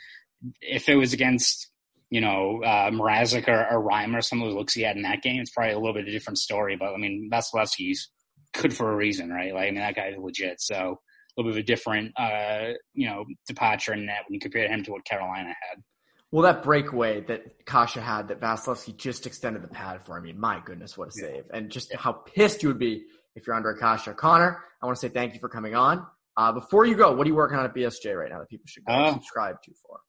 if 0.60 0.88
it 0.88 0.96
was 0.96 1.12
against 1.12 1.70
you 2.10 2.20
know 2.20 2.62
uh, 2.62 2.90
Mrazek 2.90 3.48
or, 3.48 3.66
or 3.70 3.88
Reimer, 3.88 4.22
some 4.22 4.40
of 4.40 4.48
those 4.48 4.56
looks 4.56 4.74
he 4.74 4.82
had 4.82 4.96
in 4.96 5.02
that 5.02 5.22
game, 5.22 5.40
it's 5.40 5.50
probably 5.50 5.72
a 5.72 5.78
little 5.78 5.94
bit 5.94 6.02
of 6.02 6.08
a 6.08 6.12
different 6.12 6.38
story. 6.38 6.76
But 6.76 6.94
I 6.94 6.96
mean, 6.96 7.30
Vasilevskiy's 7.32 8.10
good 8.54 8.74
for 8.74 8.92
a 8.92 8.96
reason, 8.96 9.30
right? 9.30 9.54
Like 9.54 9.68
I 9.68 9.70
mean, 9.70 9.80
that 9.80 9.96
guy's 9.96 10.16
legit. 10.18 10.60
So 10.60 11.00
a 11.36 11.40
little 11.40 11.52
bit 11.52 11.58
of 11.58 11.64
a 11.64 11.66
different, 11.66 12.12
uh, 12.18 12.72
you 12.94 13.06
know, 13.06 13.24
departure 13.46 13.92
in 13.92 14.06
that 14.06 14.24
when 14.26 14.34
you 14.34 14.40
compare 14.40 14.68
him 14.68 14.82
to 14.84 14.92
what 14.92 15.04
Carolina 15.04 15.48
had. 15.48 15.82
Well, 16.32 16.42
that 16.42 16.62
breakaway 16.62 17.20
that 17.22 17.66
Kase 17.66 17.94
had 17.94 18.28
that 18.28 18.40
Vasilevskiy 18.40 18.96
just 18.96 19.26
extended 19.26 19.62
the 19.62 19.68
pad 19.68 20.04
for, 20.04 20.18
I 20.18 20.20
mean, 20.20 20.40
my 20.40 20.60
goodness, 20.64 20.96
what 20.98 21.08
a 21.08 21.12
save. 21.12 21.44
And 21.52 21.70
just 21.70 21.90
yeah. 21.90 21.98
how 21.98 22.12
pissed 22.12 22.62
you 22.62 22.68
would 22.68 22.78
be 22.78 23.04
if 23.34 23.46
you're 23.46 23.54
Ondrej 23.54 23.78
Kase. 23.78 24.12
Connor, 24.16 24.58
I 24.82 24.86
want 24.86 24.96
to 24.96 25.00
say 25.00 25.08
thank 25.08 25.34
you 25.34 25.40
for 25.40 25.48
coming 25.48 25.74
on. 25.74 26.06
Uh, 26.36 26.52
before 26.52 26.84
you 26.84 26.94
go, 26.94 27.12
what 27.14 27.26
are 27.26 27.30
you 27.30 27.36
working 27.36 27.58
on 27.58 27.64
at 27.64 27.74
BSJ 27.74 28.14
right 28.14 28.30
now 28.30 28.40
that 28.40 28.50
people 28.50 28.66
should 28.66 28.84
go 28.84 28.92
uh, 28.92 29.12
subscribe 29.14 29.62
to 29.62 29.72
for? 29.86 30.00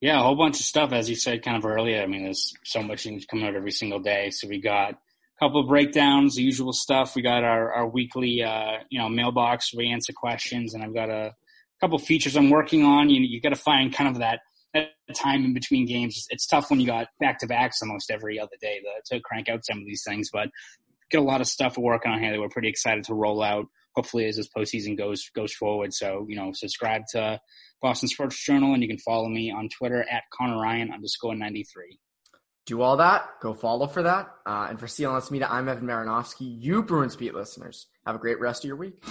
Yeah, 0.00 0.18
a 0.18 0.22
whole 0.22 0.36
bunch 0.36 0.58
of 0.60 0.66
stuff, 0.66 0.92
as 0.92 1.08
you 1.08 1.16
said 1.16 1.42
kind 1.42 1.56
of 1.56 1.64
earlier. 1.64 2.02
I 2.02 2.06
mean, 2.06 2.24
there's 2.24 2.52
so 2.64 2.82
much 2.82 3.04
things 3.04 3.24
coming 3.24 3.46
out 3.46 3.54
every 3.54 3.70
single 3.70 4.00
day. 4.00 4.30
So 4.30 4.48
we 4.48 4.60
got 4.60 4.92
a 4.92 4.96
couple 5.40 5.60
of 5.60 5.68
breakdowns, 5.68 6.36
the 6.36 6.42
usual 6.42 6.72
stuff. 6.72 7.14
We 7.14 7.22
got 7.22 7.44
our, 7.44 7.72
our 7.72 7.88
weekly, 7.88 8.42
uh, 8.42 8.78
you 8.90 8.98
know, 8.98 9.08
mailbox 9.08 9.72
where 9.72 9.84
we 9.84 9.92
answer 9.92 10.12
questions, 10.12 10.74
and 10.74 10.82
I've 10.82 10.94
got 10.94 11.10
a 11.10 11.34
couple 11.80 11.98
features 11.98 12.36
I'm 12.36 12.50
working 12.50 12.84
on. 12.84 13.10
You 13.10 13.20
you 13.20 13.40
got 13.40 13.50
to 13.50 13.56
find 13.56 13.92
kind 13.92 14.08
of 14.10 14.18
that, 14.18 14.40
that 14.74 14.90
time 15.14 15.44
in 15.44 15.54
between 15.54 15.86
games. 15.86 16.26
It's 16.30 16.46
tough 16.46 16.70
when 16.70 16.80
you 16.80 16.86
got 16.86 17.08
back 17.20 17.38
to 17.40 17.46
backs 17.46 17.82
almost 17.82 18.10
every 18.10 18.38
other 18.40 18.56
day 18.60 18.80
to, 18.80 19.16
to 19.16 19.22
crank 19.22 19.48
out 19.48 19.64
some 19.64 19.78
of 19.78 19.84
these 19.84 20.02
things, 20.06 20.30
but 20.32 20.48
get 21.10 21.20
a 21.20 21.24
lot 21.24 21.40
of 21.40 21.46
stuff 21.46 21.76
we're 21.76 21.84
working 21.84 22.10
on 22.10 22.20
here 22.20 22.32
that 22.32 22.40
we're 22.40 22.48
pretty 22.48 22.68
excited 22.68 23.04
to 23.04 23.14
roll 23.14 23.42
out. 23.42 23.66
Hopefully, 23.94 24.26
as 24.26 24.36
this 24.36 24.48
postseason 24.56 24.96
goes 24.96 25.28
goes 25.34 25.52
forward. 25.52 25.92
So 25.92 26.26
you 26.28 26.36
know, 26.36 26.52
subscribe 26.52 27.02
to 27.12 27.40
Boston 27.80 28.08
Sports 28.08 28.44
Journal, 28.44 28.74
and 28.74 28.82
you 28.82 28.88
can 28.88 28.98
follow 28.98 29.28
me 29.28 29.50
on 29.50 29.68
Twitter 29.68 30.04
at 30.10 30.24
Connor 30.32 30.60
Ryan 30.60 30.92
underscore 30.92 31.34
ninety 31.34 31.64
three 31.64 31.98
do 32.66 32.80
all 32.80 32.96
that. 32.98 33.28
Go 33.40 33.54
follow 33.54 33.86
for 33.86 34.02
that. 34.02 34.30
Uh, 34.46 34.68
and 34.70 34.78
for 34.78 34.86
CLNS 34.86 35.30
Media, 35.30 35.48
I'm 35.50 35.68
Evan 35.68 35.86
Marinofsky. 35.86 36.60
You 36.60 36.82
Bruins 36.82 37.16
Beat 37.16 37.34
listeners, 37.34 37.88
have 38.06 38.14
a 38.14 38.18
great 38.18 38.40
rest 38.40 38.64
of 38.64 38.68
your 38.68 38.76
week. 38.76 39.02